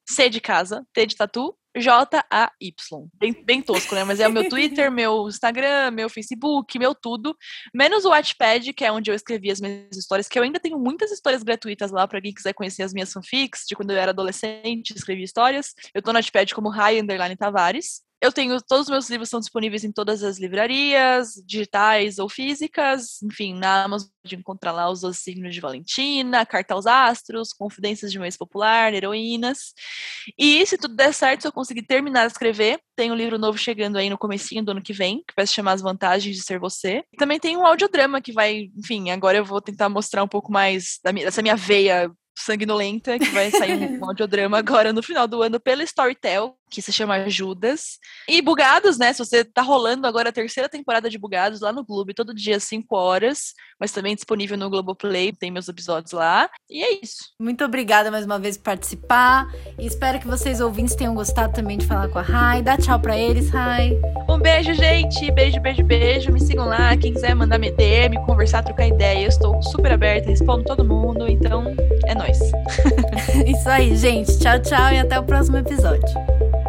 C 0.09 0.29
de 0.29 0.41
casa, 0.41 0.85
T 0.93 1.07
de 1.07 1.17
tatu, 1.17 1.57
J-A-Y. 1.77 3.09
Bem, 3.15 3.45
bem 3.45 3.63
tosco, 3.63 3.95
né? 3.95 4.03
Mas 4.03 4.19
é 4.19 4.27
o 4.27 4.33
meu 4.33 4.49
Twitter, 4.49 4.91
meu 4.91 5.29
Instagram, 5.29 5.93
meu 5.93 6.09
Facebook, 6.09 6.79
meu 6.79 6.95
tudo. 6.95 7.37
Menos 7.73 8.05
o 8.05 8.11
Wattpad, 8.11 8.73
que 8.73 8.85
é 8.85 8.91
onde 8.91 9.11
eu 9.11 9.15
escrevi 9.15 9.51
as 9.51 9.61
minhas 9.61 9.97
histórias, 9.97 10.27
que 10.27 10.39
eu 10.39 10.43
ainda 10.43 10.59
tenho 10.59 10.79
muitas 10.79 11.13
histórias 11.13 11.43
gratuitas 11.43 11.91
lá 11.91 12.09
para 12.09 12.21
quem 12.21 12.35
quiser 12.35 12.53
conhecer 12.55 12.83
as 12.83 12.93
minhas 12.93 13.13
fanfics, 13.13 13.65
de 13.69 13.77
quando 13.77 13.91
eu 13.91 13.99
era 13.99 14.11
adolescente, 14.11 14.91
escrevi 14.91 15.23
histórias. 15.23 15.73
Eu 15.95 16.03
tô 16.03 16.13
no 16.13 16.19
Wattpad 16.19 16.55
como 16.55 16.69
Rai 16.69 17.01
Underline 17.01 17.37
Tavares. 17.37 18.03
Eu 18.21 18.31
tenho 18.31 18.61
todos 18.61 18.87
os 18.87 18.91
meus 18.91 19.09
livros 19.09 19.29
estão 19.29 19.41
disponíveis 19.41 19.83
em 19.83 19.91
todas 19.91 20.23
as 20.23 20.39
livrarias, 20.39 21.35
digitais 21.47 22.19
ou 22.19 22.29
físicas. 22.29 23.23
Enfim, 23.23 23.55
na 23.55 23.85
Amazon 23.85 24.09
de 24.23 24.37
encontrar 24.37 24.73
lá 24.73 24.91
os 24.91 25.01
signos 25.17 25.55
de 25.55 25.61
Valentina, 25.61 26.45
Carta 26.45 26.75
aos 26.75 26.87
Astros, 26.87 27.55
Confidências 27.55 28.13
de 28.13 28.19
um 28.19 28.25
Ex-Popular, 28.25 28.93
Heroínas. 28.93 29.73
E 30.37 30.65
se 30.67 30.77
tudo 30.77 30.95
der 30.95 31.15
certo, 31.15 31.41
se 31.41 31.49
eu 31.49 31.53
conseguir 31.53 31.83
terminar 31.83 32.27
de 32.27 32.33
escrever, 32.33 32.79
tem 32.95 33.11
um 33.11 33.15
livro 33.15 33.39
novo 33.39 33.57
chegando 33.57 33.97
aí 33.97 34.11
no 34.11 34.19
comecinho 34.19 34.63
do 34.63 34.73
ano 34.73 34.83
que 34.83 34.93
vem, 34.93 35.25
que 35.27 35.35
vai 35.35 35.47
se 35.47 35.55
chamar 35.55 35.73
As 35.73 35.81
Vantagens 35.81 36.37
de 36.37 36.43
Ser 36.43 36.59
Você. 36.59 37.03
E 37.11 37.17
também 37.17 37.41
tem 37.41 37.57
um 37.57 37.65
audiodrama 37.65 38.21
que 38.21 38.33
vai, 38.33 38.71
enfim, 38.77 39.11
agora 39.11 39.39
eu 39.39 39.45
vou 39.45 39.63
tentar 39.63 39.89
mostrar 39.89 40.23
um 40.23 40.29
pouco 40.29 40.53
mais 40.53 40.99
dessa 41.03 41.41
minha 41.41 41.57
veia 41.57 42.13
sanguinolenta, 42.39 43.19
que 43.19 43.27
vai 43.27 43.51
sair 43.51 43.99
um 43.99 44.05
audiodrama 44.05 44.59
agora 44.59 44.93
no 44.93 45.03
final 45.03 45.27
do 45.27 45.43
ano 45.43 45.59
pela 45.59 45.83
Storytel, 45.83 46.57
que 46.71 46.81
se 46.81 46.93
chama 46.93 47.29
Judas. 47.29 47.99
E 48.29 48.41
Bugados, 48.41 48.97
né? 48.97 49.13
Se 49.13 49.19
você 49.19 49.45
tá 49.45 49.61
rolando 49.61 50.07
agora 50.07 50.29
a 50.29 50.33
terceira 50.33 50.69
temporada 50.69 51.11
de 51.11 51.19
Bugados 51.19 51.61
lá 51.61 51.73
no 51.73 51.85
Globo, 51.85 52.15
todo 52.15 52.33
dia 52.33 52.57
às 52.57 52.65
5 52.65 52.97
horas, 52.97 53.55
mas 53.79 53.93
também 53.93 54.15
disponível 54.15 54.57
no 54.57 54.71
Globoplay, 54.71 55.33
tem 55.33 55.51
meus 55.51 55.69
episódios 55.69 56.13
lá. 56.13 56.49
E 56.69 56.83
é 56.83 57.01
isso. 57.03 57.33
Muito 57.39 57.65
obrigada 57.65 58.11
mais 58.11 58.25
uma 58.25 58.39
vez 58.39 58.57
por 58.57 58.65
participar. 58.65 59.49
E 59.79 59.87
espero 59.87 60.21
que 60.21 60.27
vocês 60.27 60.61
ouvintes 60.61 60.95
tenham 60.95 61.15
gostado 61.15 61.53
também 61.53 61.77
de 61.77 61.87
falar 61.87 62.09
com 62.09 62.19
a 62.19 62.23
Rai. 62.23 62.63
Dá 62.63 62.77
tchau 62.77 63.01
pra 63.01 63.19
eles, 63.19 63.51
Rai. 63.51 63.99
Um 64.29 64.39
beijo, 64.39 64.73
gente. 64.75 65.31
Beijo, 65.33 65.61
beijo, 65.61 65.83
beijo. 65.83 66.33
Me 66.33 66.41
sigam 66.41 66.67
lá. 66.67 66.97
Quem 66.97 67.13
quiser 67.13 67.35
mandar 67.35 67.59
me 67.59 67.73
DM, 67.73 68.17
conversar, 68.27 68.63
trocar 68.63 68.87
ideia, 68.87 69.25
eu 69.25 69.29
estou 69.29 69.61
super 69.63 69.93
aberta, 69.93 70.29
respondo 70.29 70.65
todo 70.65 70.85
mundo. 70.85 71.29
Então, 71.29 71.65
é 72.07 72.15
nóis. 72.15 72.39
isso 73.47 73.69
aí, 73.69 73.97
gente. 73.97 74.39
Tchau, 74.39 74.61
tchau 74.61 74.93
e 74.93 74.99
até 74.99 75.19
o 75.19 75.25
próximo 75.25 75.57
episódio. 75.57 76.60